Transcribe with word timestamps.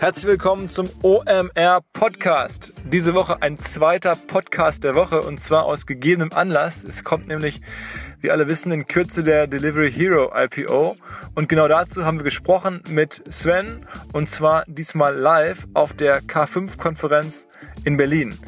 Herzlich 0.00 0.28
willkommen 0.28 0.68
zum 0.68 0.88
OMR 1.02 1.80
Podcast. 1.92 2.72
Diese 2.84 3.14
Woche 3.14 3.42
ein 3.42 3.58
zweiter 3.58 4.14
Podcast 4.14 4.84
der 4.84 4.94
Woche 4.94 5.22
und 5.22 5.40
zwar 5.40 5.64
aus 5.64 5.86
gegebenem 5.86 6.32
Anlass. 6.32 6.84
Es 6.84 7.02
kommt 7.02 7.26
nämlich, 7.26 7.60
wie 8.20 8.30
alle 8.30 8.46
wissen, 8.46 8.70
in 8.70 8.86
Kürze 8.86 9.24
der 9.24 9.48
Delivery 9.48 9.90
Hero 9.90 10.30
IPO 10.32 10.94
und 11.34 11.48
genau 11.48 11.66
dazu 11.66 12.04
haben 12.04 12.18
wir 12.18 12.24
gesprochen 12.24 12.80
mit 12.88 13.24
Sven 13.28 13.84
und 14.12 14.30
zwar 14.30 14.64
diesmal 14.68 15.16
live 15.16 15.66
auf 15.74 15.94
der 15.94 16.22
K5-Konferenz 16.22 17.48
in 17.82 17.96
Berlin. 17.96 18.38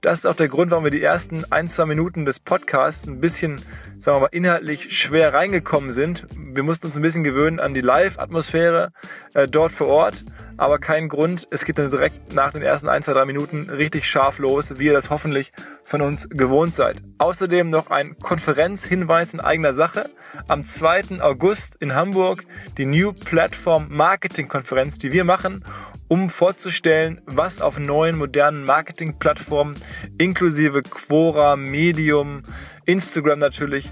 Das 0.00 0.20
ist 0.20 0.26
auch 0.26 0.36
der 0.36 0.46
Grund, 0.46 0.70
warum 0.70 0.84
wir 0.84 0.92
die 0.92 1.02
ersten 1.02 1.44
ein, 1.50 1.68
zwei 1.68 1.84
Minuten 1.84 2.24
des 2.24 2.38
Podcasts 2.38 3.08
ein 3.08 3.20
bisschen, 3.20 3.60
sagen 3.98 4.18
wir 4.18 4.20
mal, 4.20 4.28
inhaltlich 4.30 4.96
schwer 4.96 5.34
reingekommen 5.34 5.90
sind. 5.90 6.28
Wir 6.36 6.62
mussten 6.62 6.86
uns 6.86 6.96
ein 6.96 7.02
bisschen 7.02 7.24
gewöhnen 7.24 7.58
an 7.58 7.74
die 7.74 7.80
Live-Atmosphäre 7.80 8.92
äh, 9.34 9.48
dort 9.48 9.72
vor 9.72 9.88
Ort 9.88 10.24
aber 10.58 10.78
kein 10.78 11.08
Grund. 11.08 11.46
Es 11.50 11.64
geht 11.64 11.78
dann 11.78 11.88
direkt 11.88 12.34
nach 12.34 12.52
den 12.52 12.62
ersten 12.62 12.88
1, 12.88 13.06
2, 13.06 13.12
3 13.12 13.24
Minuten 13.24 13.70
richtig 13.70 14.06
scharf 14.06 14.38
los, 14.38 14.78
wie 14.78 14.86
ihr 14.86 14.92
das 14.92 15.08
hoffentlich 15.08 15.52
von 15.82 16.02
uns 16.02 16.28
gewohnt 16.28 16.74
seid. 16.74 16.96
Außerdem 17.18 17.70
noch 17.70 17.90
ein 17.90 18.18
Konferenzhinweis 18.18 19.32
in 19.32 19.40
eigener 19.40 19.72
Sache. 19.72 20.10
Am 20.48 20.64
2. 20.64 21.20
August 21.20 21.76
in 21.76 21.94
Hamburg 21.94 22.44
die 22.76 22.86
New 22.86 23.12
Platform 23.12 23.86
Marketing 23.88 24.48
Konferenz, 24.48 24.98
die 24.98 25.12
wir 25.12 25.24
machen, 25.24 25.64
um 26.08 26.30
vorzustellen, 26.30 27.20
was 27.26 27.60
auf 27.60 27.78
neuen 27.78 28.16
modernen 28.16 28.64
Marketing-Plattformen 28.64 29.76
inklusive 30.18 30.82
Quora, 30.82 31.56
Medium, 31.56 32.42
Instagram 32.86 33.38
natürlich 33.38 33.90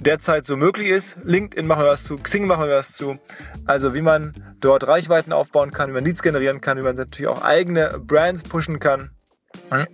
derzeit 0.00 0.46
so 0.46 0.56
möglich 0.56 0.88
ist. 0.88 1.18
LinkedIn 1.24 1.66
machen 1.66 1.84
wir 1.84 1.90
was 1.90 2.04
zu, 2.04 2.16
Xing 2.16 2.46
machen 2.46 2.66
wir 2.66 2.76
was 2.76 2.92
zu. 2.92 3.18
Also 3.66 3.94
wie 3.94 4.02
man 4.02 4.32
dort 4.60 4.86
Reichweiten 4.86 5.32
aufbauen 5.32 5.70
kann, 5.70 5.90
wie 5.90 5.94
man 5.94 6.04
Leads 6.04 6.22
generieren 6.22 6.60
kann, 6.60 6.78
wie 6.78 6.82
man 6.82 6.96
natürlich 6.96 7.28
auch 7.28 7.42
eigene 7.42 7.98
Brands 7.98 8.42
pushen 8.42 8.78
kann. 8.78 9.10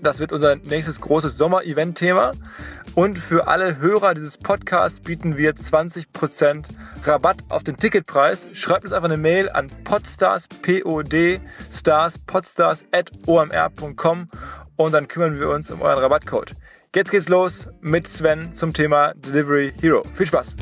Das 0.00 0.20
wird 0.20 0.32
unser 0.32 0.56
nächstes 0.56 1.00
großes 1.00 1.36
Sommer-Event-Thema. 1.36 2.32
Und 2.94 3.18
für 3.18 3.48
alle 3.48 3.78
Hörer 3.78 4.14
dieses 4.14 4.38
Podcasts 4.38 5.00
bieten 5.00 5.36
wir 5.36 5.54
20% 5.54 6.68
Rabatt 7.04 7.38
auf 7.48 7.64
den 7.64 7.76
Ticketpreis. 7.76 8.48
Schreibt 8.52 8.84
uns 8.84 8.92
einfach 8.92 9.08
eine 9.08 9.16
Mail 9.16 9.50
an 9.50 9.68
podstars, 9.84 10.46
P-O-D, 10.48 11.40
stars, 11.72 12.18
podstars 12.18 12.84
at 12.92 13.10
omr.com 13.26 14.28
und 14.76 14.92
dann 14.92 15.08
kümmern 15.08 15.40
wir 15.40 15.48
uns 15.48 15.70
um 15.70 15.82
euren 15.82 15.98
Rabattcode. 15.98 16.52
Jetzt 16.94 17.10
geht's 17.10 17.28
los 17.28 17.68
mit 17.80 18.06
Sven 18.06 18.52
zum 18.52 18.72
Thema 18.72 19.14
Delivery 19.14 19.72
Hero. 19.80 20.04
Viel 20.14 20.26
Spaß! 20.26 20.54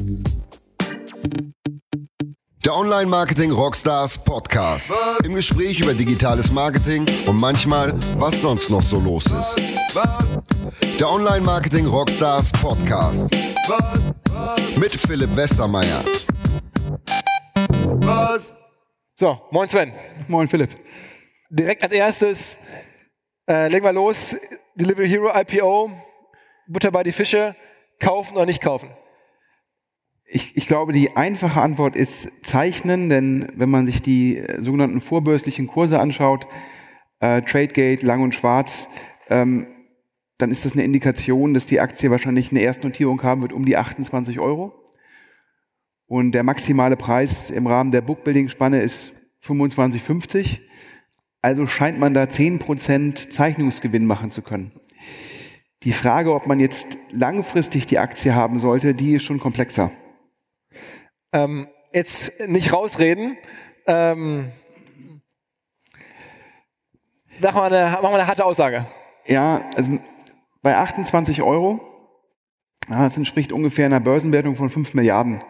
Der 2.65 2.77
Online 2.77 3.07
Marketing 3.07 3.51
Rockstars 3.51 4.17
Podcast. 4.17 4.93
Im 5.25 5.35
Gespräch 5.35 5.81
über 5.81 5.95
digitales 5.95 6.53
Marketing 6.53 7.05
und 7.27 7.37
manchmal, 7.41 7.93
was 8.19 8.41
sonst 8.41 8.71
noch 8.71 8.83
so 8.83 9.01
los 9.01 9.27
ist. 9.27 9.61
Der 11.01 11.11
Online 11.11 11.41
Marketing 11.41 11.87
Rockstars 11.87 12.53
Podcast. 12.53 13.29
Mit 14.79 14.93
Philipp 14.93 15.35
Westermeier. 15.35 16.05
So, 19.17 19.41
moin 19.51 19.69
Sven. 19.69 19.93
Moin 20.29 20.47
Philipp. 20.47 20.71
Direkt 21.51 21.83
als 21.83 21.93
erstes 21.93 22.59
äh, 23.51 23.69
legen 23.69 23.85
wir 23.85 23.93
los. 23.93 24.37
Delivery 24.77 25.09
Hero 25.09 25.31
IPO 25.35 25.91
Butter 26.69 26.91
bei 26.91 27.03
die 27.03 27.13
Fische, 27.13 27.57
kaufen 27.99 28.37
oder 28.37 28.47
nicht 28.47 28.63
kaufen? 28.63 28.91
Ich, 30.35 30.57
ich, 30.57 30.67
glaube, 30.67 30.95
die 30.95 31.15
einfache 31.15 31.61
Antwort 31.61 31.95
ist 31.95 32.31
zeichnen, 32.43 33.11
denn 33.11 33.53
wenn 33.55 33.69
man 33.69 33.85
sich 33.85 34.01
die 34.01 34.39
äh, 34.39 34.63
sogenannten 34.63 35.03
vorbörslichen 35.03 35.67
Kurse 35.67 36.01
anschaut, 36.01 36.49
äh, 37.21 37.43
Tradegate, 37.43 38.07
Lang 38.07 38.23
und 38.23 38.35
Schwarz, 38.35 38.89
ähm, 39.29 39.67
dann 40.39 40.51
ist 40.51 40.65
das 40.65 40.73
eine 40.73 40.85
Indikation, 40.85 41.53
dass 41.53 41.67
die 41.67 41.81
Aktie 41.81 42.11
wahrscheinlich 42.11 42.51
eine 42.51 42.63
Erstnotierung 42.63 43.23
haben 43.23 43.42
wird 43.42 43.53
um 43.53 43.67
die 43.67 43.77
28 43.77 44.41
Euro. 44.41 44.73
Und 46.07 46.33
der 46.33 46.45
maximale 46.45 46.97
Preis 46.97 47.51
im 47.51 47.67
Rahmen 47.67 47.91
der 47.91 48.01
Bookbuilding-Spanne 48.01 48.81
ist 48.81 49.13
25,50. 49.45 50.61
Also 51.42 51.67
scheint 51.67 52.01
man 52.01 52.15
da 52.15 52.23
10% 52.23 53.29
Zeichnungsgewinn 53.29 54.07
machen 54.07 54.31
zu 54.31 54.41
können. 54.41 54.73
Die 55.83 55.92
Frage, 55.92 56.33
ob 56.33 56.47
man 56.47 56.59
jetzt 56.59 56.97
langfristig 57.13 57.87
die 57.87 57.98
Aktie 57.98 58.35
haben 58.35 58.59
sollte, 58.59 58.95
die 58.95 59.17
ist 59.17 59.25
schon 59.25 59.39
komplexer. 59.39 59.91
Ähm, 61.33 61.67
jetzt 61.93 62.41
nicht 62.47 62.73
rausreden. 62.73 63.37
Ähm, 63.87 64.53
mach 67.41 67.55
mal, 67.55 67.73
eine, 67.73 67.91
mach 67.95 68.03
mal 68.03 68.15
eine 68.15 68.27
harte 68.27 68.45
Aussage. 68.45 68.87
Ja, 69.27 69.65
also 69.75 69.98
bei 70.63 70.77
28 70.77 71.42
Euro, 71.42 71.81
das 72.89 73.17
entspricht 73.17 73.53
ungefähr 73.53 73.87
einer 73.87 74.01
Börsenwertung 74.01 74.57
von 74.57 74.71
5 74.71 74.95
Milliarden. 74.95 75.41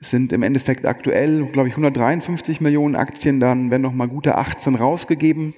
Es 0.00 0.10
sind 0.10 0.32
im 0.32 0.42
Endeffekt 0.42 0.86
aktuell, 0.86 1.44
glaube 1.46 1.68
ich, 1.68 1.74
153 1.74 2.60
Millionen 2.60 2.96
Aktien, 2.96 3.38
dann 3.38 3.70
werden 3.70 3.82
noch 3.82 3.92
mal 3.92 4.08
gute 4.08 4.36
18 4.36 4.74
rausgegeben. 4.74 5.54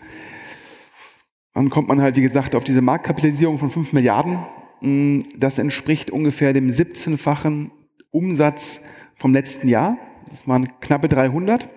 Dann 1.54 1.70
kommt 1.70 1.88
man 1.88 2.00
halt, 2.00 2.16
wie 2.16 2.22
gesagt, 2.22 2.54
auf 2.54 2.64
diese 2.64 2.80
Marktkapitalisierung 2.80 3.58
von 3.58 3.70
5 3.70 3.92
Milliarden. 3.92 4.44
Mm, 4.80 5.20
das 5.36 5.58
entspricht 5.58 6.10
ungefähr 6.10 6.52
dem 6.52 6.70
17-fachen 6.70 7.70
Umsatz 8.10 8.80
vom 9.22 9.32
letzten 9.32 9.68
Jahr. 9.68 9.96
Das 10.28 10.46
waren 10.46 10.68
knappe 10.80 11.08
300. 11.08 11.68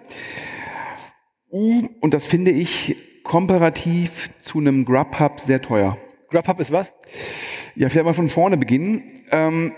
Und 1.49 2.13
das 2.13 2.27
finde 2.27 2.51
ich 2.51 2.97
komparativ 3.23 4.29
zu 4.41 4.59
einem 4.59 4.83
Grubhub 4.83 5.39
sehr 5.39 5.61
teuer. 5.61 5.97
Grubhub 6.29 6.59
ist 6.59 6.73
was? 6.73 6.93
Ja, 7.75 7.87
vielleicht 7.87 8.05
mal 8.05 8.13
von 8.13 8.27
vorne 8.27 8.57
beginnen. 8.57 9.23
Ähm, 9.31 9.73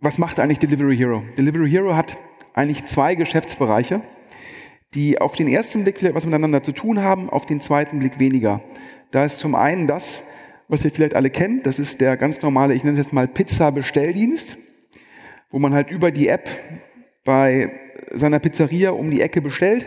was 0.00 0.16
macht 0.16 0.40
eigentlich 0.40 0.58
Delivery 0.58 0.96
Hero? 0.96 1.22
Delivery 1.36 1.70
Hero 1.70 1.94
hat 1.94 2.16
eigentlich 2.54 2.86
zwei 2.86 3.14
Geschäftsbereiche 3.14 4.00
die 4.94 5.20
auf 5.20 5.36
den 5.36 5.48
ersten 5.48 5.84
Blick 5.84 5.98
vielleicht 5.98 6.14
was 6.14 6.24
miteinander 6.24 6.62
zu 6.62 6.72
tun 6.72 7.00
haben, 7.00 7.30
auf 7.30 7.46
den 7.46 7.60
zweiten 7.60 7.98
Blick 7.98 8.18
weniger. 8.18 8.60
Da 9.10 9.24
ist 9.24 9.38
zum 9.38 9.54
einen 9.54 9.86
das, 9.86 10.24
was 10.68 10.84
ihr 10.84 10.90
vielleicht 10.90 11.16
alle 11.16 11.30
kennt, 11.30 11.66
das 11.66 11.78
ist 11.78 12.00
der 12.00 12.16
ganz 12.16 12.42
normale, 12.42 12.74
ich 12.74 12.84
nenne 12.84 12.98
es 12.98 13.06
jetzt 13.06 13.12
mal 13.12 13.28
Pizza-Bestelldienst, 13.28 14.58
wo 15.52 15.58
man 15.58 15.74
halt 15.74 15.90
über 15.90 16.10
die 16.10 16.26
App 16.28 16.50
bei 17.24 17.70
seiner 18.12 18.40
Pizzeria 18.40 18.90
um 18.90 19.10
die 19.10 19.20
Ecke 19.20 19.40
bestellt 19.40 19.86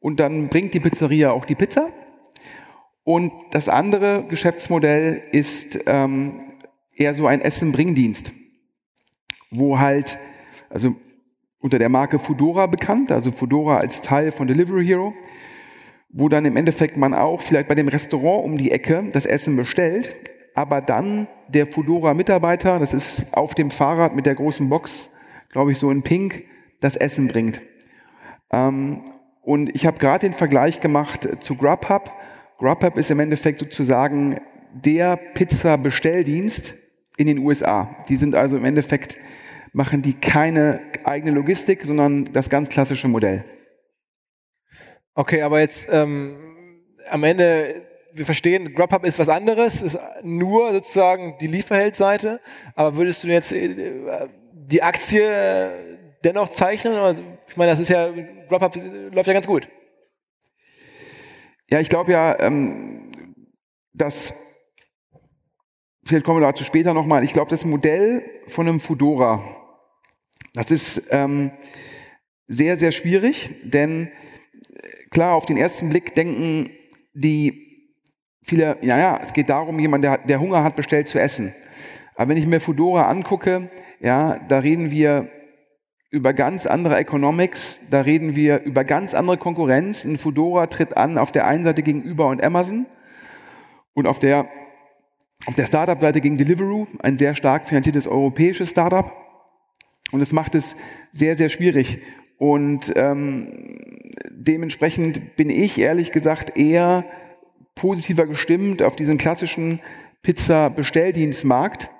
und 0.00 0.20
dann 0.20 0.48
bringt 0.48 0.72
die 0.72 0.80
Pizzeria 0.80 1.32
auch 1.32 1.44
die 1.44 1.54
Pizza. 1.54 1.90
Und 3.02 3.32
das 3.50 3.68
andere 3.68 4.24
Geschäftsmodell 4.28 5.22
ist 5.32 5.80
ähm, 5.86 6.38
eher 6.96 7.14
so 7.14 7.26
ein 7.26 7.42
Essen-Bringdienst, 7.42 8.32
wo 9.50 9.78
halt, 9.78 10.18
also 10.70 10.96
unter 11.58 11.78
der 11.78 11.90
Marke 11.90 12.18
Fudora 12.18 12.66
bekannt, 12.66 13.12
also 13.12 13.30
Fudora 13.30 13.78
als 13.78 14.00
Teil 14.00 14.32
von 14.32 14.46
Delivery 14.46 14.86
Hero, 14.86 15.14
wo 16.08 16.28
dann 16.28 16.44
im 16.44 16.56
Endeffekt 16.56 16.96
man 16.96 17.12
auch 17.12 17.42
vielleicht 17.42 17.68
bei 17.68 17.74
dem 17.74 17.88
Restaurant 17.88 18.44
um 18.44 18.56
die 18.56 18.70
Ecke 18.70 19.04
das 19.12 19.26
Essen 19.26 19.56
bestellt, 19.56 20.16
aber 20.54 20.80
dann 20.80 21.26
der 21.48 21.66
Fudora-Mitarbeiter, 21.66 22.78
das 22.78 22.94
ist 22.94 23.36
auf 23.36 23.54
dem 23.54 23.70
Fahrrad 23.70 24.14
mit 24.14 24.26
der 24.26 24.34
großen 24.34 24.68
Box, 24.68 25.10
glaube 25.50 25.72
ich 25.72 25.78
so 25.78 25.90
in 25.90 26.02
Pink, 26.02 26.44
das 26.80 26.96
Essen 26.96 27.28
bringt. 27.28 27.60
Ähm, 28.52 29.04
und 29.42 29.74
ich 29.74 29.86
habe 29.86 29.98
gerade 29.98 30.20
den 30.20 30.32
Vergleich 30.32 30.80
gemacht 30.80 31.28
zu 31.40 31.56
Grubhub. 31.56 32.10
Grubhub 32.58 32.96
ist 32.96 33.10
im 33.10 33.20
Endeffekt 33.20 33.58
sozusagen 33.58 34.40
der 34.72 35.16
Pizza-Bestelldienst 35.16 36.74
in 37.16 37.26
den 37.26 37.38
USA. 37.38 37.96
Die 38.08 38.16
sind 38.16 38.34
also 38.34 38.56
im 38.56 38.64
Endeffekt 38.64 39.18
machen 39.72 40.02
die 40.02 40.14
keine 40.14 40.80
eigene 41.02 41.32
Logistik, 41.32 41.82
sondern 41.82 42.32
das 42.32 42.48
ganz 42.48 42.68
klassische 42.68 43.08
Modell. 43.08 43.44
Okay, 45.14 45.42
aber 45.42 45.60
jetzt 45.60 45.88
ähm, 45.90 46.36
am 47.10 47.24
Ende, 47.24 47.82
wir 48.14 48.24
verstehen, 48.24 48.72
Grubhub 48.74 49.04
ist 49.04 49.18
was 49.18 49.28
anderes, 49.28 49.82
ist 49.82 49.98
nur 50.22 50.72
sozusagen 50.72 51.36
die 51.40 51.48
Lieferheldseite, 51.48 52.40
aber 52.74 52.96
würdest 52.96 53.24
du 53.24 53.28
jetzt 53.28 53.52
äh, 53.52 54.28
die 54.52 54.82
Aktie 54.82 56.06
dennoch 56.22 56.48
zeichnen? 56.50 56.94
Also, 56.94 57.22
ich 57.48 57.56
meine, 57.56 57.72
das 57.72 57.80
ist 57.80 57.88
ja, 57.88 58.10
Grubhub 58.48 58.76
läuft 59.12 59.26
ja 59.26 59.32
ganz 59.34 59.46
gut. 59.46 59.68
Ja, 61.70 61.80
ich 61.80 61.88
glaube 61.88 62.12
ja, 62.12 62.38
ähm, 62.40 63.12
dass 63.92 64.34
vielleicht 66.04 66.24
kommen 66.24 66.40
wir 66.40 66.46
dazu 66.46 66.64
später 66.64 66.94
nochmal. 66.94 67.24
Ich 67.24 67.32
glaube, 67.32 67.50
das 67.50 67.64
Modell 67.64 68.24
von 68.46 68.68
einem 68.68 68.80
Fudora, 68.80 69.42
das 70.52 70.70
ist 70.70 71.08
ähm, 71.10 71.50
sehr, 72.46 72.76
sehr 72.76 72.92
schwierig, 72.92 73.56
denn 73.64 74.06
äh, 74.06 75.08
klar, 75.10 75.34
auf 75.34 75.46
den 75.46 75.56
ersten 75.56 75.88
Blick 75.88 76.14
denken 76.14 76.70
die 77.14 77.63
viele, 78.44 78.76
ja, 78.82 78.98
ja, 78.98 79.18
es 79.20 79.32
geht 79.32 79.48
darum, 79.48 79.78
jemand, 79.80 80.04
der, 80.04 80.18
der 80.18 80.38
Hunger 80.38 80.62
hat, 80.62 80.76
bestellt 80.76 81.08
zu 81.08 81.18
essen. 81.18 81.52
Aber 82.14 82.28
wenn 82.30 82.36
ich 82.36 82.46
mir 82.46 82.60
Fudora 82.60 83.08
angucke, 83.08 83.70
ja, 84.00 84.38
da 84.48 84.58
reden 84.58 84.90
wir 84.90 85.28
über 86.10 86.32
ganz 86.32 86.66
andere 86.66 86.96
Economics, 86.96 87.80
da 87.90 88.02
reden 88.02 88.36
wir 88.36 88.62
über 88.62 88.84
ganz 88.84 89.14
andere 89.14 89.36
Konkurrenz. 89.36 90.04
Ein 90.04 90.16
Fedora 90.16 90.68
tritt 90.68 90.96
an 90.96 91.18
auf 91.18 91.32
der 91.32 91.46
einen 91.46 91.64
Seite 91.64 91.82
gegenüber 91.82 92.28
und 92.28 92.40
Amazon 92.44 92.86
und 93.94 94.06
auf 94.06 94.20
der, 94.20 94.46
auf 95.46 95.56
der 95.56 95.66
Startup-Seite 95.66 96.20
gegen 96.20 96.38
Deliveroo, 96.38 96.86
ein 97.00 97.18
sehr 97.18 97.34
stark 97.34 97.66
finanziertes 97.66 98.06
europäisches 98.06 98.70
Startup. 98.70 99.10
Und 100.12 100.20
es 100.20 100.32
macht 100.32 100.54
es 100.54 100.76
sehr, 101.10 101.34
sehr 101.36 101.48
schwierig. 101.48 102.00
Und 102.38 102.92
ähm, 102.94 103.48
dementsprechend 104.30 105.34
bin 105.34 105.50
ich 105.50 105.80
ehrlich 105.80 106.12
gesagt 106.12 106.56
eher 106.56 107.04
positiver 107.74 108.26
gestimmt 108.26 108.82
auf 108.82 108.96
diesen 108.96 109.18
klassischen 109.18 109.80
Pizza-Bestelldienstmarkt, 110.22 111.90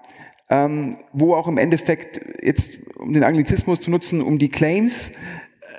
ähm, 0.51 0.97
wo 1.13 1.35
auch 1.35 1.47
im 1.49 1.59
Endeffekt 1.59 2.21
jetzt, 2.43 2.79
um 2.97 3.13
den 3.13 3.25
Anglizismus 3.25 3.81
zu 3.81 3.91
nutzen, 3.91 4.23
um 4.23 4.39
die 4.39 4.49
Claims, 4.49 5.13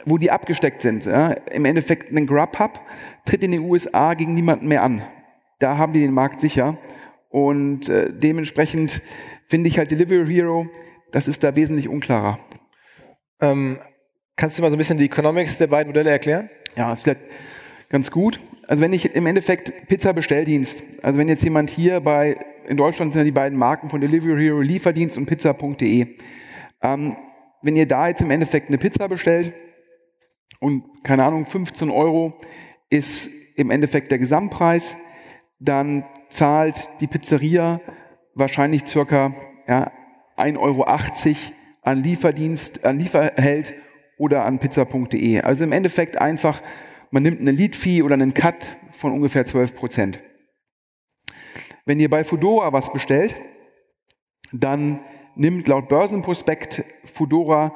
wo 0.06 0.18
die 0.18 0.31
abgesteckt 0.31 0.81
sind. 0.81 1.06
Ja, 1.06 1.31
Im 1.51 1.65
Endeffekt 1.65 2.12
ein 2.12 2.27
Grubhub 2.27 2.80
tritt 3.25 3.44
in 3.44 3.51
den 3.51 3.62
USA 3.62 4.13
gegen 4.13 4.33
niemanden 4.33 4.68
mehr 4.68 4.83
an. 4.83 5.01
Da 5.59 5.77
haben 5.77 5.94
die 5.94 6.01
den 6.01 6.13
Markt 6.13 6.39
sicher. 6.39 6.77
Und 7.30 7.89
äh, 7.89 8.13
dementsprechend 8.13 9.01
finde 9.48 9.68
ich 9.68 9.77
halt 9.77 9.91
Delivery 9.91 10.31
Hero, 10.33 10.68
das 11.12 11.27
ist 11.27 11.44
da 11.44 11.56
wesentlich 11.56 11.89
unklarer. 11.89 12.39
Ähm, 13.41 13.80
kannst 14.36 14.57
du 14.57 14.62
mal 14.62 14.69
so 14.69 14.75
ein 14.75 14.77
bisschen 14.77 14.98
die 14.98 15.06
Economics 15.06 15.57
der 15.57 15.68
beiden 15.68 15.89
Modelle 15.89 16.12
erklären? 16.12 16.50
Ja, 16.75 16.94
ist 16.94 17.03
vielleicht 17.03 17.21
ganz 17.89 18.12
gut. 18.12 18.39
Also 18.67 18.81
wenn 18.81 18.94
ich 18.94 19.15
im 19.15 19.25
Endeffekt 19.25 19.88
Pizza-Bestelldienst, 19.88 20.83
also 21.03 21.19
wenn 21.19 21.27
jetzt 21.27 21.44
jemand 21.44 21.69
hier 21.69 22.00
bei, 22.00 22.38
in 22.67 22.77
Deutschland 22.77 23.13
sind 23.13 23.19
ja 23.19 23.25
die 23.25 23.31
beiden 23.31 23.57
Marken 23.57 23.89
von 23.89 24.01
Delivery 24.01 24.44
Hero, 24.44 24.62
Lieferdienst 24.62 25.17
und 25.17 25.27
Pizza.de. 25.27 26.15
Ähm, 26.81 27.17
wenn 27.62 27.75
ihr 27.75 27.88
da 27.88 28.07
jetzt 28.07 28.21
im 28.21 28.31
Endeffekt 28.31 28.69
eine 28.69 28.77
Pizza 28.77 29.07
bestellt 29.07 29.53
und 30.59 30.83
keine 31.03 31.23
Ahnung, 31.23 31.45
15 31.45 31.91
Euro 31.91 32.33
ist 32.89 33.29
im 33.56 33.69
Endeffekt 33.69 34.12
der 34.12 34.19
Gesamtpreis, 34.19 34.97
dann 35.59 36.06
zahlt 36.29 36.89
die 37.01 37.07
Pizzeria 37.07 37.81
wahrscheinlich 38.33 38.85
circa 38.88 39.33
ja, 39.67 39.91
1,80 40.38 40.57
Euro 40.59 40.85
an 41.81 42.03
Lieferdienst, 42.03 42.83
an 42.83 43.00
Lieferheld 43.00 43.75
oder 44.17 44.45
an 44.45 44.59
pizza.de. 44.59 45.41
Also 45.41 45.63
im 45.63 45.71
Endeffekt 45.71 46.19
einfach 46.19 46.62
man 47.15 47.23
nimmt 47.23 47.39
eine 47.39 47.51
Lead-Fee 47.51 48.01
oder 48.01 48.15
einen 48.15 48.33
Cut 48.33 48.75
von 48.91 49.13
ungefähr 49.13 49.45
12 49.45 49.73
Prozent. 49.73 50.19
Wenn 51.85 51.97
ihr 51.97 52.09
bei 52.09 52.25
Fudora 52.25 52.73
was 52.73 52.91
bestellt, 52.91 53.38
dann 54.51 55.00
nimmt 55.38 55.65
laut 55.69 55.88
Börsenprospekt 55.88 56.83
Fudora 57.06 57.73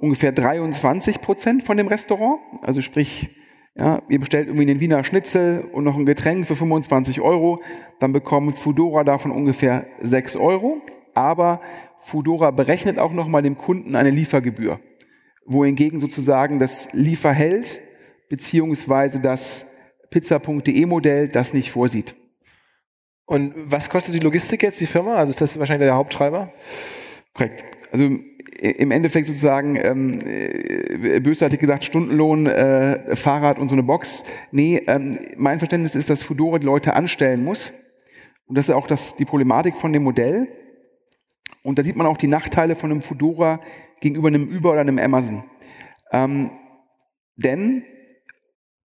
ungefähr 0.00 0.32
23 0.32 1.20
Prozent 1.20 1.62
von 1.62 1.76
dem 1.76 1.86
Restaurant. 1.86 2.40
Also 2.62 2.82
sprich, 2.82 3.30
ja, 3.76 4.02
ihr 4.08 4.18
bestellt 4.18 4.48
irgendwie 4.48 4.68
einen 4.68 4.80
Wiener 4.80 5.04
Schnitzel 5.04 5.68
und 5.70 5.84
noch 5.84 5.96
ein 5.96 6.04
Getränk 6.04 6.48
für 6.48 6.56
25 6.56 7.20
Euro, 7.20 7.62
dann 8.00 8.12
bekommt 8.12 8.58
Fudora 8.58 9.04
davon 9.04 9.30
ungefähr 9.30 9.86
6 10.00 10.34
Euro. 10.34 10.82
Aber 11.14 11.60
Fudora 12.00 12.50
berechnet 12.50 12.98
auch 12.98 13.12
nochmal 13.12 13.42
dem 13.42 13.56
Kunden 13.56 13.94
eine 13.94 14.10
Liefergebühr, 14.10 14.80
wohingegen 15.46 16.00
sozusagen 16.00 16.58
das 16.58 16.92
Lieferheld 16.92 17.82
beziehungsweise 18.30 19.20
das 19.20 19.66
pizza.de 20.08 20.86
Modell 20.86 21.28
das 21.28 21.52
nicht 21.52 21.70
vorsieht. 21.70 22.14
Und 23.26 23.54
was 23.56 23.90
kostet 23.90 24.14
die 24.14 24.20
Logistik 24.20 24.62
jetzt, 24.62 24.80
die 24.80 24.86
Firma? 24.86 25.16
Also 25.16 25.30
ist 25.30 25.40
das 25.40 25.58
wahrscheinlich 25.58 25.86
der 25.86 25.96
Haupttreiber? 25.96 26.52
Korrekt. 27.34 27.62
Also 27.92 28.04
im 28.04 28.90
Endeffekt 28.90 29.26
sozusagen, 29.26 29.76
ähm, 29.76 30.18
äh, 30.24 31.20
bösartig 31.20 31.60
gesagt, 31.60 31.84
Stundenlohn, 31.84 32.46
äh, 32.46 33.14
Fahrrad 33.16 33.58
und 33.58 33.68
so 33.68 33.74
eine 33.74 33.82
Box. 33.82 34.24
Nee, 34.52 34.82
ähm, 34.86 35.18
mein 35.36 35.58
Verständnis 35.58 35.94
ist, 35.94 36.10
dass 36.10 36.22
Fudora 36.22 36.58
die 36.58 36.66
Leute 36.66 36.94
anstellen 36.94 37.44
muss. 37.44 37.72
Und 38.46 38.58
das 38.58 38.68
ist 38.68 38.74
auch 38.74 38.86
das, 38.86 39.16
die 39.16 39.24
Problematik 39.24 39.76
von 39.76 39.92
dem 39.92 40.02
Modell. 40.02 40.48
Und 41.62 41.78
da 41.78 41.84
sieht 41.84 41.96
man 41.96 42.06
auch 42.06 42.16
die 42.16 42.26
Nachteile 42.26 42.74
von 42.74 42.90
einem 42.90 43.02
Fudora 43.02 43.60
gegenüber 44.00 44.28
einem 44.28 44.48
Uber 44.48 44.72
oder 44.72 44.80
einem 44.80 44.98
Amazon. 44.98 45.44
Ähm, 46.12 46.50
denn 47.36 47.84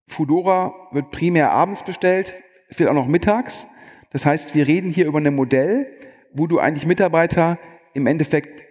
Fudora 0.08 0.74
wird 0.92 1.12
primär 1.12 1.52
abends 1.52 1.84
bestellt, 1.84 2.34
vielleicht 2.70 2.92
auch 2.92 2.96
noch 2.96 3.08
mittags. 3.08 3.68
Das 4.12 4.26
heißt, 4.26 4.54
wir 4.56 4.68
reden 4.68 4.92
hier 4.92 5.06
über 5.06 5.20
ein 5.20 5.36
Modell, 5.36 5.92
wo 6.34 6.48
du 6.48 6.60
eigentlich 6.60 6.86
Mitarbeiter 6.86 7.58
im 7.94 8.08
Endeffekt 8.08 8.64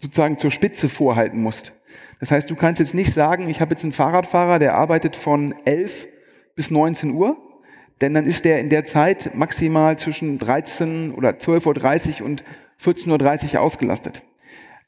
sozusagen 0.00 0.38
zur 0.38 0.50
Spitze 0.50 0.88
vorhalten 0.88 1.40
musst. 1.42 1.72
Das 2.20 2.30
heißt, 2.30 2.50
du 2.50 2.56
kannst 2.56 2.80
jetzt 2.80 2.94
nicht 2.94 3.12
sagen, 3.12 3.48
ich 3.48 3.60
habe 3.60 3.72
jetzt 3.72 3.84
einen 3.84 3.92
Fahrradfahrer, 3.92 4.58
der 4.58 4.74
arbeitet 4.74 5.16
von 5.16 5.54
11 5.64 6.06
bis 6.54 6.70
19 6.70 7.12
Uhr, 7.12 7.36
denn 8.00 8.14
dann 8.14 8.26
ist 8.26 8.44
der 8.44 8.60
in 8.60 8.68
der 8.68 8.84
Zeit 8.84 9.34
maximal 9.34 9.98
zwischen 9.98 10.38
13 10.38 11.12
oder 11.12 11.30
12.30 11.30 12.20
Uhr 12.20 12.26
und 12.26 12.44
14.30 12.80 13.54
Uhr 13.54 13.60
ausgelastet. 13.60 14.22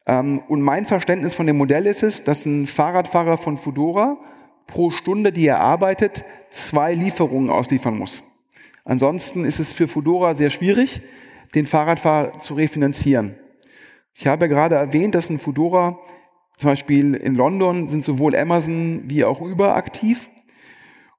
Ähm, 0.06 0.40
und 0.48 0.62
mein 0.62 0.86
Verständnis 0.86 1.34
von 1.34 1.46
dem 1.46 1.56
Modell 1.56 1.86
ist 1.86 2.02
es, 2.02 2.24
dass 2.24 2.46
ein 2.46 2.66
Fahrradfahrer 2.66 3.36
von 3.36 3.56
Fudora 3.56 4.18
pro 4.70 4.90
Stunde, 4.90 5.30
die 5.30 5.46
er 5.46 5.60
arbeitet, 5.60 6.24
zwei 6.50 6.94
Lieferungen 6.94 7.50
ausliefern 7.50 7.98
muss. 7.98 8.22
Ansonsten 8.84 9.44
ist 9.44 9.58
es 9.58 9.72
für 9.72 9.88
Fudora 9.88 10.34
sehr 10.34 10.50
schwierig, 10.50 11.02
den 11.54 11.66
Fahrradfahrer 11.66 12.38
zu 12.38 12.54
refinanzieren. 12.54 13.34
Ich 14.14 14.26
habe 14.26 14.48
gerade 14.48 14.76
erwähnt, 14.76 15.14
dass 15.14 15.28
ein 15.28 15.40
Fudora, 15.40 15.98
zum 16.56 16.70
Beispiel 16.70 17.14
in 17.14 17.34
London, 17.34 17.88
sind 17.88 18.04
sowohl 18.04 18.36
Amazon 18.36 19.02
wie 19.06 19.24
auch 19.24 19.40
Uber 19.40 19.74
aktiv. 19.76 20.30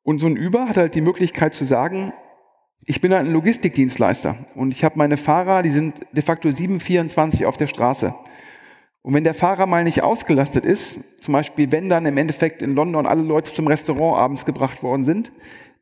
Und 0.04 0.20
so 0.20 0.28
ein 0.28 0.38
Uber 0.38 0.68
hat 0.68 0.78
halt 0.78 0.96
die 0.96 1.02
Möglichkeit 1.02 1.54
zu 1.54 1.66
sagen, 1.66 2.14
ich 2.86 3.02
bin 3.02 3.14
halt 3.14 3.28
ein 3.28 3.34
Logistikdienstleister 3.34 4.38
und 4.56 4.74
ich 4.74 4.84
habe 4.84 4.98
meine 4.98 5.18
Fahrer, 5.18 5.62
die 5.62 5.70
sind 5.70 6.00
de 6.12 6.24
facto 6.24 6.52
724 6.52 7.46
auf 7.46 7.58
der 7.58 7.68
Straße. 7.68 8.16
Und 9.04 9.14
wenn 9.16 9.24
der 9.24 9.34
Fahrer 9.34 9.66
mal 9.66 9.84
nicht 9.84 10.04
ausgelastet 10.04 10.64
ist, 10.64 11.00
zum 11.22 11.34
Beispiel 11.34 11.72
wenn 11.72 11.90
dann 11.90 12.06
im 12.06 12.18
Endeffekt 12.18 12.62
in 12.62 12.76
London 12.76 13.08
alle 13.08 13.24
Leute 13.24 13.52
zum 13.52 13.68
Restaurant 13.68 14.18
abends 14.18 14.46
gebracht 14.46 14.84
worden 14.84 15.04
sind, 15.04 15.32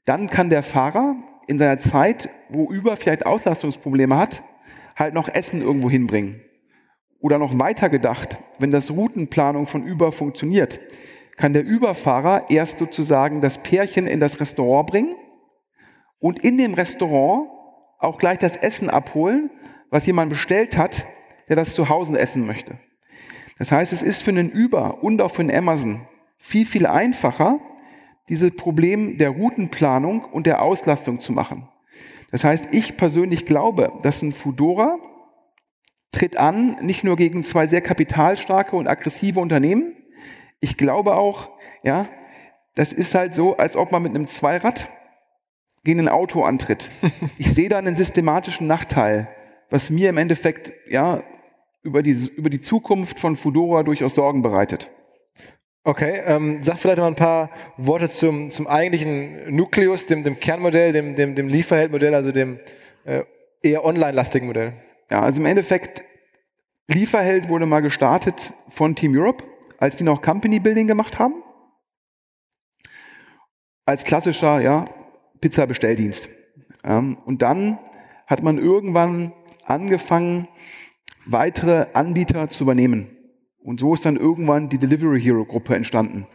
dann 0.06 0.30
kann 0.30 0.50
der 0.50 0.64
Fahrer 0.64 1.16
in 1.48 1.60
seiner 1.60 1.80
Zeit, 1.80 2.30
wo 2.50 2.72
über 2.72 2.96
vielleicht 2.96 3.26
Auslastungsprobleme 3.26 4.18
hat, 4.18 4.44
halt 4.96 5.14
noch 5.14 5.28
Essen 5.28 5.62
irgendwo 5.62 5.90
hinbringen. 5.90 6.42
Oder 7.20 7.38
noch 7.38 7.58
weiter 7.60 7.90
gedacht, 7.90 8.38
wenn 8.60 8.72
das 8.72 8.92
Routenplanung 8.92 9.68
von 9.68 9.90
Uber 9.90 10.12
funktioniert, 10.12 10.80
kann 11.36 11.54
der 11.54 11.66
Überfahrer 11.66 12.50
erst 12.50 12.80
sozusagen 12.80 13.42
das 13.42 13.64
Pärchen 13.64 14.08
in 14.08 14.20
das 14.20 14.40
Restaurant 14.40 14.88
bringen 14.88 15.16
und 16.20 16.40
in 16.44 16.58
dem 16.58 16.74
Restaurant 16.74 17.50
auch 17.98 18.18
gleich 18.18 18.38
das 18.40 18.56
Essen 18.56 18.90
abholen, 18.90 19.50
was 19.90 20.06
jemand 20.06 20.30
bestellt 20.30 20.78
hat, 20.78 21.06
der 21.50 21.56
das 21.56 21.74
zu 21.74 21.90
Hause 21.90 22.18
essen 22.18 22.46
möchte. 22.46 22.78
Das 23.60 23.72
heißt, 23.72 23.94
es 23.94 24.02
ist 24.02 24.24
für 24.24 24.32
einen 24.32 24.52
Uber 24.52 25.04
und 25.04 25.22
auch 25.22 25.32
für 25.32 25.42
einen 25.42 25.56
Amazon 25.56 26.08
viel, 26.38 26.66
viel 26.66 26.88
einfacher, 26.88 27.60
dieses 28.30 28.56
Problem 28.56 29.18
der 29.18 29.30
Routenplanung 29.30 30.24
und 30.24 30.48
der 30.48 30.62
Auslastung 30.62 31.20
zu 31.20 31.34
machen. 31.34 31.68
Das 32.32 32.44
heißt, 32.44 32.70
ich 32.72 32.96
persönlich 32.96 33.46
glaube, 33.46 33.92
dass 34.02 34.22
ein 34.22 34.32
Fudora 34.34 34.98
tritt 36.12 36.38
an, 36.38 36.78
nicht 36.82 37.04
nur 37.04 37.18
gegen 37.18 37.44
zwei 37.44 37.68
sehr 37.68 37.82
kapitalstarke 37.82 38.76
und 38.76 38.88
aggressive 38.88 39.40
Unternehmen. 39.40 39.96
Ich 40.60 40.78
glaube 40.78 41.16
auch, 41.16 41.50
ja, 41.84 42.08
das 42.76 42.94
ist 42.94 43.14
halt 43.14 43.34
so, 43.34 43.58
als 43.58 43.76
ob 43.76 43.92
man 43.92 44.04
mit 44.04 44.16
einem 44.16 44.28
Zweirad 44.28 44.90
gegen 45.84 46.02
ein 46.02 46.10
Auto 46.10 46.44
antritt. 46.44 46.90
Ich 47.38 47.54
sehe 47.54 47.70
da 47.70 47.78
einen 47.78 47.96
systematischen 47.96 48.68
Nachteil, 48.68 49.28
was 49.70 49.90
mir 49.90 50.10
im 50.10 50.18
Endeffekt, 50.18 50.72
ja, 50.90 51.24
über 51.82 52.04
die, 52.04 52.30
über 52.36 52.50
die 52.50 52.60
Zukunft 52.60 53.20
von 53.20 53.36
Fudora 53.36 53.84
durchaus 53.84 54.16
Sorgen 54.16 54.42
bereitet. 54.42 54.92
Okay, 55.84 56.22
ähm, 56.26 56.62
sag 56.62 56.78
vielleicht 56.78 56.98
noch 57.00 57.08
ein 57.08 57.16
paar 57.16 57.50
Worte 57.78 58.10
zum, 58.10 58.52
zum 58.52 58.68
eigentlichen 58.68 59.56
Nukleus, 59.56 60.06
dem, 60.08 60.24
dem 60.24 60.40
Kernmodell, 60.40 60.92
dem, 60.92 61.16
dem, 61.16 61.36
dem 61.36 61.48
Lieferheldmodell, 61.48 62.14
also 62.14 62.32
dem 62.32 62.60
äh, 63.06 63.24
eher 63.62 63.86
online-lastigen 63.86 64.48
Modell. 64.48 64.74
Ja, 65.10 65.22
also 65.22 65.40
im 65.40 65.46
Endeffekt, 65.46 66.04
Lieferheld 66.88 67.50
wurde 67.50 67.66
mal 67.66 67.82
gestartet 67.82 68.54
von 68.68 68.96
Team 68.96 69.16
Europe, 69.16 69.44
als 69.78 69.96
die 69.96 70.04
noch 70.04 70.22
Company 70.22 70.60
Building 70.60 70.88
gemacht 70.88 71.18
haben. 71.18 71.36
Als 73.86 74.04
klassischer 74.04 74.60
ja, 74.60 74.86
Pizza-Bestelldienst. 75.40 76.30
Ähm, 76.84 77.18
und 77.26 77.42
dann 77.42 77.80
hat 78.28 78.44
man 78.44 78.58
irgendwann 78.58 79.34
angefangen, 79.66 80.48
weitere 81.32 81.88
Anbieter 81.94 82.50
zu 82.50 82.64
übernehmen. 82.64 83.16
Und 83.62 83.80
so 83.80 83.94
ist 83.94 84.06
dann 84.06 84.16
irgendwann 84.16 84.70
die 84.70 84.78
Delivery 84.78 85.22
Hero 85.22 85.46
Gruppe 85.46 85.76
entstanden, 85.76 86.28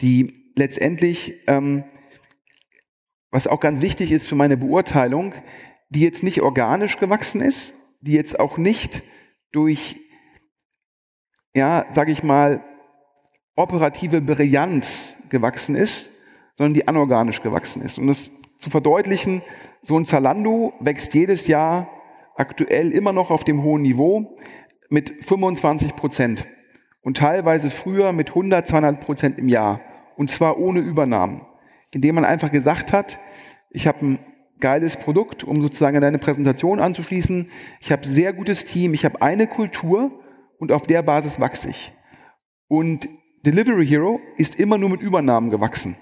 die 0.00 0.52
letztendlich, 0.56 1.34
ähm, 1.46 1.84
was 3.30 3.46
auch 3.46 3.60
ganz 3.60 3.82
wichtig 3.82 4.10
ist 4.10 4.28
für 4.28 4.34
meine 4.34 4.56
Beurteilung, 4.56 5.34
die 5.90 6.00
jetzt 6.00 6.22
nicht 6.22 6.42
organisch 6.42 6.98
gewachsen 6.98 7.40
ist, 7.40 7.74
die 8.00 8.12
jetzt 8.12 8.40
auch 8.40 8.58
nicht 8.58 9.02
durch, 9.52 9.96
ja, 11.54 11.86
sage 11.92 12.12
ich 12.12 12.22
mal, 12.22 12.64
operative 13.54 14.22
Brillanz 14.22 15.14
gewachsen 15.28 15.76
ist, 15.76 16.10
sondern 16.56 16.74
die 16.74 16.88
anorganisch 16.88 17.42
gewachsen 17.42 17.82
ist. 17.82 17.98
Um 17.98 18.06
das 18.06 18.30
zu 18.58 18.70
verdeutlichen, 18.70 19.42
so 19.82 19.98
ein 19.98 20.06
Zalando 20.06 20.72
wächst 20.80 21.14
jedes 21.14 21.46
Jahr 21.46 21.88
aktuell 22.36 22.92
immer 22.92 23.12
noch 23.12 23.30
auf 23.30 23.44
dem 23.44 23.62
hohen 23.62 23.82
Niveau 23.82 24.36
mit 24.88 25.24
25 25.24 25.96
Prozent 25.96 26.48
und 27.02 27.16
teilweise 27.16 27.70
früher 27.70 28.12
mit 28.12 28.28
100, 28.28 28.66
200 28.66 29.00
Prozent 29.00 29.38
im 29.38 29.48
Jahr 29.48 29.80
und 30.16 30.30
zwar 30.30 30.58
ohne 30.58 30.80
Übernahmen, 30.80 31.42
indem 31.90 32.14
man 32.16 32.24
einfach 32.24 32.52
gesagt 32.52 32.92
hat, 32.92 33.18
ich 33.70 33.86
habe 33.86 34.06
ein 34.06 34.18
geiles 34.60 34.96
Produkt, 34.96 35.44
um 35.44 35.60
sozusagen 35.60 35.96
an 35.96 36.02
deine 36.02 36.18
Präsentation 36.18 36.80
anzuschließen, 36.80 37.50
ich 37.80 37.92
habe 37.92 38.06
sehr 38.06 38.32
gutes 38.32 38.64
Team, 38.64 38.94
ich 38.94 39.04
habe 39.04 39.20
eine 39.20 39.46
Kultur 39.46 40.20
und 40.58 40.72
auf 40.72 40.82
der 40.82 41.02
Basis 41.02 41.40
wachse 41.40 41.70
ich. 41.70 41.92
Und 42.68 43.08
Delivery 43.44 43.86
Hero 43.86 44.20
ist 44.36 44.58
immer 44.58 44.78
nur 44.78 44.88
mit 44.88 45.02
Übernahmen 45.02 45.50
gewachsen. 45.50 45.96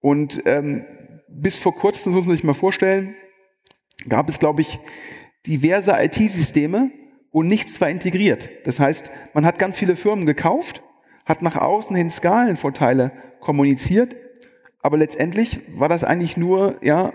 Und 0.00 0.42
ähm, 0.46 0.84
bis 1.28 1.58
vor 1.58 1.74
kurzem, 1.74 2.12
das 2.12 2.20
muss 2.20 2.26
man 2.26 2.36
sich 2.36 2.44
mal 2.44 2.54
vorstellen, 2.54 3.14
gab 4.08 4.28
es, 4.28 4.38
glaube 4.38 4.62
ich, 4.62 4.78
diverse 5.46 5.92
IT-Systeme 5.92 6.90
und 7.30 7.46
nichts 7.48 7.80
war 7.80 7.90
integriert. 7.90 8.50
Das 8.64 8.80
heißt, 8.80 9.10
man 9.34 9.44
hat 9.44 9.58
ganz 9.58 9.76
viele 9.76 9.96
Firmen 9.96 10.26
gekauft, 10.26 10.82
hat 11.24 11.42
nach 11.42 11.56
außen 11.56 11.94
hin 11.94 12.10
Skalenvorteile 12.10 13.12
kommuniziert, 13.40 14.16
aber 14.80 14.96
letztendlich 14.96 15.60
war 15.74 15.88
das 15.88 16.04
eigentlich 16.04 16.36
nur, 16.36 16.76
ja, 16.82 17.12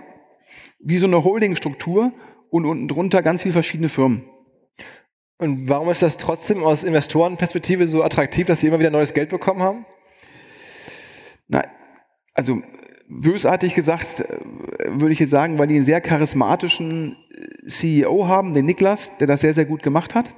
wie 0.78 0.98
so 0.98 1.06
eine 1.06 1.24
Holdingstruktur 1.24 2.12
und 2.50 2.66
unten 2.66 2.88
drunter 2.88 3.22
ganz 3.22 3.42
viele 3.42 3.52
verschiedene 3.52 3.88
Firmen. 3.88 4.24
Und 5.38 5.68
warum 5.68 5.90
ist 5.90 6.02
das 6.02 6.16
trotzdem 6.16 6.62
aus 6.62 6.84
Investorenperspektive 6.84 7.88
so 7.88 8.04
attraktiv, 8.04 8.46
dass 8.46 8.60
sie 8.60 8.68
immer 8.68 8.78
wieder 8.78 8.90
neues 8.90 9.14
Geld 9.14 9.30
bekommen 9.30 9.62
haben? 9.62 9.84
Na, 11.48 11.62
also 12.34 12.62
bösartig 13.08 13.74
gesagt, 13.74 14.20
äh, 14.20 14.38
würde 14.88 15.12
ich 15.12 15.18
jetzt 15.18 15.30
sagen, 15.30 15.58
weil 15.58 15.66
die 15.66 15.76
einen 15.76 15.84
sehr 15.84 16.00
charismatischen 16.00 17.16
äh, 17.30 17.66
CEO 17.66 18.26
haben, 18.26 18.52
den 18.52 18.66
Niklas, 18.66 19.18
der 19.18 19.26
das 19.26 19.40
sehr, 19.40 19.54
sehr 19.54 19.64
gut 19.64 19.82
gemacht 19.82 20.14
hat. 20.14 20.34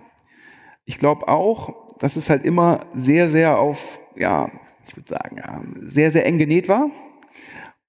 Ich 0.84 0.98
glaube 0.98 1.28
auch, 1.28 1.96
dass 1.98 2.16
es 2.16 2.30
halt 2.30 2.44
immer 2.44 2.86
sehr, 2.94 3.30
sehr 3.30 3.58
auf, 3.58 4.00
ja, 4.14 4.50
ich 4.86 4.96
würde 4.96 5.08
sagen, 5.08 5.36
ja, 5.38 5.62
sehr, 5.80 6.10
sehr 6.10 6.26
eng 6.26 6.38
genäht 6.38 6.68
war. 6.68 6.90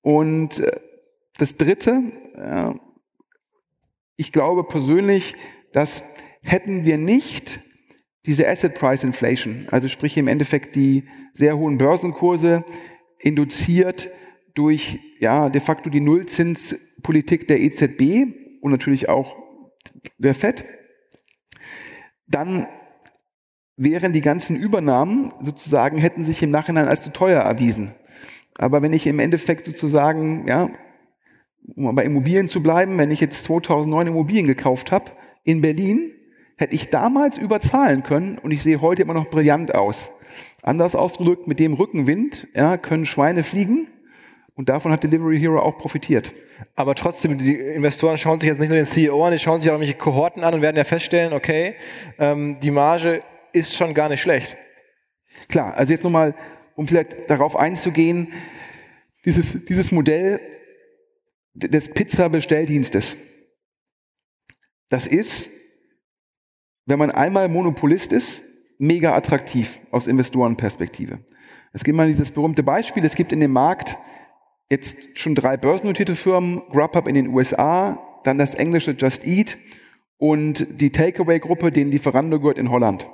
Und 0.02 0.60
äh, 0.60 0.72
das 1.38 1.58
Dritte, 1.58 2.02
ich 4.16 4.32
glaube 4.32 4.64
persönlich, 4.64 5.36
dass 5.72 6.04
hätten 6.42 6.84
wir 6.84 6.98
nicht 6.98 7.60
diese 8.26 8.48
Asset 8.48 8.74
Price 8.74 9.04
Inflation, 9.04 9.68
also 9.70 9.88
sprich 9.88 10.18
im 10.18 10.28
Endeffekt 10.28 10.76
die 10.76 11.06
sehr 11.34 11.58
hohen 11.58 11.78
Börsenkurse 11.78 12.66
induziert 13.20 14.10
durch 14.58 15.00
ja 15.20 15.50
de 15.50 15.62
facto 15.62 15.90
die 15.90 16.00
Nullzinspolitik 16.00 17.48
der 17.48 17.62
EZB 17.62 18.62
und 18.62 18.72
natürlich 18.72 19.08
auch 19.08 19.36
der 20.18 20.34
Fed, 20.34 20.66
dann 22.28 22.68
wären 23.76 24.14
die 24.14 24.22
ganzen 24.22 24.56
Übernahmen 24.56 25.32
sozusagen 25.42 26.00
hätten 26.00 26.26
sich 26.26 26.42
im 26.42 26.50
Nachhinein 26.50 26.88
als 26.88 27.04
zu 27.04 27.14
teuer 27.14 27.44
erwiesen. 27.44 27.94
Aber 28.58 28.82
wenn 28.82 28.94
ich 28.94 29.06
im 29.06 29.20
Endeffekt 29.20 29.68
sozusagen, 29.68 30.48
ja, 30.48 30.70
um 31.76 31.94
bei 31.94 32.04
Immobilien 32.04 32.48
zu 32.48 32.64
bleiben, 32.64 32.98
wenn 32.98 33.12
ich 33.12 33.22
jetzt 33.22 33.44
2009 33.44 34.08
Immobilien 34.08 34.48
gekauft 34.48 34.92
habe 34.92 35.12
in 35.44 35.62
Berlin, 35.62 36.12
hätte 36.56 36.74
ich 36.74 36.90
damals 36.90 37.38
überzahlen 37.38 38.02
können 38.02 38.40
und 38.40 38.50
ich 38.50 38.64
sehe 38.64 38.82
heute 38.82 39.04
immer 39.04 39.14
noch 39.14 39.30
brillant 39.30 39.76
aus. 39.76 40.12
Anders 40.64 40.96
ausgedrückt, 40.96 41.48
mit 41.48 41.60
dem 41.60 41.74
Rückenwind 41.74 42.48
ja, 42.56 42.78
können 42.78 43.06
Schweine 43.06 43.44
fliegen 43.44 43.88
und 44.58 44.70
davon 44.70 44.92
hat 44.92 45.04
Delivery 45.04 45.40
Hero 45.40 45.62
auch 45.62 45.78
profitiert. 45.78 46.34
Aber 46.76 46.96
trotzdem, 46.96 47.38
die 47.38 47.56
Investoren 47.56 48.18
schauen 48.18 48.40
sich 48.40 48.50
jetzt 48.50 48.60
nicht 48.60 48.70
nur 48.70 48.78
den 48.78 48.88
CEO 48.88 49.24
an, 49.24 49.32
die 49.32 49.40
schauen 49.40 49.62
sich 49.62 49.70
auch 49.70 49.76
irgendwelche 49.76 50.00
Kohorten 50.00 50.44
an 50.44 50.56
und 50.56 50.62
werden 50.62 50.76
ja 50.76 50.84
feststellen, 50.84 51.32
okay, 51.32 51.76
ähm, 52.18 52.60
die 52.60 52.72
Marge 52.72 53.22
ist 53.54 53.76
schon 53.76 53.94
gar 53.94 54.10
nicht 54.10 54.22
schlecht. 54.22 54.58
Klar, 55.48 55.76
also 55.76 55.94
jetzt 55.94 56.04
nochmal, 56.04 56.34
um 56.76 56.88
vielleicht 56.88 57.30
darauf 57.30 57.56
einzugehen, 57.56 58.34
dieses, 59.26 59.64
dieses 59.66 59.92
Modell 59.92 60.40
des 61.54 61.94
Pizza-Bestelldienstes. 61.94 63.16
Das 64.90 65.06
ist, 65.06 65.52
wenn 66.88 66.98
man 66.98 67.12
einmal 67.12 67.48
Monopolist 67.48 68.12
ist, 68.12 68.42
mega 68.80 69.16
attraktiv 69.16 69.80
aus 69.92 70.08
Investorenperspektive. 70.08 71.20
Es 71.74 71.84
gibt 71.84 71.96
mal 71.96 72.08
dieses 72.08 72.32
berühmte 72.32 72.64
Beispiel, 72.64 73.06
es 73.06 73.14
gibt 73.14 73.32
in 73.32 73.40
dem 73.40 73.52
Markt 73.52 73.98
jetzt 74.70 75.18
schon 75.18 75.36
drei 75.36 75.58
börsennotierte 75.58 76.16
Firmen, 76.16 76.62
Grubhub 76.72 77.08
in 77.08 77.16
den 77.16 77.28
USA, 77.28 78.20
dann 78.24 78.38
das 78.38 78.56
englische 78.56 78.92
Just 78.92 79.26
Eat 79.26 79.58
und 80.18 80.82
die 80.82 80.92
Takeaway-Gruppe, 80.92 81.72
denen 81.72 81.92
Lieferando 81.92 82.40
gehört 82.40 82.58
in 82.58 82.72
Holland. 82.72 83.08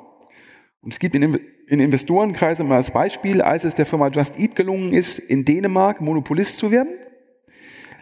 Und 0.82 0.94
es 0.94 1.00
gibt 1.00 1.16
in, 1.16 1.40
in 1.68 1.80
Investorenkreisen 1.80 2.68
mal 2.68 2.78
das 2.78 2.92
Beispiel, 2.92 3.42
als 3.42 3.64
es 3.64 3.76
der 3.76 3.86
Firma 3.86 4.10
Just 4.10 4.40
Eat 4.40 4.56
gelungen 4.56 4.94
ist, 4.94 5.20
in 5.20 5.46
Dänemark 5.46 6.02
Monopolist 6.02 6.58
zu 6.58 6.72
werden, 6.72 6.94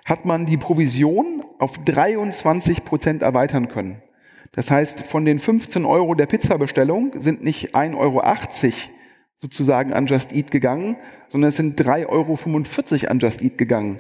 hat 0.06 0.26
man 0.26 0.46
die 0.46 0.58
Provision 0.58 1.44
auf 1.60 1.78
23 1.84 2.84
Prozent 2.84 3.22
erweitern 3.22 3.68
können. 3.68 4.02
Das 4.54 4.72
heißt, 4.72 5.02
von 5.02 5.26
den 5.26 5.40
15 5.40 5.86
Euro 5.86 6.16
der 6.16 6.26
Pizzabestellung 6.26 7.14
sind 7.16 7.44
nicht 7.44 7.76
1,80 7.76 7.98
Euro 7.98 8.22
sozusagen 9.42 9.92
an 9.92 10.06
Just 10.06 10.34
Eat 10.34 10.52
gegangen, 10.52 10.98
sondern 11.28 11.50
es 11.50 11.56
sind 11.56 11.82
3,45 11.82 12.06
Euro 12.10 13.12
an 13.12 13.20
Just 13.20 13.42
Eat 13.42 13.58
gegangen. 13.58 13.98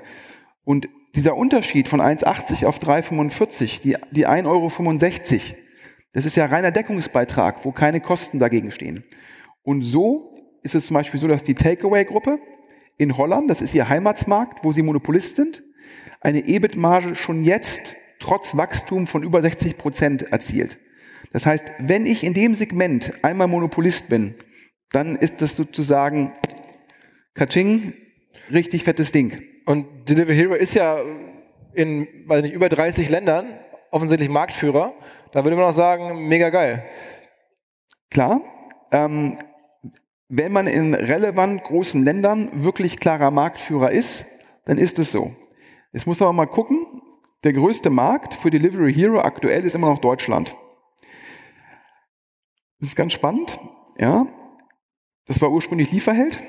Und 0.63 0.88
dieser 1.15 1.36
Unterschied 1.36 1.89
von 1.89 2.00
1,80 2.00 2.67
auf 2.67 2.77
3,45, 2.77 3.81
die, 3.81 3.98
die 4.12 4.27
1,65 4.27 4.45
Euro, 4.45 4.69
das 6.13 6.25
ist 6.25 6.36
ja 6.36 6.45
reiner 6.45 6.69
Deckungsbeitrag, 6.69 7.65
wo 7.65 7.71
keine 7.71 8.01
Kosten 8.01 8.38
dagegen 8.38 8.69
stehen. 8.69 9.03
Und 9.63 9.81
so 9.81 10.36
ist 10.62 10.75
es 10.75 10.86
zum 10.86 10.93
Beispiel 10.93 11.19
so, 11.19 11.27
dass 11.27 11.43
die 11.43 11.55
Takeaway-Gruppe 11.55 12.38
in 12.98 13.17
Holland, 13.17 13.50
das 13.50 13.63
ist 13.63 13.74
ihr 13.74 13.89
Heimatsmarkt, 13.89 14.63
wo 14.63 14.71
sie 14.71 14.83
Monopolist 14.83 15.38
sind, 15.38 15.63
eine 16.19 16.45
EBIT-Marge 16.45 17.15
schon 17.15 17.43
jetzt 17.43 17.95
trotz 18.19 18.55
Wachstum 18.55 19.07
von 19.07 19.24
über 19.24 19.41
60 19.41 19.75
Prozent 19.75 20.21
erzielt. 20.31 20.77
Das 21.33 21.48
heißt, 21.48 21.65
wenn 21.79 22.05
ich 22.05 22.24
in 22.24 22.36
dem 22.36 22.53
Segment 22.53 23.24
einmal 23.24 23.48
Monopolist 23.48 24.10
bin, 24.10 24.36
dann 24.91 25.15
ist 25.15 25.41
das 25.41 25.55
sozusagen 25.55 26.33
Kaching, 27.33 27.93
richtig 28.51 28.83
fettes 28.83 29.12
Ding. 29.12 29.41
Und 29.65 30.10
Delivery 30.10 30.36
Hero 30.36 30.53
ist 30.53 30.74
ja 30.74 31.00
in, 31.74 32.07
weiß 32.27 32.43
nicht, 32.43 32.53
über 32.53 32.69
30 32.69 33.10
Ländern 33.10 33.60
offensichtlich 33.91 34.29
Marktführer. 34.29 34.93
Da 35.31 35.43
würde 35.45 35.55
man 35.55 35.65
auch 35.65 35.74
sagen, 35.74 36.27
mega 36.27 36.50
geil. 36.50 36.86
Klar. 38.10 38.41
Ähm, 38.91 39.38
wenn 40.27 40.51
man 40.51 40.67
in 40.67 40.93
relevant 40.93 41.63
großen 41.63 42.03
Ländern 42.03 42.63
wirklich 42.63 43.00
klarer 43.00 43.31
Marktführer 43.31 43.91
ist, 43.91 44.25
dann 44.65 44.77
ist 44.77 45.00
es 45.00 45.12
so. 45.12 45.36
Jetzt 45.91 46.07
muss 46.07 46.19
man 46.19 46.27
aber 46.27 46.33
mal 46.33 46.45
gucken, 46.45 47.01
der 47.43 47.53
größte 47.53 47.89
Markt 47.89 48.33
für 48.33 48.50
Delivery 48.50 48.93
Hero 48.93 49.19
aktuell 49.19 49.65
ist 49.65 49.75
immer 49.75 49.89
noch 49.89 50.00
Deutschland. 50.00 50.55
Das 52.79 52.89
ist 52.89 52.95
ganz 52.95 53.13
spannend. 53.13 53.60
Ja, 53.98 54.25
das 55.32 55.42
war 55.42 55.50
ursprünglich 55.50 55.94
Lieferheld. 55.94 56.40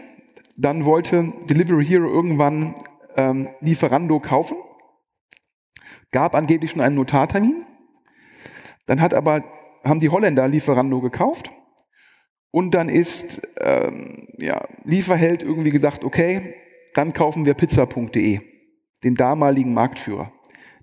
Dann 0.57 0.85
wollte 0.85 1.33
Delivery 1.49 1.87
Hero 1.87 2.09
irgendwann 2.09 2.75
ähm, 3.17 3.49
Lieferando 3.61 4.19
kaufen. 4.19 4.57
Gab 6.11 6.35
angeblich 6.35 6.73
schon 6.73 6.81
einen 6.81 6.97
Notartermin. 6.97 7.65
Dann 8.87 9.01
hat 9.01 9.15
aber, 9.15 9.45
haben 9.85 10.01
die 10.01 10.09
Holländer 10.09 10.49
Lieferando 10.49 11.01
gekauft. 11.01 11.53
Und 12.51 12.73
dann 12.73 12.89
ist 12.89 13.47
ähm, 13.61 14.27
ja, 14.39 14.67
Lieferheld 14.83 15.45
irgendwie 15.45 15.71
gesagt, 15.71 16.03
okay, 16.03 16.57
dann 16.95 17.13
kaufen 17.13 17.47
wir 17.47 17.55
pizza.de, 17.55 18.41
den 19.05 19.15
damaligen 19.15 19.75
Marktführer. 19.75 20.33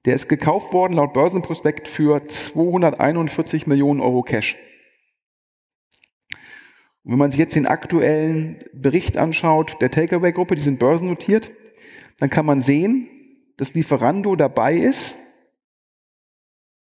Der 0.06 0.16
ist 0.16 0.30
gekauft 0.30 0.72
worden 0.72 0.94
laut 0.94 1.12
Börsenprospekt 1.12 1.90
für 1.90 2.26
241 2.26 3.68
Millionen 3.68 4.00
Euro 4.00 4.24
Cash. 4.24 4.56
Und 7.04 7.14
wenn 7.14 7.20
man 7.20 7.32
sich 7.32 7.40
jetzt 7.40 7.56
den 7.56 7.66
aktuellen 7.66 8.60
Bericht 8.74 9.18
anschaut 9.18 9.82
der 9.82 9.92
Takeaway-Gruppe, 9.92 10.56
die 10.56 10.62
sind 10.62 10.80
börsennotiert, 10.80 11.52
dann 12.18 12.30
kann 12.30 12.46
man 12.46 12.60
sehen, 12.60 13.08
dass 13.58 13.74
Lieferando 13.74 14.36
dabei 14.36 14.76
ist, 14.76 15.16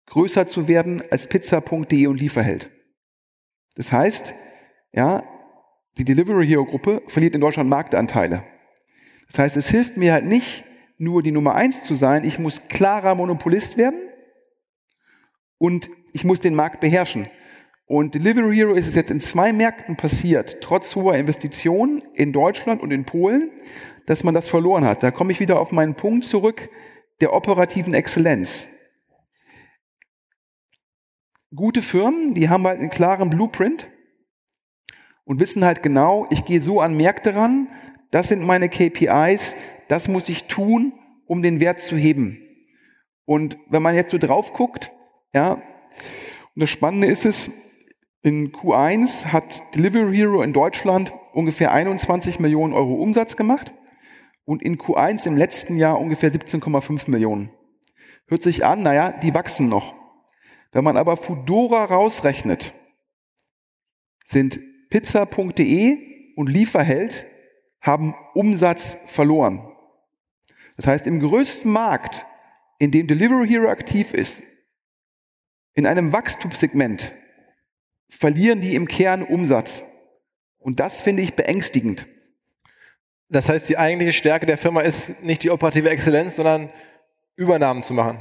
größer 0.07 0.47
zu 0.47 0.67
werden 0.67 1.03
als 1.11 1.27
pizza.de 1.27 2.07
und 2.07 2.19
Lieferheld. 2.19 2.69
Das 3.75 3.91
heißt, 3.91 4.33
ja, 4.91 5.23
die 5.97 6.03
Delivery 6.03 6.47
Hero 6.47 6.65
Gruppe 6.65 7.01
verliert 7.07 7.35
in 7.35 7.41
Deutschland 7.41 7.69
Marktanteile. 7.69 8.43
Das 9.27 9.39
heißt, 9.39 9.57
es 9.57 9.69
hilft 9.69 9.97
mir 9.97 10.13
halt 10.13 10.25
nicht, 10.25 10.65
nur 10.97 11.23
die 11.23 11.31
Nummer 11.31 11.55
eins 11.55 11.85
zu 11.85 11.93
sein. 11.93 12.23
Ich 12.23 12.39
muss 12.39 12.67
klarer 12.67 13.15
Monopolist 13.15 13.77
werden 13.77 13.99
und 15.57 15.89
ich 16.13 16.23
muss 16.23 16.39
den 16.39 16.55
Markt 16.55 16.79
beherrschen. 16.81 17.27
Und 17.89 18.13
Delivery 18.13 18.55
Hero 18.55 18.75
ist 18.75 18.87
es 18.87 18.93
jetzt 18.93 19.09
in 19.09 19.19
zwei 19.19 19.51
Märkten 19.51 19.97
passiert, 19.97 20.61
trotz 20.61 20.95
hoher 20.95 21.15
Investitionen 21.15 22.03
in 22.13 22.31
Deutschland 22.31 22.83
und 22.83 22.91
in 22.91 23.03
Polen, 23.03 23.49
dass 24.05 24.23
man 24.23 24.35
das 24.35 24.47
verloren 24.47 24.85
hat. 24.85 25.01
Da 25.01 25.09
komme 25.09 25.31
ich 25.31 25.39
wieder 25.39 25.59
auf 25.59 25.71
meinen 25.71 25.95
Punkt 25.95 26.23
zurück 26.23 26.69
der 27.19 27.33
operativen 27.33 27.95
Exzellenz. 27.95 28.67
Gute 31.55 31.81
Firmen, 31.81 32.35
die 32.35 32.47
haben 32.47 32.67
halt 32.67 32.79
einen 32.79 32.91
klaren 32.91 33.31
Blueprint 33.31 33.87
und 35.23 35.39
wissen 35.39 35.65
halt 35.65 35.81
genau, 35.81 36.27
ich 36.29 36.45
gehe 36.45 36.61
so 36.61 36.81
an 36.81 36.95
Märkte 36.95 37.33
ran, 37.33 37.69
das 38.11 38.27
sind 38.27 38.45
meine 38.45 38.69
KPIs, 38.69 39.55
das 39.87 40.07
muss 40.07 40.29
ich 40.29 40.43
tun, 40.43 40.93
um 41.25 41.41
den 41.41 41.59
Wert 41.59 41.79
zu 41.79 41.95
heben. 41.95 42.37
Und 43.25 43.57
wenn 43.67 43.81
man 43.81 43.95
jetzt 43.95 44.11
so 44.11 44.19
drauf 44.19 44.53
guckt, 44.53 44.91
ja, 45.33 45.53
und 45.53 46.61
das 46.61 46.69
Spannende 46.69 47.07
ist 47.07 47.25
es, 47.25 47.49
in 48.21 48.51
Q1 48.51 49.27
hat 49.27 49.75
Delivery 49.75 50.15
Hero 50.15 50.41
in 50.41 50.53
Deutschland 50.53 51.13
ungefähr 51.33 51.71
21 51.71 52.39
Millionen 52.39 52.73
Euro 52.73 52.95
Umsatz 52.95 53.37
gemacht 53.37 53.73
und 54.45 54.61
in 54.61 54.77
Q1 54.77 55.27
im 55.27 55.37
letzten 55.37 55.77
Jahr 55.77 55.99
ungefähr 55.99 56.31
17,5 56.31 57.09
Millionen. 57.09 57.51
Hört 58.27 58.43
sich 58.43 58.65
an, 58.65 58.83
naja, 58.83 59.11
die 59.11 59.33
wachsen 59.33 59.69
noch. 59.69 59.95
Wenn 60.71 60.83
man 60.83 60.97
aber 60.97 61.17
Fudora 61.17 61.85
rausrechnet, 61.85 62.73
sind 64.25 64.59
pizza.de 64.89 66.33
und 66.35 66.49
Lieferheld 66.49 67.25
haben 67.81 68.13
Umsatz 68.33 68.97
verloren. 69.07 69.65
Das 70.75 70.87
heißt, 70.87 71.07
im 71.07 71.19
größten 71.19 71.71
Markt, 71.71 72.25
in 72.77 72.91
dem 72.91 73.07
Delivery 73.07 73.47
Hero 73.47 73.69
aktiv 73.69 74.13
ist, 74.13 74.43
in 75.73 75.85
einem 75.85 76.13
Wachstumssegment, 76.13 77.13
verlieren 78.09 78.61
die 78.61 78.75
im 78.75 78.87
Kern 78.87 79.23
Umsatz. 79.23 79.83
Und 80.59 80.79
das 80.79 81.01
finde 81.01 81.23
ich 81.23 81.35
beängstigend. 81.35 82.05
Das 83.29 83.47
heißt, 83.47 83.69
die 83.69 83.77
eigentliche 83.77 84.13
Stärke 84.13 84.45
der 84.45 84.57
Firma 84.57 84.81
ist 84.81 85.23
nicht 85.23 85.43
die 85.43 85.51
operative 85.51 85.89
Exzellenz, 85.89 86.35
sondern 86.35 86.69
Übernahmen 87.35 87.83
zu 87.83 87.93
machen. 87.93 88.19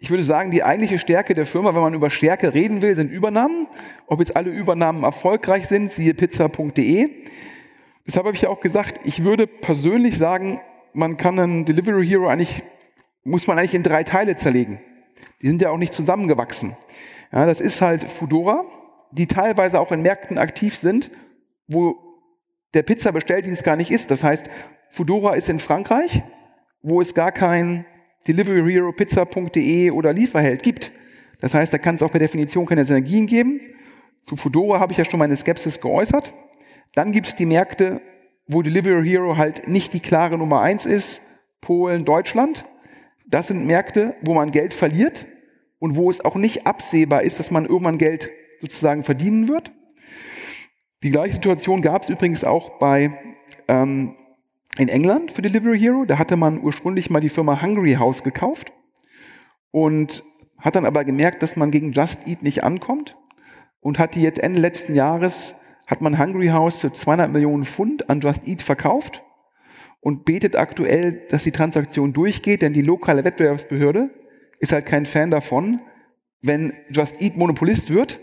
Ich 0.00 0.10
würde 0.10 0.22
sagen, 0.22 0.50
die 0.50 0.62
eigentliche 0.62 0.98
Stärke 0.98 1.34
der 1.34 1.46
Firma, 1.46 1.74
wenn 1.74 1.80
man 1.80 1.94
über 1.94 2.10
Stärke 2.10 2.54
reden 2.54 2.82
will, 2.82 2.94
sind 2.94 3.10
Übernahmen. 3.10 3.66
Ob 4.06 4.20
jetzt 4.20 4.36
alle 4.36 4.50
Übernahmen 4.50 5.02
erfolgreich 5.02 5.66
sind, 5.66 5.92
siehe 5.92 6.14
pizza.de. 6.14 7.08
Deshalb 8.06 8.26
habe 8.26 8.36
ich 8.36 8.42
ja 8.42 8.48
auch 8.48 8.60
gesagt, 8.60 9.00
ich 9.04 9.24
würde 9.24 9.46
persönlich 9.46 10.18
sagen, 10.18 10.60
man 10.92 11.16
kann 11.16 11.38
einen 11.38 11.64
Delivery 11.64 12.06
Hero 12.06 12.28
eigentlich, 12.28 12.62
muss 13.24 13.46
man 13.46 13.58
eigentlich 13.58 13.74
in 13.74 13.82
drei 13.82 14.04
Teile 14.04 14.36
zerlegen. 14.36 14.80
Die 15.42 15.46
sind 15.46 15.62
ja 15.62 15.70
auch 15.70 15.78
nicht 15.78 15.92
zusammengewachsen. 15.92 16.76
Ja, 17.32 17.46
das 17.46 17.60
ist 17.60 17.82
halt 17.82 18.04
Fudora, 18.04 18.64
die 19.12 19.26
teilweise 19.26 19.80
auch 19.80 19.92
in 19.92 20.02
Märkten 20.02 20.38
aktiv 20.38 20.76
sind, 20.76 21.10
wo 21.66 21.96
der 22.74 22.82
Pizza-Bestelldienst 22.82 23.64
gar 23.64 23.76
nicht 23.76 23.90
ist. 23.90 24.10
Das 24.10 24.24
heißt, 24.24 24.50
Fudora 24.90 25.34
ist 25.34 25.48
in 25.48 25.58
Frankreich, 25.58 26.22
wo 26.82 27.00
es 27.00 27.14
gar 27.14 27.32
kein 27.32 27.84
Delivery 28.26 28.72
Hero, 28.72 28.92
Pizza.de 28.92 29.90
oder 29.90 30.12
Lieferheld 30.12 30.62
gibt. 30.62 30.92
Das 31.40 31.54
heißt, 31.54 31.72
da 31.72 31.78
kann 31.78 31.94
es 31.94 32.02
auch 32.02 32.10
per 32.10 32.20
Definition 32.20 32.66
keine 32.66 32.84
Synergien 32.84 33.26
geben. 33.26 33.60
Zu 34.22 34.36
Fudora 34.36 34.80
habe 34.80 34.92
ich 34.92 34.98
ja 34.98 35.04
schon 35.04 35.18
meine 35.18 35.36
Skepsis 35.36 35.80
geäußert. 35.80 36.34
Dann 36.94 37.12
gibt 37.12 37.28
es 37.28 37.36
die 37.36 37.46
Märkte, 37.46 38.00
wo 38.46 38.62
Delivery 38.62 39.08
Hero 39.08 39.36
halt 39.36 39.68
nicht 39.68 39.92
die 39.92 40.00
klare 40.00 40.36
Nummer 40.36 40.60
eins 40.60 40.86
ist, 40.86 41.22
Polen, 41.60 42.04
Deutschland. 42.04 42.64
Das 43.26 43.48
sind 43.48 43.66
Märkte, 43.66 44.14
wo 44.22 44.34
man 44.34 44.50
Geld 44.50 44.74
verliert 44.74 45.26
und 45.78 45.96
wo 45.96 46.10
es 46.10 46.24
auch 46.24 46.34
nicht 46.34 46.66
absehbar 46.66 47.22
ist, 47.22 47.38
dass 47.38 47.50
man 47.50 47.66
irgendwann 47.66 47.98
Geld 47.98 48.30
sozusagen 48.60 49.04
verdienen 49.04 49.48
wird. 49.48 49.72
Die 51.02 51.10
gleiche 51.10 51.34
Situation 51.34 51.82
gab 51.82 52.02
es 52.02 52.08
übrigens 52.08 52.44
auch 52.44 52.78
bei 52.78 53.36
ähm, 53.68 54.16
in 54.78 54.88
England 54.88 55.32
für 55.32 55.42
Delivery 55.42 55.78
Hero. 55.78 56.04
Da 56.04 56.18
hatte 56.18 56.36
man 56.36 56.60
ursprünglich 56.62 57.10
mal 57.10 57.20
die 57.20 57.28
Firma 57.28 57.62
Hungry 57.62 57.94
House 57.94 58.24
gekauft 58.24 58.72
und 59.70 60.24
hat 60.58 60.74
dann 60.74 60.86
aber 60.86 61.04
gemerkt, 61.04 61.42
dass 61.42 61.56
man 61.56 61.70
gegen 61.70 61.92
Just 61.92 62.26
Eat 62.26 62.42
nicht 62.42 62.64
ankommt 62.64 63.16
und 63.80 63.98
hat 63.98 64.14
die 64.14 64.22
jetzt 64.22 64.40
Ende 64.40 64.60
letzten 64.60 64.94
Jahres 64.94 65.54
hat 65.86 66.00
man 66.00 66.18
Hungry 66.18 66.48
House 66.48 66.80
für 66.80 66.92
200 66.92 67.32
Millionen 67.32 67.64
Pfund 67.64 68.10
an 68.10 68.20
Just 68.20 68.46
Eat 68.46 68.62
verkauft 68.62 69.22
und 70.00 70.24
betet 70.24 70.56
aktuell, 70.56 71.26
dass 71.30 71.44
die 71.44 71.52
Transaktion 71.52 72.12
durchgeht, 72.12 72.62
denn 72.62 72.72
die 72.72 72.82
lokale 72.82 73.24
Wettbewerbsbehörde 73.24 74.10
ist 74.58 74.72
halt 74.72 74.86
kein 74.86 75.06
Fan 75.06 75.30
davon, 75.30 75.80
wenn 76.42 76.72
Just 76.90 77.20
Eat 77.20 77.36
Monopolist 77.36 77.90
wird 77.90 78.20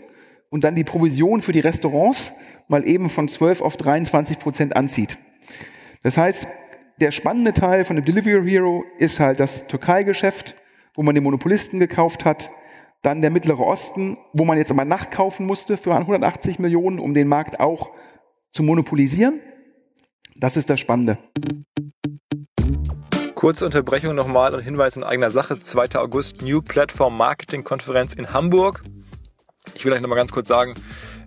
und 0.56 0.64
dann 0.64 0.74
die 0.74 0.84
Provision 0.84 1.42
für 1.42 1.52
die 1.52 1.60
Restaurants 1.60 2.32
mal 2.66 2.88
eben 2.88 3.10
von 3.10 3.28
12 3.28 3.60
auf 3.60 3.76
23 3.76 4.38
Prozent 4.38 4.74
anzieht. 4.74 5.18
Das 6.02 6.16
heißt, 6.16 6.46
der 6.98 7.10
spannende 7.10 7.52
Teil 7.52 7.84
von 7.84 7.96
dem 7.96 8.06
Delivery 8.06 8.48
Hero 8.48 8.82
ist 8.96 9.20
halt 9.20 9.38
das 9.38 9.66
Türkei-Geschäft, 9.66 10.56
wo 10.94 11.02
man 11.02 11.14
den 11.14 11.24
Monopolisten 11.24 11.78
gekauft 11.78 12.24
hat, 12.24 12.50
dann 13.02 13.20
der 13.20 13.30
Mittlere 13.30 13.60
Osten, 13.60 14.16
wo 14.32 14.46
man 14.46 14.56
jetzt 14.56 14.70
aber 14.70 14.86
nachkaufen 14.86 15.44
musste 15.44 15.76
für 15.76 15.94
180 15.94 16.58
Millionen, 16.58 17.00
um 17.00 17.12
den 17.12 17.28
Markt 17.28 17.60
auch 17.60 17.90
zu 18.50 18.62
monopolisieren. 18.62 19.42
Das 20.36 20.56
ist 20.56 20.70
das 20.70 20.80
Spannende. 20.80 21.18
Kurze 23.34 23.66
Unterbrechung 23.66 24.14
nochmal 24.14 24.54
und 24.54 24.62
Hinweis 24.62 24.96
in 24.96 25.04
eigener 25.04 25.28
Sache. 25.28 25.60
2. 25.60 25.96
August 25.96 26.40
New 26.40 26.62
Platform 26.62 27.14
Marketing 27.14 27.62
Konferenz 27.62 28.14
in 28.14 28.32
Hamburg. 28.32 28.82
Ich 29.74 29.84
will 29.84 29.92
euch 29.92 30.00
nochmal 30.00 30.16
ganz 30.16 30.32
kurz 30.32 30.48
sagen, 30.48 30.74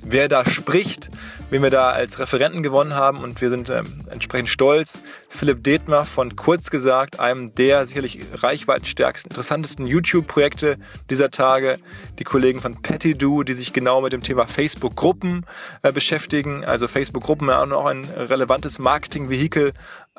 wer 0.01 0.27
da 0.27 0.49
spricht, 0.49 1.09
wen 1.49 1.61
wir 1.61 1.69
da 1.69 1.89
als 1.89 2.19
Referenten 2.19 2.63
gewonnen 2.63 2.93
haben 2.93 3.21
und 3.21 3.41
wir 3.41 3.49
sind 3.49 3.69
ähm, 3.69 3.85
entsprechend 4.09 4.49
stolz. 4.49 5.01
Philipp 5.27 5.63
Detmer 5.63 6.05
von 6.05 6.35
Kurz 6.35 6.69
gesagt, 6.69 7.19
einem 7.19 7.53
der 7.53 7.85
sicherlich 7.85 8.21
reichweitenstärksten, 8.33 9.31
interessantesten 9.31 9.85
YouTube-Projekte 9.85 10.77
dieser 11.09 11.31
Tage. 11.31 11.79
Die 12.17 12.23
Kollegen 12.23 12.59
von 12.59 12.81
PettyDo, 12.81 13.43
die 13.43 13.53
sich 13.53 13.73
genau 13.73 14.01
mit 14.01 14.13
dem 14.13 14.23
Thema 14.23 14.45
Facebook-Gruppen 14.47 15.45
äh, 15.81 15.91
beschäftigen. 15.91 16.63
Also 16.63 16.87
Facebook-Gruppen 16.87 17.49
ja 17.49 17.61
auch 17.61 17.67
noch 17.67 17.85
ein 17.85 18.05
relevantes 18.05 18.79
Marketing-Vehikel, 18.79 19.73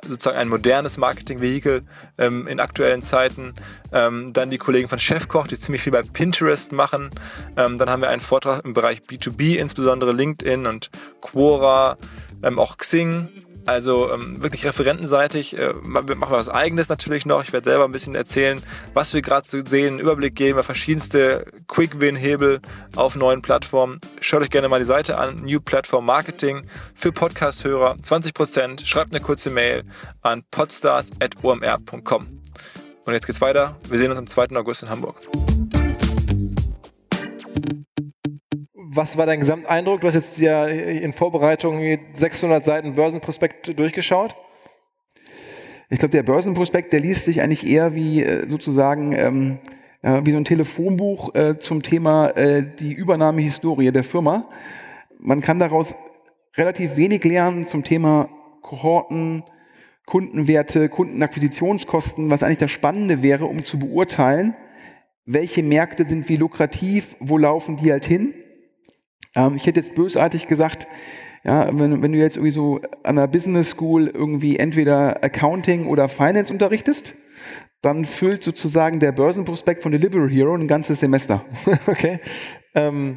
sozusagen 0.07 0.39
ein 0.39 0.49
modernes 0.49 0.99
Marketing-Vehikel 0.99 1.83
ähm, 2.19 2.47
in 2.47 2.61
aktuellen 2.61 3.03
Zeiten. 3.03 3.55
Ähm, 3.93 4.33
dann 4.33 4.51
die 4.51 4.59
Kollegen 4.59 4.89
von 4.89 4.99
Chefkoch, 4.99 5.47
die 5.47 5.57
ziemlich 5.57 5.83
viel 5.83 5.93
bei 5.93 6.03
Pinterest 6.03 6.73
machen. 6.73 7.11
Ähm, 7.57 7.79
dann 7.79 7.91
haben 7.91 8.03
wir 8.03 8.09
einen 8.09 8.21
Vortrag 8.21 8.65
im 8.65 8.73
Bereich 8.73 9.01
B2B, 9.01 9.57
insbesondere 9.57 10.13
LinkedIn 10.13 10.67
und 10.67 10.91
Quora, 11.21 11.97
ähm, 12.43 12.59
auch 12.59 12.79
Xing. 12.79 13.29
Also 13.67 14.11
ähm, 14.13 14.43
wirklich 14.43 14.65
referentenseitig. 14.65 15.59
Äh, 15.59 15.75
machen 15.83 16.09
wir 16.09 16.31
was 16.31 16.49
Eigenes 16.49 16.89
natürlich 16.89 17.27
noch. 17.27 17.43
Ich 17.43 17.53
werde 17.53 17.71
selber 17.71 17.85
ein 17.85 17.93
bisschen 17.93 18.15
erzählen, 18.15 18.63
was 18.95 19.15
wir 19.15 19.23
gerade 19.23 19.47
so 19.49 19.59
sehen, 19.65 19.89
einen 19.89 19.99
Überblick 20.01 20.35
geben 20.35 20.53
über 20.53 20.63
verschiedenste 20.63 21.45
Quick-Win-Hebel 21.69 22.61
auf 22.97 23.17
neuen 23.17 23.43
Plattformen. 23.43 24.01
Schaut 24.21 24.43
euch 24.43 24.51
gerne 24.51 24.69
mal 24.69 24.79
die 24.79 24.85
Seite 24.87 25.19
an. 25.19 25.43
New 25.45 25.61
Platform 25.61 26.07
Marketing 26.07 26.67
für 26.95 27.13
Podcast-Hörer. 27.13 27.97
20%. 27.97 28.85
Schreibt 28.87 29.13
eine 29.13 29.23
kurze 29.23 29.51
Mail 29.51 29.85
an 30.23 30.43
podstars.omr.com. 30.51 32.41
Und 33.07 33.13
jetzt 33.13 33.27
geht's 33.27 33.41
weiter. 33.41 33.77
Wir 33.89 33.99
sehen 33.99 34.11
uns 34.11 34.19
am 34.19 34.27
2. 34.27 34.57
August 34.57 34.83
in 34.83 34.91
Hamburg. 34.91 35.17
Was 38.93 39.17
war 39.17 39.25
dein 39.25 39.39
Gesamteindruck? 39.39 40.01
Du 40.01 40.09
hast 40.09 40.15
jetzt 40.15 40.39
ja 40.39 40.67
in 40.67 41.13
Vorbereitung 41.13 41.81
600 42.13 42.65
Seiten 42.65 42.95
Börsenprospekt 42.95 43.79
durchgeschaut. 43.79 44.35
Ich 45.91 45.99
glaube, 46.01 46.11
der 46.11 46.25
Börsenprospekt, 46.25 46.93
der 46.93 46.99
liest 46.99 47.25
sich 47.25 47.41
eigentlich 47.41 47.67
eher 47.69 47.95
wie 47.95 48.23
äh, 48.23 48.49
sozusagen 48.49 49.13
ähm, 49.13 49.59
äh, 50.03 50.21
wie 50.25 50.33
so 50.33 50.39
ein 50.39 50.45
Telefonbuch 50.45 51.35
äh, 51.37 51.59
zum 51.59 51.83
Thema 51.83 52.31
äh, 52.31 52.65
die 52.65 52.93
Übernahmehistorie 52.93 53.93
der 53.93 54.03
Firma. 54.03 54.49
Man 55.21 55.41
kann 55.41 55.61
daraus 55.61 55.95
relativ 56.57 56.97
wenig 56.97 57.23
lernen 57.23 57.67
zum 57.67 57.85
Thema 57.85 58.29
Kohorten, 58.63 59.45
Kundenwerte, 60.05 60.89
Kundenakquisitionskosten, 60.89 62.29
was 62.29 62.43
eigentlich 62.43 62.59
das 62.59 62.73
Spannende 62.73 63.23
wäre, 63.23 63.47
um 63.47 63.63
zu 63.63 63.79
beurteilen, 63.79 64.57
welche 65.27 65.63
Märkte 65.63 66.09
sind 66.09 66.29
wie 66.29 66.37
lukrativ, 66.37 67.15
wo 67.21 67.39
laufen 67.39 67.77
die 67.77 67.93
halt 67.93 68.05
hin 68.05 68.35
ähm, 69.35 69.55
ich 69.57 69.67
hätte 69.67 69.81
jetzt 69.81 69.95
bösartig 69.95 70.47
gesagt, 70.47 70.87
ja, 71.45 71.69
wenn, 71.73 72.03
wenn 72.03 72.13
du 72.13 72.19
jetzt 72.19 72.37
irgendwie 72.37 72.53
so 72.53 72.81
an 73.03 73.17
der 73.17 73.27
Business 73.27 73.71
School 73.71 74.09
irgendwie 74.09 74.59
entweder 74.59 75.25
Accounting 75.25 75.87
oder 75.87 76.09
Finance 76.09 76.53
unterrichtest, 76.53 77.15
dann 77.83 78.05
füllt 78.05 78.43
sozusagen 78.43 79.01
der 79.01 79.13
Börsenprospekt 79.13 79.83
von 79.83 79.93
Delivery 79.93 80.33
Hero 80.33 80.55
ein 80.55 80.69
ganzes 80.69 81.01
Semester. 81.01 81.45
okay. 81.87 82.21
Ähm, 82.75 83.17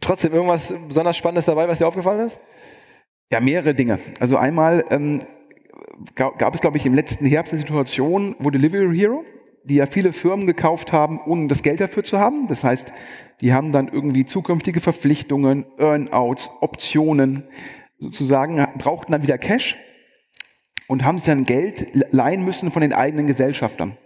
trotzdem 0.00 0.32
irgendwas 0.32 0.74
besonders 0.86 1.16
Spannendes 1.16 1.46
dabei, 1.46 1.66
was 1.66 1.78
dir 1.78 1.88
aufgefallen 1.88 2.26
ist? 2.26 2.38
Ja, 3.32 3.40
mehrere 3.40 3.74
Dinge. 3.74 3.98
Also 4.20 4.36
einmal 4.36 4.84
ähm, 4.90 5.20
gab, 6.14 6.38
gab 6.38 6.54
es, 6.54 6.60
glaube 6.60 6.76
ich, 6.76 6.84
im 6.84 6.92
letzten 6.92 7.24
Herbst 7.24 7.54
eine 7.54 7.60
Situation, 7.60 8.36
wo 8.38 8.50
Delivery 8.50 8.96
Hero 8.96 9.24
die 9.64 9.76
ja 9.76 9.86
viele 9.86 10.12
Firmen 10.12 10.46
gekauft 10.46 10.92
haben, 10.92 11.20
ohne 11.24 11.48
das 11.48 11.62
Geld 11.62 11.80
dafür 11.80 12.04
zu 12.04 12.18
haben. 12.18 12.46
Das 12.46 12.64
heißt, 12.64 12.92
die 13.40 13.52
haben 13.52 13.72
dann 13.72 13.88
irgendwie 13.88 14.24
zukünftige 14.24 14.80
Verpflichtungen, 14.80 15.66
Earnouts, 15.78 16.50
Optionen, 16.60 17.44
sozusagen 17.98 18.66
brauchten 18.78 19.12
dann 19.12 19.22
wieder 19.22 19.38
Cash 19.38 19.76
und 20.86 21.04
haben 21.04 21.18
sich 21.18 21.26
dann 21.26 21.44
Geld 21.44 21.88
leihen 22.12 22.44
müssen 22.44 22.70
von 22.70 22.82
den 22.82 22.92
eigenen 22.92 23.26
Gesellschaftern. 23.26 23.96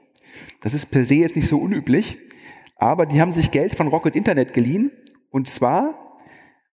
Das 0.61 0.75
ist 0.75 0.87
per 0.87 1.05
se 1.05 1.17
jetzt 1.17 1.37
nicht 1.37 1.49
so 1.49 1.59
unüblich, 1.59 2.19
aber 2.77 3.07
die 3.07 3.21
haben 3.21 3.33
sich 3.33 3.51
Geld 3.51 3.75
von 3.75 3.89
Rocket 3.89 4.15
Internet 4.15 4.55
geliehen 4.55 4.93
und 5.31 5.49
zwar 5.49 6.17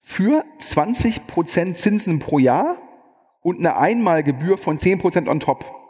für 0.01 0.43
20 0.59 1.27
Prozent 1.27 1.77
Zinsen 1.77 2.19
pro 2.19 2.39
Jahr 2.39 2.77
und 3.41 3.59
eine 3.59 3.77
Einmalgebühr 3.77 4.57
von 4.57 4.77
10 4.77 4.99
Prozent 4.99 5.27
on 5.29 5.39
top. 5.39 5.82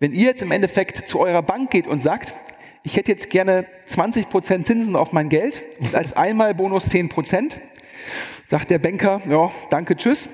Wenn 0.00 0.12
ihr 0.12 0.26
jetzt 0.26 0.42
im 0.42 0.52
Endeffekt 0.52 1.08
zu 1.08 1.18
eurer 1.18 1.42
Bank 1.42 1.70
geht 1.70 1.88
und 1.88 2.02
sagt, 2.02 2.32
ich 2.84 2.96
hätte 2.96 3.10
jetzt 3.10 3.30
gerne 3.30 3.66
20 3.86 4.28
Prozent 4.28 4.66
Zinsen 4.66 4.94
auf 4.94 5.12
mein 5.12 5.28
Geld 5.28 5.64
und 5.80 5.94
als 5.94 6.12
Einmalbonus 6.12 6.86
10 6.86 7.08
Prozent, 7.08 7.58
sagt 8.46 8.70
der 8.70 8.78
Banker, 8.78 9.20
ja, 9.28 9.50
danke, 9.70 9.96
tschüss. 9.96 10.28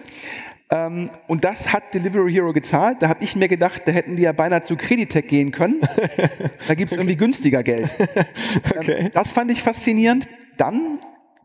Ähm, 0.70 1.08
und 1.28 1.44
das 1.44 1.72
hat 1.72 1.94
Delivery 1.94 2.30
Hero 2.32 2.52
gezahlt. 2.52 2.98
Da 3.00 3.08
habe 3.08 3.24
ich 3.24 3.36
mir 3.36 3.48
gedacht, 3.48 3.82
da 3.86 3.92
hätten 3.92 4.16
die 4.16 4.22
ja 4.22 4.32
beinahe 4.32 4.62
zu 4.62 4.76
Creditec 4.76 5.28
gehen 5.28 5.50
können. 5.50 5.80
Da 6.68 6.74
gibt 6.74 6.92
es 6.92 6.96
irgendwie 6.96 7.16
günstiger 7.16 7.62
Geld. 7.62 7.90
okay. 8.76 8.96
Ähm, 8.98 9.10
das 9.14 9.32
fand 9.32 9.50
ich 9.50 9.62
faszinierend. 9.62 10.28
Dann 10.58 10.98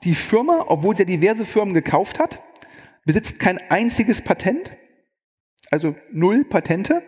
die 0.04 0.16
Firma, 0.16 0.66
obwohl 0.68 0.96
sie 0.96 1.06
diverse 1.06 1.46
Firmen 1.46 1.74
gekauft 1.74 2.20
hat, 2.20 2.42
besitzt 3.06 3.40
kein 3.40 3.60
einziges 3.70 4.22
Patent, 4.22 4.74
also 5.72 5.96
null 6.12 6.44
Patente. 6.44 7.02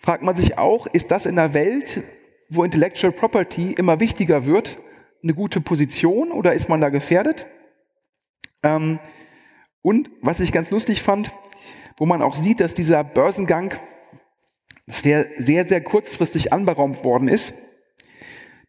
Fragt 0.00 0.22
man 0.22 0.34
sich 0.34 0.56
auch, 0.56 0.86
ist 0.86 1.10
das 1.10 1.26
in 1.26 1.38
einer 1.38 1.52
Welt, 1.52 2.02
wo 2.48 2.64
Intellectual 2.64 3.12
Property 3.12 3.72
immer 3.72 4.00
wichtiger 4.00 4.46
wird, 4.46 4.78
eine 5.22 5.34
gute 5.34 5.60
Position 5.60 6.32
oder 6.32 6.54
ist 6.54 6.70
man 6.70 6.80
da 6.80 6.88
gefährdet? 6.88 7.46
Ähm, 8.62 8.98
und 9.82 10.10
was 10.22 10.40
ich 10.40 10.52
ganz 10.52 10.70
lustig 10.70 11.02
fand, 11.02 11.30
wo 11.98 12.06
man 12.06 12.22
auch 12.22 12.34
sieht, 12.34 12.60
dass 12.60 12.72
dieser 12.72 13.04
Börsengang 13.04 13.74
sehr, 14.86 15.26
sehr, 15.36 15.68
sehr 15.68 15.82
kurzfristig 15.82 16.50
anberaumt 16.50 17.04
worden 17.04 17.28
ist. 17.28 17.52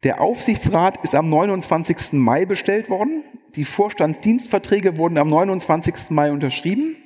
Der 0.04 0.20
Aufsichtsrat 0.20 0.98
ist 1.04 1.16
am 1.16 1.30
29. 1.30 2.14
Mai 2.14 2.46
bestellt 2.46 2.90
worden. 2.90 3.24
Die 3.56 3.64
Vorstandsdienstverträge 3.64 4.98
wurden 4.98 5.18
am 5.18 5.30
29. 5.30 6.10
Mai 6.10 6.32
unterschrieben. 6.32 6.98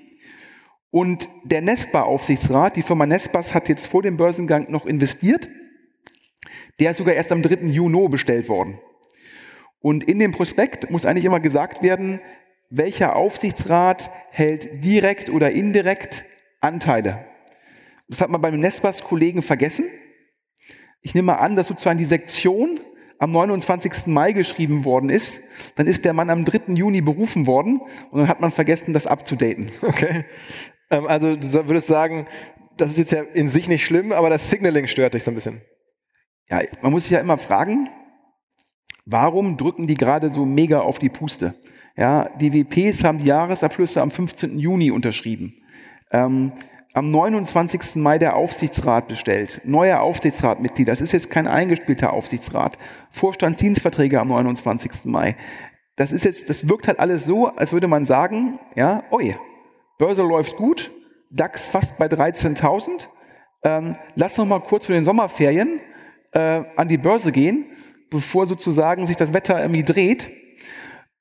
Und 0.95 1.27
der 1.43 1.59
Nespa-Aufsichtsrat, 1.61 2.77
die 2.77 2.81
Firma 2.81 3.05
Nespas 3.05 3.53
hat 3.53 3.67
jetzt 3.67 3.85
vor 3.85 4.01
dem 4.01 4.15
Börsengang 4.15 4.71
noch 4.71 4.85
investiert. 4.85 5.49
Der 6.79 6.91
ist 6.91 6.97
sogar 6.99 7.15
erst 7.15 7.33
am 7.33 7.41
3. 7.41 7.65
Juni 7.65 8.07
bestellt 8.07 8.47
worden. 8.47 8.79
Und 9.81 10.05
in 10.05 10.19
dem 10.19 10.31
Prospekt 10.31 10.89
muss 10.89 11.05
eigentlich 11.05 11.25
immer 11.25 11.41
gesagt 11.41 11.83
werden, 11.83 12.21
welcher 12.69 13.17
Aufsichtsrat 13.17 14.09
hält 14.31 14.85
direkt 14.85 15.29
oder 15.29 15.51
indirekt 15.51 16.23
Anteile. 16.61 17.25
Das 18.07 18.21
hat 18.21 18.29
man 18.29 18.39
beim 18.39 18.57
Nespas-Kollegen 18.61 19.41
vergessen. 19.41 19.89
Ich 21.01 21.13
nehme 21.13 21.33
mal 21.33 21.39
an, 21.39 21.57
dass 21.57 21.67
sozusagen 21.67 21.99
die 21.99 22.05
Sektion 22.05 22.79
am 23.19 23.31
29. 23.31 24.07
Mai 24.07 24.31
geschrieben 24.31 24.85
worden 24.85 25.09
ist. 25.09 25.41
Dann 25.75 25.87
ist 25.87 26.05
der 26.05 26.13
Mann 26.13 26.29
am 26.29 26.45
3. 26.45 26.73
Juni 26.73 27.01
berufen 27.01 27.47
worden 27.47 27.81
und 28.11 28.19
dann 28.19 28.29
hat 28.29 28.39
man 28.39 28.51
vergessen, 28.51 28.93
das 28.93 29.07
abzudaten. 29.07 29.71
Okay. 29.81 30.23
Ähm, 30.89 31.07
also 31.07 31.35
du 31.35 31.67
würdest 31.67 31.87
sagen, 31.87 32.25
das 32.77 32.91
ist 32.91 32.97
jetzt 32.97 33.11
ja 33.11 33.21
in 33.21 33.49
sich 33.49 33.67
nicht 33.67 33.85
schlimm, 33.85 34.11
aber 34.11 34.29
das 34.29 34.49
Signaling 34.49 34.87
stört 34.87 35.13
dich 35.13 35.23
so 35.23 35.31
ein 35.31 35.35
bisschen. 35.35 35.61
Ja, 36.49 36.61
man 36.81 36.91
muss 36.91 37.03
sich 37.03 37.11
ja 37.11 37.19
immer 37.19 37.37
fragen, 37.37 37.89
warum 39.05 39.57
drücken 39.57 39.87
die 39.87 39.95
gerade 39.95 40.29
so 40.31 40.45
mega 40.45 40.81
auf 40.81 40.99
die 40.99 41.09
Puste? 41.09 41.55
Ja, 41.97 42.29
die 42.39 42.53
WPs 42.53 43.03
haben 43.03 43.19
die 43.19 43.27
Jahresabschlüsse 43.27 44.01
am 44.01 44.11
15. 44.11 44.59
Juni 44.59 44.91
unterschrieben. 44.91 45.61
Ähm, 46.11 46.53
am 46.93 47.09
29. 47.09 47.95
Mai 47.95 48.17
der 48.17 48.35
Aufsichtsrat 48.35 49.07
bestellt. 49.07 49.61
Neuer 49.65 50.01
Aufsichtsratmitglied. 50.01 50.87
Das 50.87 51.01
ist 51.01 51.11
jetzt 51.11 51.29
kein 51.29 51.47
eingespielter 51.47 52.13
Aufsichtsrat. 52.13 52.77
Vorstandsdienstverträge 53.11 54.19
am 54.19 54.29
29. 54.29 55.05
Mai. 55.05 55.35
Das 55.97 56.11
ist 56.11 56.25
jetzt, 56.25 56.49
das 56.49 56.69
wirkt 56.69 56.87
halt 56.87 56.99
alles 56.99 57.25
so, 57.25 57.47
als 57.47 57.73
würde 57.73 57.87
man 57.87 58.05
sagen, 58.05 58.59
ja, 58.75 59.03
oi, 59.11 59.35
Börse 59.97 60.23
läuft 60.23 60.57
gut, 60.57 60.91
DAX 61.29 61.67
fast 61.67 61.97
bei 61.97 62.07
13.000. 62.07 63.07
Ähm, 63.63 63.95
lass 64.15 64.37
noch 64.37 64.45
mal 64.45 64.59
kurz 64.59 64.85
für 64.85 64.93
den 64.93 65.05
Sommerferien 65.05 65.79
äh, 66.33 66.63
an 66.75 66.87
die 66.87 66.97
Börse 66.97 67.31
gehen, 67.31 67.65
bevor 68.09 68.45
sozusagen 68.45 69.07
sich 69.07 69.15
das 69.15 69.33
Wetter 69.33 69.59
irgendwie 69.61 69.83
dreht. 69.83 70.29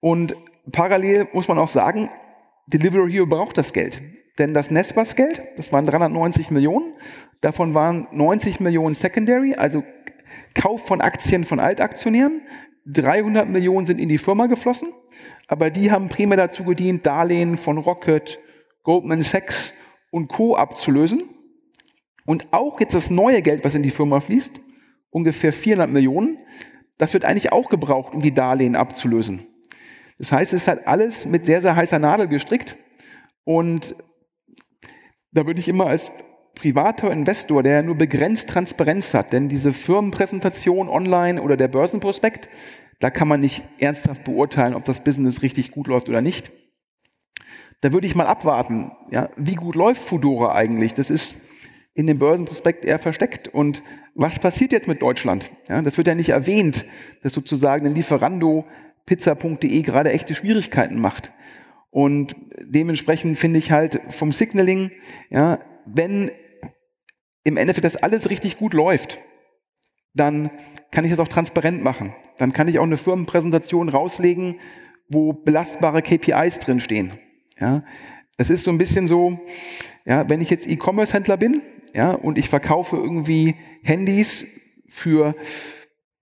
Und 0.01 0.37
parallel 0.73 1.29
muss 1.33 1.49
man 1.49 1.59
auch 1.59 1.69
sagen, 1.69 2.11
Delivery 2.67 3.13
Hero 3.13 3.27
braucht 3.27 3.59
das 3.59 3.73
Geld. 3.73 4.03
Denn 4.39 4.53
das 4.53 4.71
Nespas 4.71 5.15
Geld, 5.15 5.41
das 5.57 5.73
waren 5.73 5.87
390 5.87 6.51
Millionen, 6.51 6.95
davon 7.41 7.75
waren 7.75 8.09
90 8.11 8.59
Millionen 8.59 8.95
Secondary, 8.95 9.55
also 9.55 9.85
Kauf 10.55 10.87
von 10.87 11.01
Aktien 11.01 11.45
von 11.45 11.61
Altaktionären. 11.61 12.43
300 12.87 13.49
Millionen 13.49 13.87
sind 13.87 14.01
in 14.01 14.09
die 14.09 14.19
Firma 14.19 14.47
geflossen, 14.47 14.89
aber 15.47 15.71
die 15.71 15.91
haben 15.91 16.09
primär 16.09 16.37
dazu 16.37 16.65
gedient, 16.65 17.07
Darlehen 17.07 17.57
von 17.57 17.79
Rocket, 17.79 18.41
Goldman 18.85 19.23
Sachs 19.23 19.75
und 20.13 20.29
Co. 20.29 20.55
abzulösen. 20.55 21.25
Und 22.27 22.47
auch 22.53 22.81
jetzt 22.81 22.95
das 22.95 23.11
neue 23.11 23.43
Geld, 23.43 23.65
was 23.65 23.75
in 23.75 23.83
die 23.83 23.91
Firma 23.91 24.21
fließt, 24.21 24.61
ungefähr 25.11 25.53
400 25.53 25.91
Millionen, 25.91 26.39
das 26.97 27.13
wird 27.13 27.25
eigentlich 27.25 27.53
auch 27.53 27.69
gebraucht, 27.69 28.15
um 28.15 28.23
die 28.23 28.33
Darlehen 28.33 28.77
abzulösen. 28.77 29.45
Das 30.19 30.31
heißt, 30.31 30.53
es 30.53 30.63
ist 30.63 30.69
halt 30.69 30.87
alles 30.87 31.27
mit 31.27 31.45
sehr, 31.45 31.61
sehr 31.61 31.75
heißer 31.75 31.99
Nadel 31.99 32.29
gestrickt. 32.29 32.77
Und 33.43 33.97
da 35.33 35.47
würde 35.47 35.61
ich 35.61 35.69
immer 35.69 35.87
als 35.87 36.13
privater 36.55 37.11
Investor, 37.11 37.63
der 37.63 37.83
nur 37.83 37.97
begrenzt 37.97 38.51
Transparenz 38.51 39.13
hat, 39.13 39.33
denn 39.33 39.49
diese 39.49 39.73
Firmenpräsentation 39.73 40.89
online 40.89 41.43
oder 41.43 41.57
der 41.57 41.69
Börsenprospekt, 41.69 42.49
da 43.01 43.11
kann 43.11 43.27
man 43.27 43.41
nicht 43.41 43.65
ernsthaft 43.79 44.23
beurteilen, 44.25 44.75
ob 44.75 44.85
das 44.85 45.03
Business 45.03 45.43
richtig 45.43 45.73
gut 45.73 45.89
läuft 45.89 46.09
oder 46.09 46.21
nicht. 46.21 46.53
Da 47.85 47.93
würde 47.93 48.07
ich 48.07 48.15
mal 48.15 48.27
abwarten, 48.27 48.93
ja, 49.11 49.29
wie 49.37 49.57
gut 49.57 49.75
läuft 49.75 50.01
Fudora 50.01 50.55
eigentlich? 50.55 50.95
Das 50.95 51.11
ist 51.11 51.35
in 51.93 52.07
dem 52.07 52.19
Börsenprospekt 52.19 52.83
eher 52.83 52.99
versteckt. 52.99 53.49
Und 53.49 53.83
was 54.15 54.39
passiert 54.39 54.73
jetzt 54.73 54.89
mit 54.89 55.03
Deutschland? 55.03 55.51
Ja, 55.69 55.83
das 55.83 55.99
wird 55.99 56.07
ja 56.07 56.15
nicht 56.15 56.31
erwähnt, 56.31 56.87
dass 57.23 57.35
sozusagen 57.35 57.85
ein 57.85 57.95
Lieferando 57.95 58.65
pizza.de 59.05 59.83
gerade 59.83 60.13
echte 60.13 60.35
Schwierigkeiten 60.35 60.99
macht. 60.99 61.31
Und 61.91 62.35
dementsprechend 62.59 63.39
finde 63.39 63.59
ich 63.59 63.71
halt 63.71 64.01
vom 64.09 64.33
Signaling, 64.33 64.91
ja, 65.29 65.59
wenn 65.85 66.31
im 67.43 67.59
Endeffekt 67.59 67.85
das 67.85 67.97
alles 67.97 68.31
richtig 68.31 68.57
gut 68.57 68.73
läuft, 68.73 69.19
dann 70.15 70.51
kann 70.91 71.05
ich 71.05 71.11
das 71.11 71.21
auch 71.21 71.29
transparent 71.29 71.85
machen. 71.85 72.15
Dann 72.39 72.55
kann 72.55 72.67
ich 72.67 72.79
auch 72.79 72.85
eine 72.85 72.97
Firmenpräsentation 72.97 73.91
rauslegen, 73.91 74.59
wo 75.11 75.35
belastbare 75.35 76.01
KPIs 76.01 76.61
drinstehen. 76.61 77.13
Ja, 77.61 77.85
es 78.37 78.51
ist 78.51 78.65
so 78.65 78.71
ein 78.71 78.79
bisschen 78.79 79.07
so, 79.07 79.39
ja, 80.05 80.29
wenn 80.29 80.41
ich 80.41 80.51
jetzt 80.51 80.67
E-Commerce-Händler 80.67 81.37
bin, 81.37 81.63
ja, 81.95 82.11
und 82.11 82.39
ich 82.39 82.49
verkaufe 82.49 82.97
irgendwie 82.97 83.55
Handys 83.83 84.47
für 84.89 85.37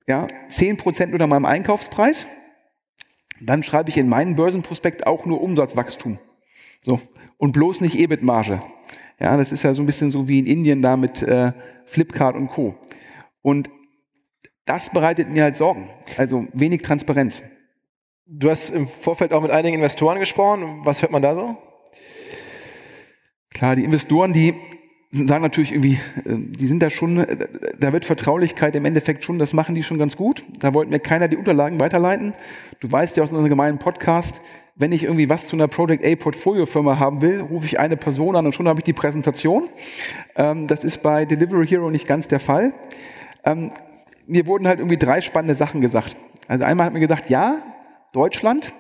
ja, 0.07 0.27
10% 0.51 1.13
unter 1.13 1.27
meinem 1.27 1.47
Einkaufspreis, 1.47 2.27
dann 3.41 3.63
schreibe 3.63 3.91
ich 3.91 3.97
in 3.97 4.09
meinen 4.09 4.37
Börsenprospekt 4.37 5.07
auch 5.07 5.27
nur 5.27 5.41
Umsatzwachstum. 5.41 6.19
So. 6.83 7.01
Und 7.39 7.53
bloß 7.53 7.81
nicht 7.81 7.99
EBIT-Marge. 7.99 8.63
Ja, 9.19 9.37
das 9.37 9.53
ist 9.53 9.63
ja 9.63 9.75
so 9.75 9.83
ein 9.83 9.87
bisschen 9.87 10.11
so 10.11 10.29
wie 10.29 10.39
in 10.39 10.47
Indien 10.47 10.83
da 10.83 10.97
mit 10.97 11.23
äh, 11.23 11.53
Flipkart 11.87 12.37
und 12.37 12.49
Co. 12.49 12.75
Und 13.41 13.71
das 14.65 14.91
bereitet 14.91 15.29
mir 15.29 15.45
halt 15.45 15.57
Sorgen. 15.57 15.91
Also 16.17 16.47
wenig 16.53 16.83
Transparenz. 16.83 17.43
Du 18.27 18.51
hast 18.51 18.71
im 18.71 18.87
Vorfeld 18.87 19.33
auch 19.33 19.43
mit 19.43 19.51
einigen 19.51 19.77
Investoren 19.77 20.21
gesprochen. 20.21 20.81
Was 20.85 21.03
hört 21.03 21.11
man 21.11 21.23
da 21.23 21.35
so? 21.35 21.57
Klar, 23.51 23.75
die 23.75 23.85
Investoren, 23.85 24.33
die 24.33 24.55
sagen 25.11 25.43
natürlich 25.43 25.73
irgendwie, 25.73 25.99
äh, 26.25 26.37
die 26.37 26.67
sind 26.67 26.83
da 26.83 26.89
schon, 26.89 27.19
äh, 27.19 27.49
da 27.79 27.93
wird 27.93 28.05
Vertraulichkeit 28.05 28.77
im 28.77 28.85
Endeffekt 28.85 29.25
schon, 29.25 29.41
das 29.41 29.53
machen 29.53 29.75
die 29.75 29.83
schon 29.83 29.99
ganz 29.99 30.17
gut. 30.17 30.45
Da 30.61 30.73
wollte 30.73 30.91
mir 30.91 31.01
keiner 31.01 31.27
die 31.27 31.37
Unterlagen 31.37 31.81
weiterleiten. 31.81 32.33
Du 32.81 32.91
weißt 32.91 33.17
ja 33.17 33.25
aus 33.25 33.31
unserem 33.31 33.49
gemeinen 33.49 33.79
Podcast, 33.79 34.41
wenn 34.77 34.93
ich 34.93 35.03
irgendwie 35.03 35.29
was 35.29 35.49
zu 35.49 35.57
einer 35.57 35.69
Project 35.69 36.05
A 36.05 36.15
Portfolio 36.15 36.65
Firma 36.65 37.01
haben 37.01 37.23
will, 37.23 37.41
rufe 37.41 37.67
ich 37.67 37.81
eine 37.81 37.97
Person 37.97 38.37
an 38.37 38.47
und 38.47 38.53
schon 38.53 38.69
habe 38.69 38.81
ich 38.81 38.85
die 38.85 38.93
Präsentation. 38.93 39.69
Ähm, 40.37 40.69
das 40.69 40.85
ist 40.85 41.03
bei 41.03 41.25
Delivery 41.25 41.67
Hero 41.67 41.91
nicht 41.91 42.07
ganz 42.07 42.29
der 42.29 42.41
Fall. 42.41 42.73
Ähm, 43.45 43.73
mir 44.29 44.47
wurden 44.47 44.69
halt 44.69 44.79
irgendwie 44.79 44.97
drei 44.97 45.21
spannende 45.21 45.57
Sachen 45.57 45.81
gesagt. 45.81 46.17
Also 46.47 46.65
einmal 46.65 46.87
hat 46.87 46.95
mir 46.95 47.01
gedacht, 47.01 47.29
ja, 47.29 47.63
Deutschland, 48.13 48.73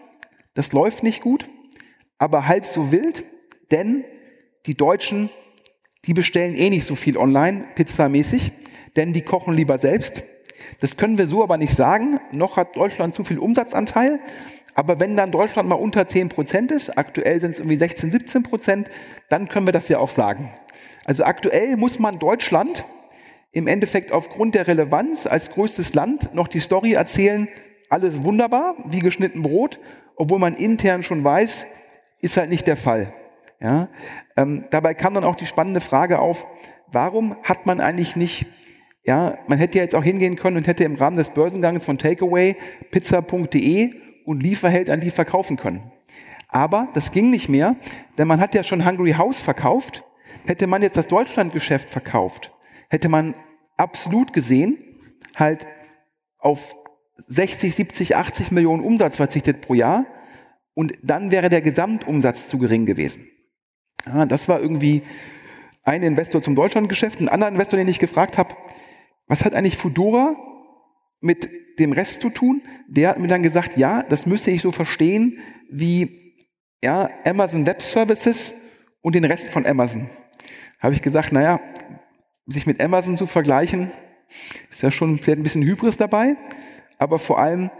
das 0.55 0.73
läuft 0.73 1.03
nicht 1.03 1.23
gut, 1.23 1.47
aber 2.18 2.47
halb 2.47 2.66
so 2.66 2.92
wild, 2.92 3.25
denn 3.71 4.05
die 4.66 4.77
Deutschen 4.77 5.31
die 6.07 6.14
bestellen 6.14 6.57
eh 6.57 6.68
nicht 6.68 6.85
so 6.85 6.97
viel 6.97 7.16
online, 7.16 7.64
pizzamäßig. 7.75 8.53
denn 8.97 9.14
die 9.14 9.23
kochen 9.23 9.55
lieber 9.55 9.79
selbst. 9.79 10.23
Das 10.81 10.99
können 10.99 11.16
wir 11.16 11.27
so 11.27 11.42
aber 11.42 11.57
nicht 11.57 11.75
sagen. 11.75 12.21
Noch 12.31 12.59
hat 12.59 12.77
Deutschland 12.77 13.14
zu 13.14 13.25
viel 13.25 13.38
Umsatzanteil. 13.38 14.21
Aber 14.75 15.01
wenn 15.01 15.16
dann 15.16 15.31
Deutschland 15.31 15.66
mal 15.66 15.77
unter 15.77 16.07
10 16.07 16.29
Prozent 16.29 16.73
ist, 16.73 16.99
aktuell 16.99 17.40
sind 17.40 17.53
es 17.53 17.59
irgendwie 17.61 17.77
16, 17.77 18.11
17 18.11 18.42
Prozent, 18.42 18.90
dann 19.31 19.49
können 19.49 19.66
wir 19.66 19.73
das 19.73 19.88
ja 19.88 19.99
auch 19.99 20.11
sagen. 20.11 20.53
Also 21.07 21.25
aktuell 21.25 21.77
muss 21.77 21.99
man 21.99 22.18
Deutschland 22.18 22.85
im 23.53 23.66
Endeffekt 23.66 24.12
aufgrund 24.12 24.55
der 24.55 24.66
Relevanz 24.66 25.27
als 25.27 25.51
größtes 25.51 25.95
Land 25.95 26.35
noch 26.35 26.49
die 26.49 26.61
Story 26.61 26.92
erzählen, 26.92 27.49
alles 27.92 28.22
wunderbar, 28.22 28.76
wie 28.87 29.00
geschnitten 29.00 29.42
Brot, 29.42 29.78
obwohl 30.16 30.38
man 30.38 30.55
intern 30.55 31.02
schon 31.02 31.22
weiß, 31.22 31.66
ist 32.20 32.37
halt 32.37 32.48
nicht 32.48 32.66
der 32.66 32.76
Fall. 32.76 33.12
Ja? 33.61 33.88
Ähm, 34.37 34.64
dabei 34.70 34.94
kam 34.94 35.14
dann 35.14 35.24
auch 35.24 35.37
die 35.37 35.46
spannende 35.46 35.81
Frage 35.81 36.18
auf, 36.18 36.46
warum 36.90 37.37
hat 37.42 37.66
man 37.66 37.81
eigentlich 37.81 38.16
nicht, 38.16 38.46
ja, 39.05 39.38
man 39.46 39.59
hätte 39.59 39.78
ja 39.78 39.85
jetzt 39.85 39.94
auch 39.94 40.05
hingehen 40.05 40.37
können 40.37 40.57
und 40.57 40.66
hätte 40.66 40.85
im 40.85 40.94
Rahmen 40.94 41.16
des 41.16 41.31
Börsengangs 41.31 41.85
von 41.85 41.98
Takeaway 41.98 42.57
pizza.de 42.90 43.94
und 44.24 44.42
Lieferheld 44.42 44.88
an 44.88 45.00
die 45.00 45.11
verkaufen 45.11 45.57
können. 45.57 45.92
Aber 46.48 46.88
das 46.94 47.12
ging 47.12 47.31
nicht 47.31 47.48
mehr, 47.48 47.76
denn 48.16 48.28
man 48.28 48.40
hat 48.40 48.55
ja 48.55 48.62
schon 48.62 48.87
Hungry 48.87 49.12
House 49.12 49.40
verkauft. 49.40 50.05
Hätte 50.46 50.66
man 50.66 50.83
jetzt 50.83 50.96
das 50.96 51.09
Deutschlandgeschäft 51.09 51.90
verkauft, 51.90 52.52
hätte 52.88 53.09
man 53.09 53.35
absolut 53.76 54.33
gesehen 54.33 54.78
halt 55.37 55.66
auf 56.38 56.74
60, 57.28 57.74
70, 57.74 58.16
80 58.16 58.50
Millionen 58.52 58.82
Umsatz 58.82 59.16
verzichtet 59.16 59.61
pro 59.61 59.74
Jahr 59.74 60.06
und 60.74 60.94
dann 61.02 61.30
wäre 61.30 61.48
der 61.48 61.61
Gesamtumsatz 61.61 62.48
zu 62.48 62.58
gering 62.58 62.87
gewesen. 62.87 63.28
Ja, 64.06 64.26
das 64.26 64.48
war 64.48 64.61
irgendwie 64.61 65.02
ein 65.85 66.02
Investor 66.02 66.42
zum 66.42 66.54
Deutschlandgeschäft. 66.54 67.20
Ein 67.20 67.28
anderer 67.28 67.50
Investor, 67.50 67.76
den 67.76 67.88
ich 67.88 67.98
gefragt 67.98 68.38
habe, 68.38 68.54
was 69.26 69.44
hat 69.44 69.54
eigentlich 69.54 69.76
Fudora 69.76 70.37
mit 71.20 71.48
dem 71.78 71.92
Rest 71.92 72.20
zu 72.20 72.30
tun? 72.30 72.62
Der 72.88 73.11
hat 73.11 73.18
mir 73.18 73.28
dann 73.28 73.42
gesagt, 73.42 73.76
ja, 73.76 74.02
das 74.02 74.26
müsste 74.26 74.50
ich 74.50 74.62
so 74.62 74.72
verstehen 74.72 75.38
wie 75.70 76.37
ja, 76.82 77.08
Amazon 77.24 77.66
Web 77.66 77.82
Services 77.82 78.54
und 79.00 79.14
den 79.14 79.24
Rest 79.24 79.48
von 79.48 79.64
Amazon. 79.66 80.08
Habe 80.80 80.94
ich 80.94 81.02
gesagt, 81.02 81.32
naja, 81.32 81.61
sich 82.46 82.66
mit 82.66 82.80
Amazon 82.80 83.16
zu 83.16 83.26
vergleichen, 83.26 83.92
ist 84.70 84.82
ja 84.82 84.90
schon 84.90 85.18
vielleicht 85.18 85.38
ein 85.38 85.42
bisschen 85.44 85.62
Hybris 85.62 85.96
dabei, 85.96 86.37
aber 87.02 87.18
vor 87.18 87.40
allem, 87.40 87.70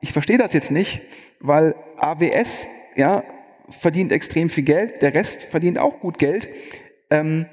ich 0.00 0.14
verstehe 0.14 0.38
das 0.38 0.54
jetzt 0.54 0.70
nicht, 0.70 1.02
weil 1.38 1.74
AWS, 1.98 2.66
ja, 2.96 3.22
verdient 3.68 4.10
extrem 4.10 4.48
viel 4.48 4.64
Geld, 4.64 5.02
der 5.02 5.12
Rest 5.12 5.42
verdient 5.42 5.78
auch 5.78 6.00
gut 6.00 6.18
Geld. 6.18 6.48
Ähm, 7.10 7.44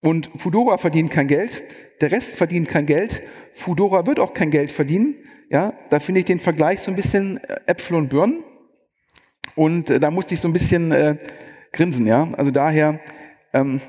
und 0.00 0.30
Fudora 0.36 0.78
verdient 0.78 1.10
kein 1.10 1.26
Geld, 1.26 1.64
der 2.00 2.12
Rest 2.12 2.36
verdient 2.36 2.68
kein 2.68 2.86
Geld, 2.86 3.20
Fudora 3.52 4.06
wird 4.06 4.20
auch 4.20 4.32
kein 4.32 4.52
Geld 4.52 4.70
verdienen. 4.70 5.16
Ja, 5.50 5.72
da 5.90 5.98
finde 5.98 6.20
ich 6.20 6.26
den 6.26 6.38
Vergleich 6.38 6.80
so 6.82 6.92
ein 6.92 6.96
bisschen 6.96 7.42
äh, 7.42 7.60
Äpfel 7.66 7.96
und 7.96 8.08
Birnen. 8.08 8.44
Und 9.56 9.90
äh, 9.90 9.98
da 9.98 10.12
musste 10.12 10.34
ich 10.34 10.40
so 10.40 10.46
ein 10.46 10.52
bisschen 10.52 10.92
äh, 10.92 11.16
grinsen, 11.72 12.06
ja. 12.06 12.28
Also 12.36 12.52
daher, 12.52 13.00
ähm, 13.52 13.80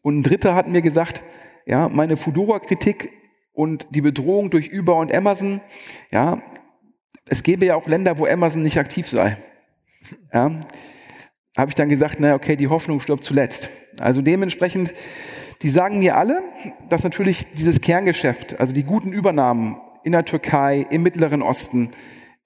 und 0.00 0.20
ein 0.20 0.22
Dritter 0.22 0.54
hat 0.54 0.66
mir 0.66 0.80
gesagt, 0.80 1.22
ja, 1.66 1.90
meine 1.90 2.16
Fudora-Kritik 2.16 3.19
und 3.60 3.86
die 3.90 4.00
Bedrohung 4.00 4.48
durch 4.48 4.72
Uber 4.72 4.96
und 4.96 5.14
Amazon, 5.14 5.60
ja, 6.10 6.40
es 7.26 7.42
gäbe 7.42 7.66
ja 7.66 7.74
auch 7.74 7.86
Länder, 7.86 8.16
wo 8.16 8.24
Amazon 8.24 8.62
nicht 8.62 8.78
aktiv 8.78 9.06
sei. 9.06 9.36
Ja, 10.32 10.62
habe 11.58 11.68
ich 11.68 11.74
dann 11.74 11.90
gesagt, 11.90 12.16
na 12.20 12.34
okay, 12.34 12.56
die 12.56 12.68
Hoffnung 12.68 13.00
stirbt 13.00 13.22
zuletzt. 13.22 13.68
Also 13.98 14.22
dementsprechend, 14.22 14.94
die 15.60 15.68
sagen 15.68 15.98
mir 15.98 16.16
alle, 16.16 16.42
dass 16.88 17.04
natürlich 17.04 17.52
dieses 17.52 17.82
Kerngeschäft, 17.82 18.58
also 18.58 18.72
die 18.72 18.82
guten 18.82 19.12
Übernahmen 19.12 19.76
in 20.04 20.12
der 20.12 20.24
Türkei, 20.24 20.86
im 20.88 21.02
Mittleren 21.02 21.42
Osten, 21.42 21.90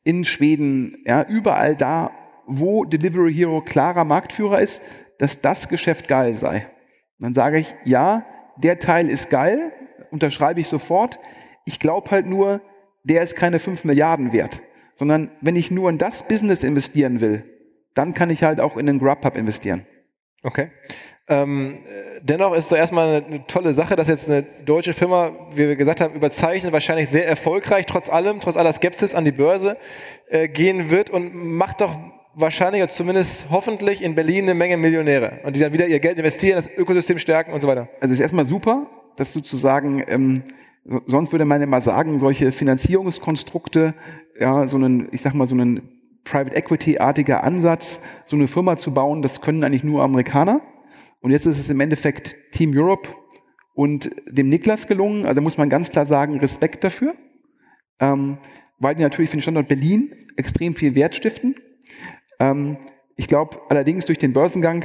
in 0.02 0.24
Schweden, 0.24 0.96
ja, 1.06 1.22
überall 1.22 1.76
da, 1.76 2.10
wo 2.48 2.84
Delivery 2.84 3.32
Hero 3.32 3.60
klarer 3.60 4.04
Marktführer 4.04 4.60
ist, 4.60 4.82
dass 5.18 5.40
das 5.40 5.68
Geschäft 5.68 6.08
geil 6.08 6.34
sei. 6.34 6.66
dann 7.20 7.34
sage 7.34 7.60
ich, 7.60 7.76
ja, 7.84 8.26
der 8.56 8.80
Teil 8.80 9.08
ist 9.08 9.30
geil, 9.30 9.72
unterschreibe 10.14 10.60
ich 10.60 10.68
sofort. 10.68 11.18
Ich 11.66 11.78
glaube 11.78 12.10
halt 12.10 12.26
nur, 12.26 12.62
der 13.02 13.22
ist 13.22 13.36
keine 13.36 13.58
5 13.58 13.84
Milliarden 13.84 14.32
wert 14.32 14.62
sondern 14.96 15.30
wenn 15.40 15.56
ich 15.56 15.70
nur 15.70 15.90
in 15.90 15.98
das 15.98 16.26
Business 16.28 16.62
investieren 16.62 17.20
will, 17.20 17.44
dann 17.94 18.14
kann 18.14 18.30
ich 18.30 18.42
halt 18.42 18.60
auch 18.60 18.76
in 18.76 18.86
den 18.86 18.98
Grubhub 18.98 19.36
investieren. 19.36 19.86
Okay. 20.42 20.70
Ähm, 21.26 21.78
dennoch 22.22 22.52
ist 22.52 22.64
es 22.64 22.68
so 22.68 22.76
erstmal 22.76 23.08
eine, 23.08 23.26
eine, 23.26 23.46
tolle 23.46 23.72
Sache, 23.72 23.96
dass 23.96 24.08
jetzt 24.08 24.28
eine 24.28 24.42
deutsche 24.42 24.92
Firma, 24.92 25.32
wie 25.52 25.68
wir 25.68 25.76
gesagt 25.76 26.02
haben, 26.02 26.14
überzeichnet, 26.14 26.72
wahrscheinlich 26.72 27.08
sehr 27.08 27.26
erfolgreich, 27.26 27.86
trotz 27.86 28.10
allem, 28.10 28.40
trotz 28.40 28.56
aller 28.56 28.72
Skepsis 28.72 29.14
an 29.14 29.24
die 29.24 29.32
Börse 29.32 29.78
äh, 30.28 30.48
gehen 30.48 30.90
wird 30.90 31.08
und 31.08 31.34
macht 31.34 31.80
doch 31.80 31.98
wahrscheinlich 32.34 32.82
oder 32.82 32.92
zumindest 32.92 33.46
hoffentlich 33.50 34.02
in 34.02 34.14
Berlin 34.14 34.44
eine 34.44 34.54
Menge 34.54 34.76
Millionäre 34.76 35.40
und 35.44 35.56
die 35.56 35.60
dann 35.60 35.72
wieder 35.72 35.86
ihr 35.86 36.00
Geld 36.00 36.18
investieren, 36.18 36.56
das 36.56 36.68
Ökosystem 36.68 37.18
stärken 37.18 37.52
und 37.52 37.62
so 37.62 37.68
weiter. 37.68 37.88
Also 38.00 38.12
ist 38.12 38.20
erstmal 38.20 38.44
super, 38.44 38.86
dass 39.16 39.32
sozusagen 39.32 40.02
ähm, 40.06 40.42
Sonst 41.06 41.32
würde 41.32 41.46
man 41.46 41.62
immer 41.62 41.80
sagen, 41.80 42.18
solche 42.18 42.52
Finanzierungskonstrukte, 42.52 43.94
ja, 44.38 44.66
so 44.66 44.76
einen, 44.76 45.08
ich 45.12 45.22
sag 45.22 45.34
mal, 45.34 45.46
so 45.46 45.54
einen 45.54 45.88
Private 46.24 46.54
Equity-artiger 46.54 47.42
Ansatz, 47.42 48.00
so 48.26 48.36
eine 48.36 48.46
Firma 48.46 48.76
zu 48.76 48.92
bauen, 48.92 49.22
das 49.22 49.40
können 49.40 49.64
eigentlich 49.64 49.84
nur 49.84 50.02
Amerikaner. 50.02 50.60
Und 51.20 51.30
jetzt 51.30 51.46
ist 51.46 51.58
es 51.58 51.70
im 51.70 51.80
Endeffekt 51.80 52.36
Team 52.52 52.72
Europe 52.76 53.08
und 53.74 54.10
dem 54.28 54.50
Niklas 54.50 54.86
gelungen. 54.86 55.24
Also 55.24 55.40
muss 55.40 55.56
man 55.56 55.70
ganz 55.70 55.90
klar 55.90 56.04
sagen, 56.04 56.38
Respekt 56.38 56.84
dafür. 56.84 57.14
Ähm, 57.98 58.36
weil 58.78 58.94
die 58.94 59.02
natürlich 59.02 59.30
für 59.30 59.38
den 59.38 59.42
Standort 59.42 59.68
Berlin 59.68 60.12
extrem 60.36 60.74
viel 60.74 60.94
Wert 60.94 61.14
stiften. 61.14 61.54
Ähm, 62.40 62.76
ich 63.16 63.26
glaube 63.26 63.58
allerdings 63.70 64.04
durch 64.04 64.18
den 64.18 64.34
Börsengang, 64.34 64.84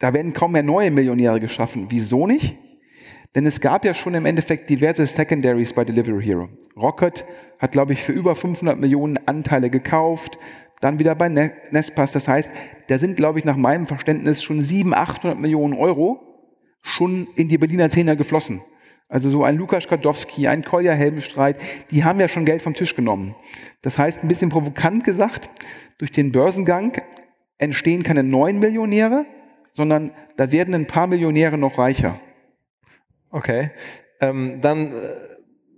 da 0.00 0.12
werden 0.12 0.32
kaum 0.32 0.52
mehr 0.52 0.62
neue 0.64 0.90
Millionäre 0.90 1.38
geschaffen. 1.38 1.86
Wieso 1.90 2.26
nicht? 2.26 2.58
Denn 3.34 3.46
es 3.46 3.60
gab 3.60 3.84
ja 3.84 3.94
schon 3.94 4.14
im 4.14 4.26
Endeffekt 4.26 4.68
diverse 4.68 5.06
Secondaries 5.06 5.72
bei 5.72 5.84
Delivery 5.84 6.24
Hero. 6.24 6.48
Rocket 6.76 7.24
hat, 7.60 7.72
glaube 7.72 7.92
ich, 7.92 8.02
für 8.02 8.12
über 8.12 8.34
500 8.34 8.80
Millionen 8.80 9.18
Anteile 9.26 9.70
gekauft, 9.70 10.38
dann 10.80 10.98
wieder 10.98 11.14
bei 11.14 11.28
ne-, 11.28 11.52
Nespas. 11.70 12.12
Das 12.12 12.26
heißt, 12.26 12.50
da 12.88 12.98
sind, 12.98 13.16
glaube 13.16 13.38
ich, 13.38 13.44
nach 13.44 13.56
meinem 13.56 13.86
Verständnis 13.86 14.42
schon 14.42 14.60
700, 14.60 15.00
800 15.00 15.38
Millionen 15.38 15.74
Euro 15.74 16.20
schon 16.82 17.28
in 17.36 17.48
die 17.48 17.58
Berliner 17.58 17.90
Zehner 17.90 18.16
geflossen. 18.16 18.62
Also 19.08 19.28
so 19.28 19.44
ein 19.44 19.56
Lukas 19.56 19.86
Kadowski, 19.86 20.48
ein 20.48 20.64
Kolja 20.64 20.92
Helmstreit, 20.92 21.56
die 21.90 22.04
haben 22.04 22.20
ja 22.20 22.28
schon 22.28 22.44
Geld 22.44 22.62
vom 22.62 22.74
Tisch 22.74 22.96
genommen. 22.96 23.34
Das 23.82 23.98
heißt, 23.98 24.22
ein 24.22 24.28
bisschen 24.28 24.50
provokant 24.50 25.04
gesagt, 25.04 25.50
durch 25.98 26.10
den 26.10 26.32
Börsengang 26.32 26.92
entstehen 27.58 28.02
keine 28.02 28.22
neuen 28.22 28.60
Millionäre, 28.60 29.26
sondern 29.72 30.12
da 30.36 30.52
werden 30.52 30.74
ein 30.74 30.86
paar 30.86 31.06
Millionäre 31.06 31.58
noch 31.58 31.78
reicher. 31.78 32.20
Okay. 33.30 33.70
Ähm, 34.20 34.60
dann 34.60 34.92
äh, 34.92 35.30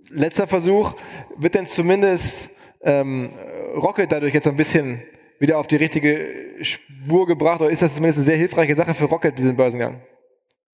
letzter 0.09 0.47
Versuch. 0.47 0.95
Wird 1.37 1.55
denn 1.55 1.67
zumindest 1.67 2.49
ähm, 2.81 3.31
Rocket 3.75 4.11
dadurch 4.11 4.33
jetzt 4.33 4.47
ein 4.47 4.57
bisschen 4.57 5.01
wieder 5.39 5.57
auf 5.57 5.67
die 5.67 5.75
richtige 5.75 6.17
Spur 6.61 7.27
gebracht 7.27 7.61
oder 7.61 7.69
ist 7.69 7.81
das 7.81 7.95
zumindest 7.95 8.19
eine 8.19 8.25
sehr 8.25 8.37
hilfreiche 8.37 8.75
Sache 8.75 8.93
für 8.93 9.05
Rocket, 9.05 9.37
diesen 9.37 9.55
Börsengang? 9.55 10.01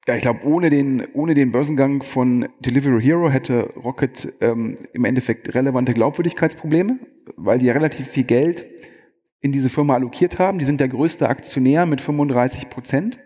Ja, 0.07 0.15
ich 0.15 0.21
glaube, 0.21 0.45
ohne 0.45 0.69
den, 0.69 1.05
ohne 1.13 1.33
den 1.33 1.51
Börsengang 1.51 2.01
von 2.01 2.47
Delivery 2.59 3.01
Hero 3.01 3.29
hätte 3.29 3.73
Rocket 3.75 4.33
ähm, 4.41 4.75
im 4.93 5.05
Endeffekt 5.05 5.53
relevante 5.53 5.93
Glaubwürdigkeitsprobleme, 5.93 6.99
weil 7.35 7.59
die 7.59 7.69
relativ 7.69 8.07
viel 8.07 8.23
Geld 8.23 8.65
in 9.41 9.51
diese 9.51 9.69
Firma 9.69 9.95
allokiert 9.95 10.39
haben. 10.39 10.59
Die 10.59 10.65
sind 10.65 10.79
der 10.79 10.89
größte 10.89 11.29
Aktionär 11.29 11.85
mit 11.85 12.01
35 12.01 12.69
Prozent. 12.69 13.19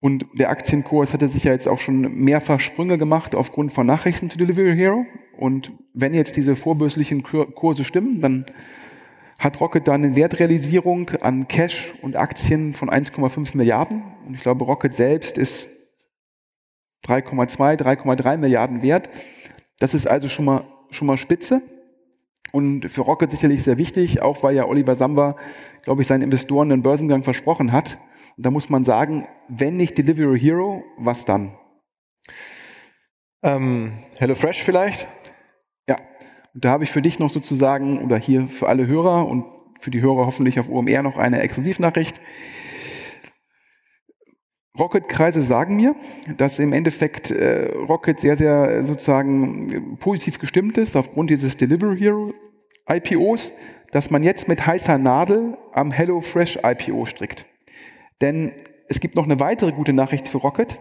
Und 0.00 0.26
der 0.34 0.50
Aktienkurs 0.50 1.12
hatte 1.12 1.28
sich 1.28 1.44
ja 1.44 1.52
jetzt 1.52 1.68
auch 1.68 1.80
schon 1.80 2.12
mehrfach 2.14 2.60
Sprünge 2.60 2.98
gemacht 2.98 3.34
aufgrund 3.34 3.72
von 3.72 3.86
Nachrichten 3.86 4.30
zu 4.30 4.38
Delivery 4.38 4.76
Hero. 4.76 5.04
Und 5.36 5.72
wenn 5.92 6.14
jetzt 6.14 6.36
diese 6.36 6.56
vorbörslichen 6.56 7.22
Kurse 7.22 7.84
stimmen, 7.84 8.20
dann 8.20 8.46
hat 9.38 9.60
Rocket 9.60 9.86
da 9.86 9.92
eine 9.92 10.16
Wertrealisierung 10.16 11.10
an 11.20 11.46
Cash 11.46 11.94
und 12.02 12.16
Aktien 12.16 12.74
von 12.74 12.90
1,5 12.90 13.56
Milliarden. 13.56 14.02
Und 14.26 14.34
ich 14.34 14.40
glaube, 14.40 14.64
Rocket 14.64 14.94
selbst 14.94 15.38
ist 15.38 15.68
3,2, 17.06 17.80
3,3 17.80 18.36
Milliarden 18.36 18.82
wert. 18.82 19.08
Das 19.78 19.94
ist 19.94 20.06
also 20.06 20.28
schon 20.28 20.44
mal, 20.44 20.64
schon 20.90 21.06
mal 21.06 21.16
spitze. 21.16 21.62
Und 22.52 22.88
für 22.90 23.02
Rocket 23.02 23.30
sicherlich 23.30 23.62
sehr 23.62 23.78
wichtig, 23.78 24.22
auch 24.22 24.42
weil 24.42 24.54
ja 24.54 24.64
Oliver 24.64 24.94
Samba, 24.94 25.36
glaube 25.82 26.02
ich, 26.02 26.08
seinen 26.08 26.22
Investoren 26.22 26.72
einen 26.72 26.82
Börsengang 26.82 27.22
versprochen 27.22 27.72
hat. 27.72 27.98
Und 28.36 28.46
da 28.46 28.50
muss 28.50 28.68
man 28.68 28.84
sagen, 28.84 29.26
wenn 29.48 29.76
nicht 29.76 29.98
Delivery 29.98 30.40
Hero, 30.40 30.84
was 30.96 31.24
dann? 31.24 31.52
Ähm, 33.42 33.98
HelloFresh 34.16 34.62
vielleicht? 34.62 35.06
Ja, 35.88 35.96
und 36.54 36.64
da 36.64 36.70
habe 36.70 36.84
ich 36.84 36.90
für 36.90 37.02
dich 37.02 37.18
noch 37.18 37.30
sozusagen, 37.30 38.02
oder 38.02 38.16
hier 38.16 38.48
für 38.48 38.68
alle 38.68 38.86
Hörer 38.86 39.26
und 39.26 39.44
für 39.80 39.90
die 39.90 40.00
Hörer 40.00 40.26
hoffentlich 40.26 40.58
auf 40.58 40.68
OMR 40.68 41.02
noch 41.02 41.16
eine 41.16 41.40
Exklusivnachricht. 41.40 42.20
Rocket-Kreise 44.78 45.42
sagen 45.42 45.76
mir, 45.76 45.94
dass 46.36 46.58
im 46.58 46.72
Endeffekt 46.72 47.30
äh, 47.30 47.70
Rocket 47.88 48.20
sehr, 48.20 48.36
sehr 48.36 48.84
sozusagen 48.84 49.96
positiv 49.98 50.38
gestimmt 50.38 50.78
ist 50.78 50.96
aufgrund 50.96 51.30
dieses 51.30 51.56
Delivery 51.56 51.98
Hero 51.98 52.34
IPOs, 52.88 53.52
dass 53.90 54.10
man 54.10 54.22
jetzt 54.22 54.48
mit 54.48 54.66
heißer 54.66 54.98
Nadel 54.98 55.56
am 55.72 55.90
HelloFresh 55.90 56.60
IPO 56.62 57.06
strickt. 57.06 57.46
Denn 58.20 58.52
es 58.88 59.00
gibt 59.00 59.16
noch 59.16 59.24
eine 59.24 59.40
weitere 59.40 59.72
gute 59.72 59.92
Nachricht 59.92 60.28
für 60.28 60.38
Rocket. 60.38 60.78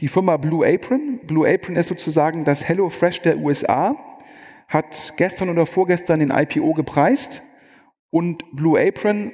Die 0.00 0.08
Firma 0.08 0.36
Blue 0.36 0.66
Apron, 0.66 1.20
Blue 1.26 1.48
Apron 1.48 1.76
ist 1.76 1.88
sozusagen 1.88 2.44
das 2.44 2.66
HelloFresh 2.66 3.20
der 3.22 3.38
USA, 3.38 3.96
hat 4.68 5.14
gestern 5.16 5.50
oder 5.50 5.66
vorgestern 5.66 6.20
den 6.20 6.30
IPO 6.30 6.72
gepreist 6.74 7.42
und 8.10 8.44
Blue 8.52 8.80
Apron 8.80 9.32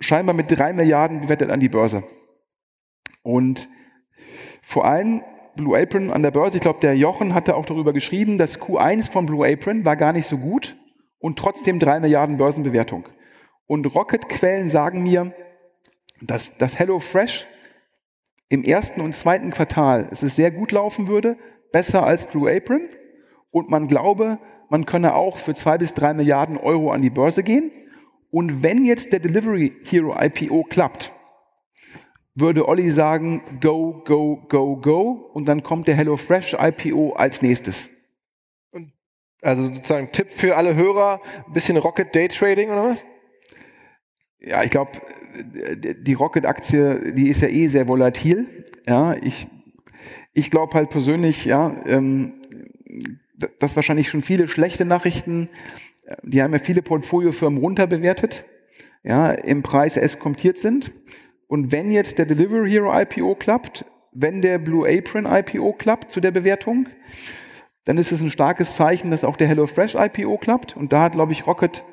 scheinbar 0.00 0.34
mit 0.34 0.46
drei 0.50 0.72
Milliarden 0.72 1.20
bewertet 1.20 1.50
an 1.50 1.60
die 1.60 1.68
Börse. 1.68 2.04
Und 3.28 3.68
vor 4.62 4.86
allem 4.86 5.22
Blue 5.54 5.78
Apron 5.78 6.10
an 6.10 6.22
der 6.22 6.30
Börse, 6.30 6.56
ich 6.56 6.62
glaube, 6.62 6.80
der 6.80 6.96
Jochen 6.96 7.34
hatte 7.34 7.56
auch 7.56 7.66
darüber 7.66 7.92
geschrieben, 7.92 8.38
das 8.38 8.58
Q1 8.58 9.10
von 9.10 9.26
Blue 9.26 9.46
Apron 9.46 9.84
war 9.84 9.96
gar 9.96 10.14
nicht 10.14 10.26
so 10.26 10.38
gut 10.38 10.78
und 11.18 11.38
trotzdem 11.38 11.78
drei 11.78 12.00
Milliarden 12.00 12.38
Börsenbewertung. 12.38 13.06
Und 13.66 13.84
Rocket-Quellen 13.94 14.70
sagen 14.70 15.02
mir, 15.02 15.34
dass 16.22 16.56
das 16.56 16.78
HelloFresh 16.78 17.46
im 18.48 18.64
ersten 18.64 19.02
und 19.02 19.14
zweiten 19.14 19.50
Quartal 19.50 20.08
es 20.10 20.20
sehr 20.20 20.50
gut 20.50 20.72
laufen 20.72 21.06
würde, 21.06 21.36
besser 21.70 22.06
als 22.06 22.24
Blue 22.24 22.50
Apron. 22.50 22.88
Und 23.50 23.68
man 23.68 23.88
glaube, 23.88 24.38
man 24.70 24.86
könne 24.86 25.14
auch 25.14 25.36
für 25.36 25.52
zwei 25.52 25.76
bis 25.76 25.92
drei 25.92 26.14
Milliarden 26.14 26.56
Euro 26.56 26.92
an 26.92 27.02
die 27.02 27.10
Börse 27.10 27.42
gehen. 27.42 27.72
Und 28.30 28.62
wenn 28.62 28.86
jetzt 28.86 29.12
der 29.12 29.20
Delivery 29.20 29.76
Hero 29.84 30.16
IPO 30.18 30.64
klappt, 30.70 31.12
würde 32.40 32.68
Olli 32.68 32.90
sagen, 32.90 33.42
go, 33.60 34.02
go, 34.04 34.44
go, 34.48 34.76
go. 34.76 35.30
Und 35.32 35.46
dann 35.46 35.62
kommt 35.62 35.88
der 35.88 35.96
HelloFresh 35.96 36.56
IPO 36.58 37.12
als 37.12 37.42
nächstes. 37.42 37.90
Also 39.42 39.64
sozusagen 39.64 40.10
Tipp 40.12 40.30
für 40.30 40.56
alle 40.56 40.74
Hörer, 40.74 41.20
ein 41.46 41.52
bisschen 41.52 41.76
Rocket 41.76 42.14
Day 42.14 42.28
Trading 42.28 42.70
oder 42.70 42.84
was? 42.84 43.06
Ja, 44.40 44.62
ich 44.62 44.70
glaube, 44.70 44.92
die 45.40 46.14
Rocket-Aktie, 46.14 47.12
die 47.12 47.28
ist 47.28 47.42
ja 47.42 47.48
eh 47.48 47.68
sehr 47.68 47.86
volatil. 47.86 48.64
Ja, 48.86 49.14
ich, 49.14 49.46
ich 50.32 50.50
glaube 50.50 50.74
halt 50.74 50.90
persönlich, 50.90 51.44
ja, 51.44 51.74
ähm, 51.86 52.34
dass 53.58 53.76
wahrscheinlich 53.76 54.08
schon 54.08 54.22
viele 54.22 54.48
schlechte 54.48 54.84
Nachrichten, 54.84 55.48
die 56.22 56.42
haben 56.42 56.52
ja 56.52 56.58
viele 56.58 56.82
Portfoliofirmen 56.82 57.60
runterbewertet, 57.60 58.44
ja, 59.04 59.30
im 59.30 59.62
Preis 59.62 59.96
eskontiert 59.96 60.58
sind. 60.58 60.92
Und 61.48 61.72
wenn 61.72 61.90
jetzt 61.90 62.18
der 62.18 62.26
Delivery 62.26 62.70
Hero 62.70 62.92
IPO 62.96 63.34
klappt, 63.34 63.84
wenn 64.12 64.42
der 64.42 64.58
Blue 64.58 64.88
Apron 64.88 65.26
IPO 65.26 65.72
klappt 65.72 66.10
zu 66.10 66.20
der 66.20 66.30
Bewertung, 66.30 66.86
dann 67.84 67.96
ist 67.96 68.12
es 68.12 68.20
ein 68.20 68.30
starkes 68.30 68.76
Zeichen, 68.76 69.10
dass 69.10 69.24
auch 69.24 69.36
der 69.36 69.48
HelloFresh 69.48 69.94
IPO 69.94 70.36
klappt. 70.36 70.76
Und 70.76 70.92
da 70.92 71.02
hat, 71.02 71.12
glaube 71.12 71.32
ich, 71.32 71.46
Rocket 71.46 71.84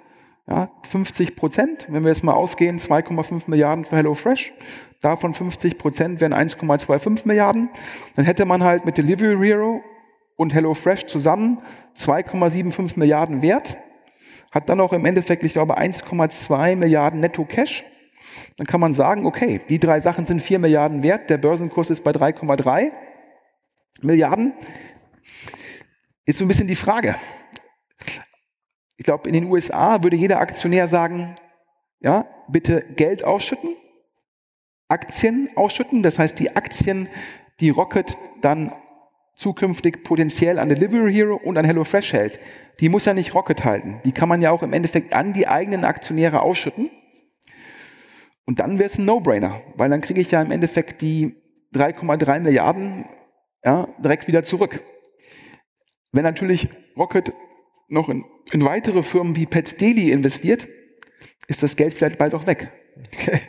ja, 0.47 0.69
50 0.83 1.37
Prozent. 1.37 1.87
Wenn 1.89 2.03
wir 2.03 2.09
jetzt 2.09 2.23
mal 2.23 2.33
ausgehen, 2.33 2.79
2,5 2.79 3.43
Milliarden 3.47 3.85
für 3.85 3.95
HelloFresh, 3.95 4.53
davon 5.01 5.33
50 5.33 5.77
Prozent 5.77 6.19
wären 6.19 6.33
1,25 6.33 7.25
Milliarden. 7.25 7.69
Dann 8.15 8.25
hätte 8.25 8.43
man 8.43 8.61
halt 8.63 8.85
mit 8.85 8.97
Delivery 8.97 9.37
Hero 9.47 9.81
und 10.35 10.53
HelloFresh 10.53 11.05
zusammen 11.05 11.59
2,75 11.95 12.99
Milliarden 12.99 13.41
Wert. 13.41 13.77
Hat 14.51 14.69
dann 14.69 14.81
auch 14.81 14.91
im 14.91 15.05
Endeffekt, 15.05 15.43
ich 15.43 15.53
glaube, 15.53 15.77
1,2 15.77 16.75
Milliarden 16.75 17.21
Netto 17.21 17.45
Cash 17.45 17.85
dann 18.57 18.67
kann 18.67 18.79
man 18.79 18.93
sagen, 18.93 19.25
okay, 19.25 19.61
die 19.69 19.79
drei 19.79 19.99
Sachen 19.99 20.25
sind 20.25 20.41
vier 20.41 20.59
Milliarden 20.59 21.03
wert, 21.03 21.29
der 21.29 21.37
Börsenkurs 21.37 21.89
ist 21.89 22.03
bei 22.03 22.11
3,3 22.11 22.91
Milliarden. 24.01 24.53
Ist 26.25 26.39
so 26.39 26.45
ein 26.45 26.47
bisschen 26.47 26.67
die 26.67 26.75
Frage. 26.75 27.15
Ich 28.97 29.05
glaube, 29.05 29.27
in 29.27 29.33
den 29.33 29.45
USA 29.45 30.01
würde 30.03 30.15
jeder 30.15 30.39
Aktionär 30.39 30.87
sagen, 30.87 31.35
ja, 31.99 32.27
bitte 32.47 32.85
Geld 32.95 33.23
ausschütten, 33.23 33.75
Aktien 34.87 35.49
ausschütten, 35.55 36.03
das 36.03 36.19
heißt 36.19 36.39
die 36.39 36.55
Aktien, 36.55 37.07
die 37.59 37.69
Rocket 37.69 38.17
dann 38.41 38.71
zukünftig 39.35 40.03
potenziell 40.03 40.59
an 40.59 40.69
Delivery 40.69 41.13
Hero 41.13 41.35
und 41.35 41.57
an 41.57 41.65
HelloFresh 41.65 42.13
hält, 42.13 42.39
die 42.79 42.89
muss 42.89 43.05
ja 43.05 43.13
nicht 43.13 43.33
Rocket 43.33 43.65
halten. 43.65 43.99
Die 44.05 44.11
kann 44.11 44.29
man 44.29 44.41
ja 44.41 44.51
auch 44.51 44.63
im 44.63 44.73
Endeffekt 44.73 45.13
an 45.13 45.33
die 45.33 45.47
eigenen 45.47 45.85
Aktionäre 45.85 46.41
ausschütten. 46.41 46.89
Und 48.45 48.59
dann 48.59 48.77
wäre 48.77 48.87
es 48.87 48.97
ein 48.97 49.05
No-Brainer, 49.05 49.61
weil 49.75 49.89
dann 49.89 50.01
kriege 50.01 50.21
ich 50.21 50.31
ja 50.31 50.41
im 50.41 50.51
Endeffekt 50.51 51.01
die 51.01 51.35
3,3 51.73 52.39
Milliarden 52.41 53.05
ja, 53.63 53.87
direkt 53.97 54.27
wieder 54.27 54.43
zurück. 54.43 54.81
Wenn 56.11 56.23
natürlich 56.23 56.69
Rocket 56.95 57.33
noch 57.87 58.09
in, 58.09 58.23
in 58.51 58.63
weitere 58.63 59.03
Firmen 59.03 59.35
wie 59.35 59.45
Pet 59.45 59.81
Daily 59.81 60.11
investiert, 60.11 60.67
ist 61.47 61.63
das 61.63 61.75
Geld 61.75 61.93
vielleicht 61.93 62.17
bald 62.17 62.33
auch 62.33 62.47
weg. 62.47 62.71
Okay, 63.11 63.39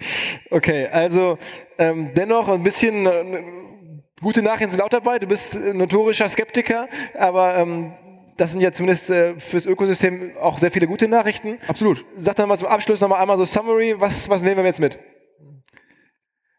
okay 0.51 0.87
also 0.89 1.39
ähm, 1.79 2.11
dennoch 2.15 2.49
ein 2.49 2.63
bisschen 2.63 3.07
äh, 3.07 3.45
gute 4.21 4.43
Nachrichten 4.43 4.73
sind 4.73 4.83
auch 4.83 4.89
dabei. 4.89 5.19
Du 5.19 5.27
bist 5.27 5.55
notorischer 5.55 6.29
Skeptiker, 6.29 6.89
aber 7.15 7.57
ähm, 7.59 7.93
das 8.37 8.53
sind 8.53 8.61
ja 8.61 8.73
zumindest 8.73 9.11
äh, 9.11 9.39
fürs 9.39 9.67
Ökosystem 9.67 10.37
auch 10.39 10.59
sehr 10.59 10.71
viele 10.71 10.87
gute 10.87 11.09
Nachrichten. 11.09 11.59
Absolut. 11.67 12.05
Sag 12.17 12.37
dann 12.37 12.49
mal 12.49 12.59
zum 12.59 12.69
Abschluss 12.69 13.01
nochmal 13.01 13.21
einmal 13.21 13.37
so 13.37 13.45
Summary. 13.45 13.95
Was, 13.99 14.29
was 14.29 14.43
nehmen 14.43 14.59
wir 14.59 14.65
jetzt 14.65 14.81
mit? 14.81 14.99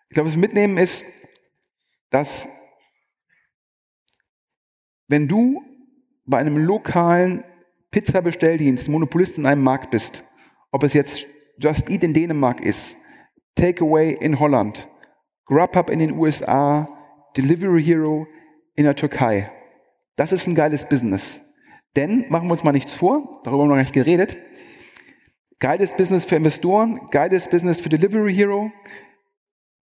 Ich 0.10 0.14
glaube, 0.14 0.30
was 0.30 0.38
mitnehmen 0.38 0.78
ist, 0.78 1.04
dass 2.10 2.48
wenn 5.08 5.28
du 5.28 5.62
bei 6.26 6.38
einem 6.38 6.58
lokalen 6.58 7.44
Pizza-Bestelldienst 7.92 8.90
Monopolist 8.90 9.38
in 9.38 9.46
einem 9.46 9.64
Markt 9.64 9.92
bist, 9.92 10.24
ob 10.72 10.84
es 10.84 10.94
jetzt 10.94 11.26
Just 11.58 11.90
Eat 11.90 12.04
in 12.04 12.14
Dänemark 12.14 12.62
ist, 12.62 12.98
Takeaway 13.56 14.14
in 14.14 14.40
Holland, 14.40 14.88
Grubhub 15.46 15.90
in 15.90 16.00
den 16.00 16.12
USA, 16.12 16.88
Delivery 17.36 17.84
Hero 17.84 18.28
in 18.76 18.84
der 18.84 18.96
Türkei. 18.96 19.50
Das 20.16 20.32
ist 20.32 20.48
ein 20.48 20.56
geiles 20.56 20.88
Business. 20.88 21.42
Denn, 21.98 22.26
machen 22.30 22.48
wir 22.48 22.52
uns 22.52 22.64
mal 22.64 22.72
nichts 22.72 22.94
vor, 22.94 23.42
darüber 23.44 23.64
haben 23.64 23.70
wir 23.70 23.76
noch 23.76 23.82
nicht 23.82 23.94
geredet, 23.94 24.38
geiles 25.60 25.98
Business 25.98 26.26
für 26.26 26.36
Investoren, 26.36 27.10
geiles 27.10 27.50
Business 27.50 27.80
für 27.80 27.90
Delivery 27.90 28.36
Hero, 28.36 28.72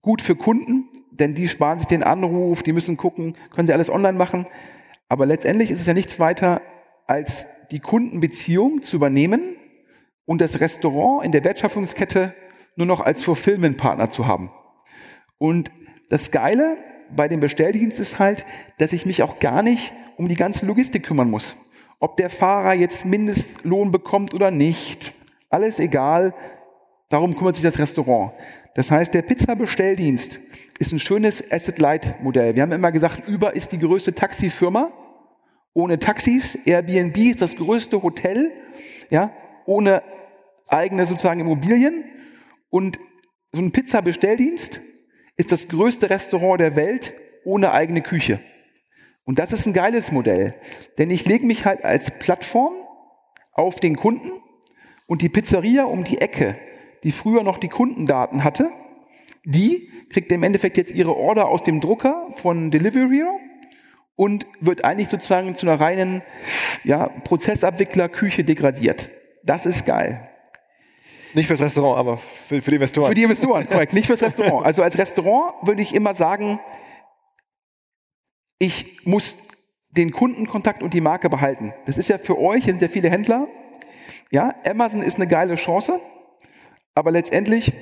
gut 0.02 0.22
für 0.22 0.38
Kunden, 0.38 0.88
denn 1.12 1.36
die 1.36 1.50
sparen 1.50 1.80
sich 1.80 1.88
den 1.88 2.04
Anruf, 2.04 2.64
die 2.64 2.72
müssen 2.72 2.96
gucken, 2.96 3.36
können 3.54 3.68
sie 3.68 3.74
alles 3.74 3.90
online 3.90 4.18
machen. 4.18 4.46
Aber 5.10 5.26
letztendlich 5.26 5.72
ist 5.72 5.82
es 5.82 5.88
ja 5.88 5.94
nichts 5.94 6.18
weiter, 6.18 6.62
als 7.06 7.48
die 7.70 7.82
Kundenbeziehung 7.82 8.82
zu 8.82 8.96
übernehmen 8.96 9.58
und 10.24 10.40
das 10.40 10.62
Restaurant 10.62 11.26
in 11.26 11.34
der 11.34 11.44
Wertschöpfungskette 11.44 12.34
nur 12.78 12.88
noch 12.88 13.02
als 13.02 13.24
Fulfillment-Partner 13.24 14.10
zu 14.10 14.26
haben. 14.26 14.52
Und 15.38 15.70
das 16.10 16.32
Geile 16.32 16.78
bei 17.14 17.28
dem 17.28 17.42
Bestelldienst 17.42 18.00
ist 18.00 18.20
halt, 18.20 18.46
dass 18.78 18.94
ich 18.94 19.06
mich 19.06 19.22
auch 19.22 19.40
gar 19.40 19.62
nicht 19.62 19.92
um 20.16 20.30
die 20.30 20.36
ganze 20.36 20.66
Logistik 20.66 21.04
kümmern 21.04 21.30
muss. 21.30 21.58
Ob 22.00 22.18
der 22.18 22.30
Fahrer 22.30 22.74
jetzt 22.74 23.06
Mindestlohn 23.06 23.92
bekommt 23.92 24.34
oder 24.34 24.52
nicht, 24.52 25.14
alles 25.50 25.80
egal, 25.80 26.34
darum 27.10 27.36
kümmert 27.36 27.56
sich 27.56 27.64
das 27.64 27.80
Restaurant. 27.80 28.34
Das 28.76 28.92
heißt, 28.92 29.14
der 29.14 29.22
Pizza-Bestelldienst 29.22 30.40
ist 30.80 30.92
ein 30.92 31.00
schönes 31.00 31.52
Asset-Light-Modell. 31.52 32.56
Wir 32.56 32.64
haben 32.64 32.74
immer 32.74 32.92
gesagt, 32.92 33.28
Uber 33.30 33.56
ist 33.56 33.72
die 33.72 33.80
größte 33.80 34.14
Taxifirma 34.14 34.92
ohne 35.74 36.00
Taxis. 36.00 36.56
Airbnb 36.66 37.18
ist 37.18 37.42
das 37.42 37.56
größte 37.56 38.02
Hotel, 38.02 38.52
ja, 39.10 39.32
ohne 39.66 40.04
eigene 40.68 41.06
sozusagen 41.06 41.40
Immobilien. 41.40 42.04
Und 42.70 43.00
so 43.54 43.62
ein 43.62 43.72
Pizza-Bestelldienst 43.72 44.82
ist 45.38 45.52
das 45.52 45.70
größte 45.70 46.10
Restaurant 46.10 46.60
der 46.60 46.76
Welt 46.76 47.14
ohne 47.46 47.72
eigene 47.72 48.02
Küche. 48.02 48.42
Und 49.26 49.40
das 49.40 49.52
ist 49.52 49.66
ein 49.66 49.74
geiles 49.74 50.12
Modell, 50.12 50.54
denn 50.98 51.10
ich 51.10 51.26
lege 51.26 51.46
mich 51.46 51.66
halt 51.66 51.84
als 51.84 52.20
Plattform 52.20 52.74
auf 53.52 53.80
den 53.80 53.96
Kunden 53.96 54.32
und 55.08 55.22
die 55.22 55.30
Pizzeria 55.30 55.86
um 55.86 56.04
die 56.04 56.22
Ecke, 56.22 56.56
die 57.04 57.12
früher 57.12 57.44
noch 57.44 57.58
die 57.58 57.70
Kundendaten 57.70 58.44
hatte, 58.44 58.70
die 59.44 59.90
kriegt 60.10 60.32
im 60.32 60.44
Endeffekt 60.44 60.78
jetzt 60.78 60.92
ihre 60.92 61.16
Order 61.16 61.48
aus 61.48 61.64
dem 61.64 61.82
Drucker 61.82 62.28
von 62.36 62.72
Delivery 62.72 63.24
und 64.16 64.46
wird 64.62 64.84
eigentlich 64.84 65.10
sozusagen 65.10 65.56
zu 65.56 65.68
einer 65.68 65.80
reinen 65.80 66.22
ja, 66.84 67.08
Prozessabwickler-Küche 67.08 68.44
degradiert. 68.44 69.10
Das 69.44 69.66
ist 69.66 69.86
geil. 69.86 70.30
Nicht 71.34 71.48
fürs 71.48 71.62
Restaurant, 71.62 72.00
aber 72.00 72.18
für, 72.18 72.62
für 72.62 72.72
die 72.72 72.76
Investoren. 72.78 73.08
Für 73.10 73.16
die 73.16 73.24
Investoren, 73.24 73.68
korrekt. 73.68 73.94
Nicht 73.94 74.08
fürs 74.08 74.22
Restaurant. 74.24 74.66
Also 74.66 74.84
als 74.84 74.98
Restaurant 74.98 75.54
würde 75.64 75.82
ich 75.82 75.94
immer 75.94 76.16
sagen, 76.16 76.60
ich 78.60 79.06
muss 79.06 79.38
den 79.90 80.12
Kundenkontakt 80.12 80.84
und 80.84 80.94
die 80.94 81.02
Marke 81.02 81.30
behalten. 81.30 81.74
Das 81.86 81.98
ist 81.98 82.10
ja 82.10 82.18
für 82.18 82.38
euch, 82.38 82.66
sind 82.66 82.82
ja 82.82 82.88
viele 82.88 83.10
Händler. 83.10 83.48
Ja, 84.32 84.54
Amazon 84.66 85.04
ist 85.04 85.16
eine 85.16 85.28
geile 85.28 85.56
Chance, 85.56 86.00
aber 86.94 87.12
letztendlich, 87.12 87.74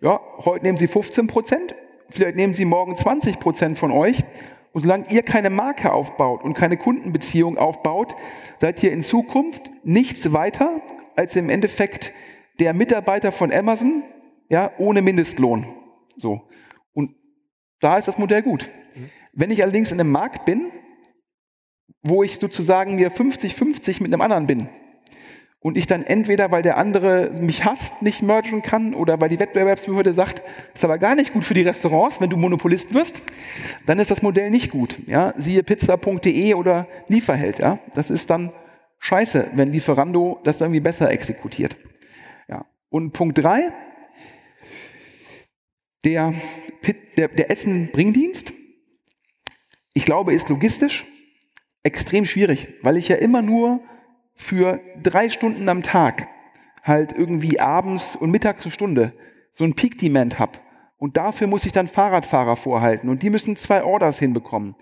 ja, 0.00 0.20
heute 0.44 0.64
nehmen 0.64 0.78
sie 0.78 0.88
15 0.88 1.26
Prozent 1.26 1.74
vielleicht 2.10 2.36
nehmen 2.36 2.54
sie 2.54 2.64
morgen 2.64 2.96
20 2.96 3.38
Prozent 3.40 3.78
von 3.78 3.90
euch. 3.90 4.24
Und 4.72 4.82
solange 4.82 5.06
ihr 5.10 5.22
keine 5.22 5.50
Marke 5.50 5.92
aufbaut 5.92 6.42
und 6.42 6.54
keine 6.54 6.76
Kundenbeziehung 6.76 7.58
aufbaut, 7.58 8.14
seid 8.60 8.82
ihr 8.82 8.92
in 8.92 9.02
Zukunft 9.02 9.70
nichts 9.82 10.32
weiter 10.32 10.82
als 11.16 11.36
im 11.36 11.48
Endeffekt 11.48 12.12
der 12.60 12.74
Mitarbeiter 12.74 13.32
von 13.32 13.52
Amazon, 13.52 14.04
ja, 14.48 14.70
ohne 14.78 15.02
Mindestlohn. 15.02 15.66
So. 16.16 16.42
Und 16.92 17.14
da 17.80 17.98
ist 17.98 18.08
das 18.08 18.18
Modell 18.18 18.42
gut. 18.42 18.68
Wenn 19.38 19.52
ich 19.52 19.62
allerdings 19.62 19.92
in 19.92 20.00
einem 20.00 20.10
Markt 20.10 20.46
bin, 20.46 20.72
wo 22.02 22.24
ich 22.24 22.40
sozusagen 22.40 22.96
mir 22.96 23.12
50-50 23.12 24.02
mit 24.02 24.12
einem 24.12 24.20
anderen 24.20 24.48
bin, 24.48 24.68
und 25.60 25.76
ich 25.76 25.86
dann 25.86 26.02
entweder, 26.02 26.50
weil 26.50 26.62
der 26.62 26.76
andere 26.76 27.30
mich 27.30 27.64
hasst, 27.64 28.02
nicht 28.02 28.22
mergen 28.22 28.62
kann 28.62 28.94
oder 28.94 29.20
weil 29.20 29.28
die 29.28 29.38
Wettbewerbsbehörde 29.38 30.12
sagt, 30.12 30.42
ist 30.74 30.84
aber 30.84 30.98
gar 30.98 31.14
nicht 31.14 31.32
gut 31.32 31.44
für 31.44 31.54
die 31.54 31.62
Restaurants, 31.62 32.20
wenn 32.20 32.30
du 32.30 32.36
Monopolist 32.36 32.94
wirst, 32.94 33.22
dann 33.86 34.00
ist 34.00 34.10
das 34.10 34.22
Modell 34.22 34.50
nicht 34.50 34.70
gut. 34.70 34.98
Ja, 35.06 35.34
siehe 35.36 35.62
pizza.de 35.62 36.54
oder 36.54 36.88
Lieferheld. 37.08 37.60
Ja, 37.60 37.78
das 37.94 38.10
ist 38.10 38.30
dann 38.30 38.52
scheiße, 38.98 39.50
wenn 39.54 39.70
Lieferando 39.70 40.40
das 40.42 40.60
irgendwie 40.60 40.80
besser 40.80 41.10
exekutiert. 41.10 41.76
Ja. 42.48 42.66
Und 42.88 43.12
Punkt 43.12 43.38
drei, 43.38 43.72
der, 46.04 46.34
der, 47.16 47.28
der 47.28 47.50
Essen-Bringdienst, 47.50 48.52
ich 49.98 50.04
glaube, 50.04 50.32
ist 50.32 50.48
logistisch 50.48 51.06
extrem 51.82 52.24
schwierig, 52.24 52.68
weil 52.82 52.96
ich 52.96 53.08
ja 53.08 53.16
immer 53.16 53.42
nur 53.42 53.80
für 54.32 54.78
drei 55.02 55.28
Stunden 55.28 55.68
am 55.68 55.82
Tag 55.82 56.28
halt 56.84 57.12
irgendwie 57.12 57.58
abends 57.58 58.14
und 58.14 58.30
mittags 58.30 58.64
eine 58.64 58.70
Stunde 58.70 59.12
so 59.50 59.64
ein 59.64 59.74
Peak 59.74 59.98
Demand 59.98 60.38
habe. 60.38 60.60
Und 60.98 61.16
dafür 61.16 61.48
muss 61.48 61.66
ich 61.66 61.72
dann 61.72 61.88
Fahrradfahrer 61.88 62.54
vorhalten. 62.54 63.08
Und 63.08 63.24
die 63.24 63.30
müssen 63.30 63.56
zwei 63.56 63.82
Orders 63.82 64.20
hinbekommen. 64.20 64.76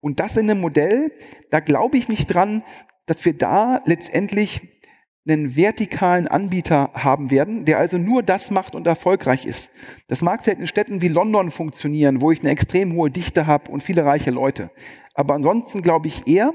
Und 0.00 0.20
das 0.20 0.36
in 0.36 0.48
einem 0.48 0.60
Modell, 0.60 1.10
da 1.50 1.58
glaube 1.58 1.96
ich 1.96 2.08
nicht 2.08 2.26
dran, 2.26 2.62
dass 3.06 3.24
wir 3.24 3.36
da 3.36 3.80
letztendlich 3.84 4.80
einen 5.26 5.54
vertikalen 5.54 6.26
Anbieter 6.26 6.90
haben 6.94 7.30
werden, 7.30 7.64
der 7.64 7.78
also 7.78 7.96
nur 7.96 8.22
das 8.22 8.50
macht 8.50 8.74
und 8.74 8.86
erfolgreich 8.86 9.46
ist. 9.46 9.70
Das 10.08 10.22
mag 10.22 10.42
vielleicht 10.42 10.60
in 10.60 10.66
Städten 10.66 11.00
wie 11.00 11.08
London 11.08 11.50
funktionieren, 11.50 12.20
wo 12.20 12.32
ich 12.32 12.40
eine 12.40 12.50
extrem 12.50 12.94
hohe 12.94 13.10
Dichte 13.10 13.46
habe 13.46 13.70
und 13.70 13.82
viele 13.82 14.04
reiche 14.04 14.32
Leute. 14.32 14.70
Aber 15.14 15.34
ansonsten 15.34 15.82
glaube 15.82 16.08
ich 16.08 16.26
eher, 16.26 16.52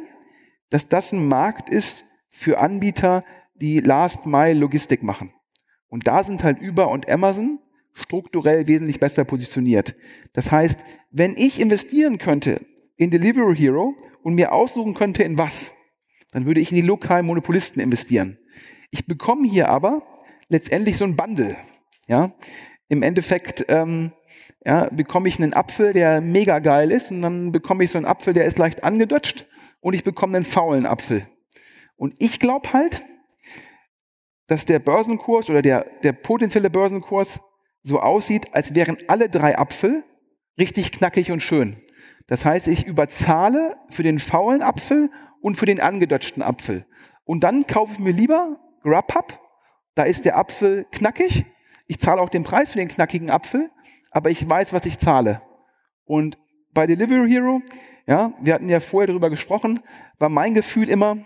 dass 0.70 0.89
das 0.89 1.13
ein 1.13 1.28
Markt 1.28 1.70
ist, 1.70 2.03
für 2.30 2.59
Anbieter, 2.59 3.24
die 3.55 3.80
Last 3.80 4.28
Mile 4.28 4.59
Logistik 4.59 5.01
machen. 5.01 5.34
Und 5.88 6.07
da 6.07 6.24
sind 6.24 6.43
halt 6.43 6.61
Uber 6.61 6.89
und 6.89 7.09
Amazon 7.09 7.59
strukturell 7.93 8.68
wesentlich 8.68 8.99
besser 8.99 9.26
positioniert. 9.26 9.95
Das 10.34 10.51
heißt, 10.51 10.80
wenn 11.09 11.36
ich 11.36 11.59
investieren 11.59 12.20
könnte 12.20 12.63
in 12.95 13.09
Delivery 13.09 13.55
Hero 13.55 13.95
und 14.22 14.36
mir 14.36 14.51
aussuchen 14.51 14.93
könnte 14.93 15.24
in 15.24 15.39
was, 15.39 15.74
dann 16.32 16.45
würde 16.45 16.59
ich 16.59 16.72
in 16.72 16.76
die 16.76 16.82
lokalen 16.82 17.26
Monopolisten 17.26 17.80
investieren. 17.80 18.38
Ich 18.92 19.06
bekomme 19.06 19.48
hier 19.48 19.70
aber 19.70 20.04
letztendlich 20.50 20.98
so 20.98 21.06
ein 21.06 21.16
Bundle. 21.16 21.58
Ja, 22.08 22.34
im 22.90 23.04
Endeffekt 23.04 23.66
ähm, 23.68 24.14
ja, 24.66 24.90
bekomme 24.92 25.28
ich 25.28 25.42
einen 25.42 25.54
Apfel, 25.54 25.94
der 25.94 26.22
mega 26.22 26.60
geil 26.60 26.92
ist, 26.92 27.12
und 27.12 27.22
dann 27.22 27.52
bekomme 27.52 27.84
ich 27.84 27.92
so 27.92 27.98
einen 27.98 28.06
Apfel, 28.06 28.34
der 28.34 28.46
ist 28.46 28.58
leicht 28.58 28.84
angedutscht, 28.84 29.46
und 29.82 29.94
ich 29.94 30.04
bekomme 30.04 30.38
einen 30.38 30.46
faulen 30.46 30.86
Apfel. 30.86 31.28
Und 31.96 32.16
ich 32.20 32.40
glaube 32.40 32.72
halt, 32.74 33.04
dass 34.48 34.66
der 34.66 34.80
Börsenkurs 34.80 35.50
oder 35.50 35.62
der, 35.62 35.86
der 36.04 36.14
potenzielle 36.14 36.70
Börsenkurs 36.70 37.42
so 37.84 38.00
aussieht, 38.00 38.54
als 38.54 38.74
wären 38.74 38.98
alle 39.08 39.30
drei 39.30 39.58
Apfel 39.58 40.04
richtig 40.58 40.92
knackig 40.92 41.32
und 41.32 41.42
schön. 41.42 41.78
Das 42.28 42.46
heißt, 42.46 42.68
ich 42.68 42.86
überzahle 42.86 43.78
für 43.90 44.04
den 44.04 44.20
faulen 44.20 44.62
Apfel 44.62 45.10
und 45.42 45.56
für 45.56 45.66
den 45.66 45.80
angedutschten 45.80 46.44
Apfel. 46.44 46.86
Und 47.24 47.44
dann 47.44 47.68
kaufe 47.68 47.94
ich 47.94 48.00
mir 48.00 48.12
lieber 48.12 48.60
Grubhub. 48.88 49.38
Da 49.96 50.04
ist 50.04 50.24
der 50.24 50.38
Apfel 50.38 50.86
knackig. 50.92 51.46
Ich 51.88 52.00
zahle 52.00 52.22
auch 52.22 52.30
den 52.30 52.44
Preis 52.44 52.72
für 52.72 52.80
den 52.80 52.88
knackigen 52.88 53.30
Apfel, 53.30 53.70
aber 54.12 54.30
ich 54.30 54.48
weiß, 54.48 54.72
was 54.72 54.86
ich 54.86 54.98
zahle. 54.98 55.42
Und 56.06 56.38
bei 56.74 56.88
Delivery 56.88 57.30
Hero, 57.30 57.62
ja, 58.06 58.34
wir 58.40 58.54
hatten 58.54 58.70
ja 58.70 58.80
vorher 58.80 59.08
darüber 59.08 59.30
gesprochen, 59.30 59.82
war 60.20 60.30
mein 60.30 60.54
Gefühl 60.54 60.90
immer, 60.90 61.18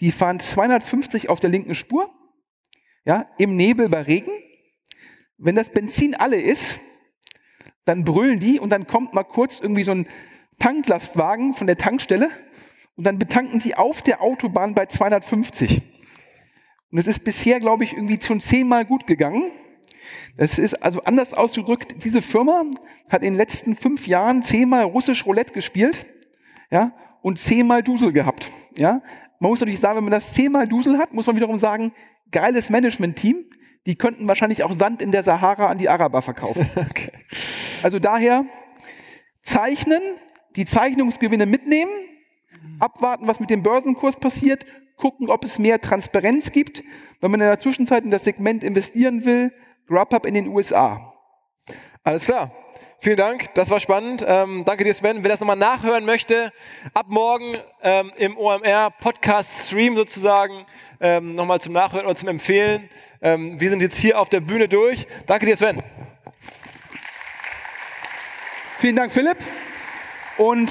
die 0.00 0.10
fahren 0.10 0.40
250 0.40 1.28
auf 1.28 1.38
der 1.38 1.50
linken 1.50 1.74
Spur, 1.74 2.10
ja, 3.04 3.26
im 3.38 3.54
Nebel 3.56 3.88
bei 3.88 4.02
Regen. 4.02 4.32
Wenn 5.38 5.54
das 5.54 5.70
Benzin 5.70 6.14
alle 6.14 6.40
ist, 6.40 6.80
dann 7.84 8.04
brüllen 8.04 8.40
die 8.40 8.58
und 8.58 8.70
dann 8.70 8.86
kommt 8.86 9.14
mal 9.14 9.24
kurz 9.24 9.60
irgendwie 9.60 9.84
so 9.84 9.92
ein 9.92 10.08
Tanklastwagen 10.58 11.54
von 11.54 11.66
der 11.66 11.76
Tankstelle 11.76 12.30
und 12.96 13.04
dann 13.04 13.18
betanken 13.18 13.60
die 13.60 13.76
auf 13.76 14.02
der 14.02 14.22
Autobahn 14.22 14.74
bei 14.74 14.86
250. 14.86 15.89
Und 16.90 16.98
es 16.98 17.06
ist 17.06 17.24
bisher, 17.24 17.60
glaube 17.60 17.84
ich, 17.84 17.92
irgendwie 17.92 18.18
schon 18.20 18.40
zehnmal 18.40 18.84
gut 18.84 19.06
gegangen. 19.06 19.52
Das 20.36 20.58
ist 20.58 20.74
also 20.74 21.02
anders 21.02 21.34
ausgedrückt, 21.34 22.04
diese 22.04 22.22
Firma 22.22 22.64
hat 23.08 23.22
in 23.22 23.32
den 23.32 23.36
letzten 23.36 23.76
fünf 23.76 24.06
Jahren 24.06 24.42
zehnmal 24.42 24.84
russisch 24.84 25.26
Roulette 25.26 25.52
gespielt, 25.52 26.06
ja, 26.70 26.92
und 27.22 27.38
zehnmal 27.38 27.82
Dusel 27.82 28.12
gehabt, 28.12 28.50
ja. 28.76 29.02
Man 29.38 29.50
muss 29.50 29.60
natürlich 29.60 29.80
sagen, 29.80 29.96
wenn 29.96 30.04
man 30.04 30.12
das 30.12 30.34
zehnmal 30.34 30.68
Dusel 30.68 30.98
hat, 30.98 31.14
muss 31.14 31.26
man 31.26 31.34
wiederum 31.36 31.58
sagen, 31.58 31.92
geiles 32.30 32.70
Management-Team. 32.70 33.46
Die 33.86 33.96
könnten 33.96 34.28
wahrscheinlich 34.28 34.62
auch 34.62 34.72
Sand 34.72 35.00
in 35.00 35.12
der 35.12 35.24
Sahara 35.24 35.68
an 35.68 35.78
die 35.78 35.88
Araber 35.88 36.22
verkaufen. 36.22 36.68
Okay. 36.76 37.10
Also 37.82 37.98
daher 37.98 38.44
zeichnen, 39.42 40.02
die 40.56 40.66
Zeichnungsgewinne 40.66 41.46
mitnehmen, 41.46 41.90
abwarten, 42.78 43.26
was 43.26 43.40
mit 43.40 43.48
dem 43.48 43.62
Börsenkurs 43.62 44.16
passiert, 44.16 44.66
gucken, 45.00 45.28
ob 45.30 45.44
es 45.44 45.58
mehr 45.58 45.80
Transparenz 45.80 46.52
gibt. 46.52 46.84
Wenn 47.20 47.30
man 47.30 47.40
in 47.40 47.46
der 47.46 47.58
Zwischenzeit 47.58 48.04
in 48.04 48.10
das 48.10 48.24
Segment 48.24 48.62
investieren 48.62 49.24
will, 49.24 49.52
Grubhub 49.88 50.26
in 50.26 50.34
den 50.34 50.46
USA. 50.48 51.12
Alles 52.04 52.24
klar. 52.24 52.52
Vielen 53.02 53.16
Dank, 53.16 53.54
das 53.54 53.70
war 53.70 53.80
spannend. 53.80 54.22
Ähm, 54.28 54.64
danke 54.66 54.84
dir, 54.84 54.92
Sven. 54.92 55.22
Wer 55.22 55.30
das 55.30 55.40
nochmal 55.40 55.56
nachhören 55.56 56.04
möchte, 56.04 56.52
ab 56.92 57.06
morgen 57.08 57.56
ähm, 57.82 58.12
im 58.16 58.36
OMR 58.36 58.90
Podcast 58.90 59.68
Stream 59.68 59.96
sozusagen 59.96 60.66
ähm, 61.00 61.34
nochmal 61.34 61.62
zum 61.62 61.72
Nachhören 61.72 62.04
oder 62.04 62.14
zum 62.14 62.28
Empfehlen. 62.28 62.90
Ähm, 63.22 63.58
wir 63.58 63.70
sind 63.70 63.80
jetzt 63.80 63.96
hier 63.96 64.20
auf 64.20 64.28
der 64.28 64.40
Bühne 64.40 64.68
durch. 64.68 65.06
Danke 65.26 65.46
dir, 65.46 65.56
Sven. 65.56 65.82
Vielen 68.78 68.96
Dank, 68.96 69.12
Philipp. 69.12 69.38
Und 70.36 70.70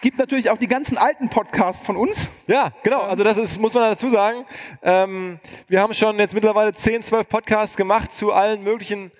gibt 0.00 0.18
natürlich 0.18 0.50
auch 0.50 0.58
die 0.58 0.66
ganzen 0.66 0.96
alten 0.96 1.28
Podcasts 1.28 1.84
von 1.84 1.96
uns. 1.96 2.30
Ja, 2.46 2.72
genau. 2.82 3.00
Also 3.00 3.24
das 3.24 3.36
ist, 3.36 3.60
muss 3.60 3.74
man 3.74 3.90
dazu 3.90 4.10
sagen. 4.10 4.44
Ähm, 4.82 5.38
wir 5.68 5.80
haben 5.80 5.94
schon 5.94 6.18
jetzt 6.18 6.34
mittlerweile 6.34 6.72
10, 6.72 7.02
12 7.02 7.28
Podcasts 7.28 7.76
gemacht 7.76 8.12
zu 8.12 8.32
allen 8.32 8.62
möglichen 8.62 9.10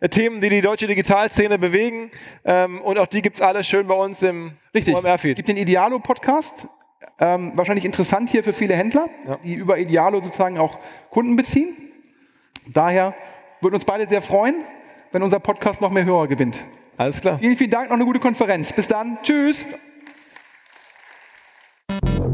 äh, 0.00 0.08
Themen, 0.08 0.40
die 0.40 0.48
die 0.48 0.60
deutsche 0.60 0.86
Digitalszene 0.86 1.58
bewegen. 1.58 2.10
Ähm, 2.44 2.80
und 2.80 2.98
auch 2.98 3.06
die 3.06 3.22
gibt's 3.22 3.40
alle 3.40 3.64
schön 3.64 3.86
bei 3.86 3.94
uns 3.94 4.22
im 4.22 4.52
Richtig. 4.74 4.94
OMR-Feed. 4.94 5.36
gibt 5.36 5.48
den 5.48 5.56
Idealo-Podcast. 5.56 6.68
Ähm, 7.20 7.52
wahrscheinlich 7.54 7.84
interessant 7.84 8.30
hier 8.30 8.44
für 8.44 8.52
viele 8.52 8.76
Händler, 8.76 9.08
ja. 9.26 9.38
die 9.42 9.54
über 9.54 9.78
Idealo 9.78 10.20
sozusagen 10.20 10.58
auch 10.58 10.78
Kunden 11.10 11.34
beziehen. 11.34 11.74
Daher 12.68 13.14
würden 13.60 13.74
uns 13.74 13.84
beide 13.84 14.06
sehr 14.06 14.22
freuen, 14.22 14.56
wenn 15.10 15.22
unser 15.22 15.40
Podcast 15.40 15.80
noch 15.80 15.90
mehr 15.90 16.04
Hörer 16.04 16.28
gewinnt. 16.28 16.64
Alles 16.96 17.20
klar. 17.20 17.38
Vielen, 17.38 17.56
vielen 17.56 17.70
Dank. 17.70 17.88
Noch 17.88 17.96
eine 17.96 18.04
gute 18.04 18.20
Konferenz. 18.20 18.72
Bis 18.72 18.86
dann. 18.86 19.18
Tschüss. 19.22 19.64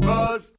buzz. 0.05 0.53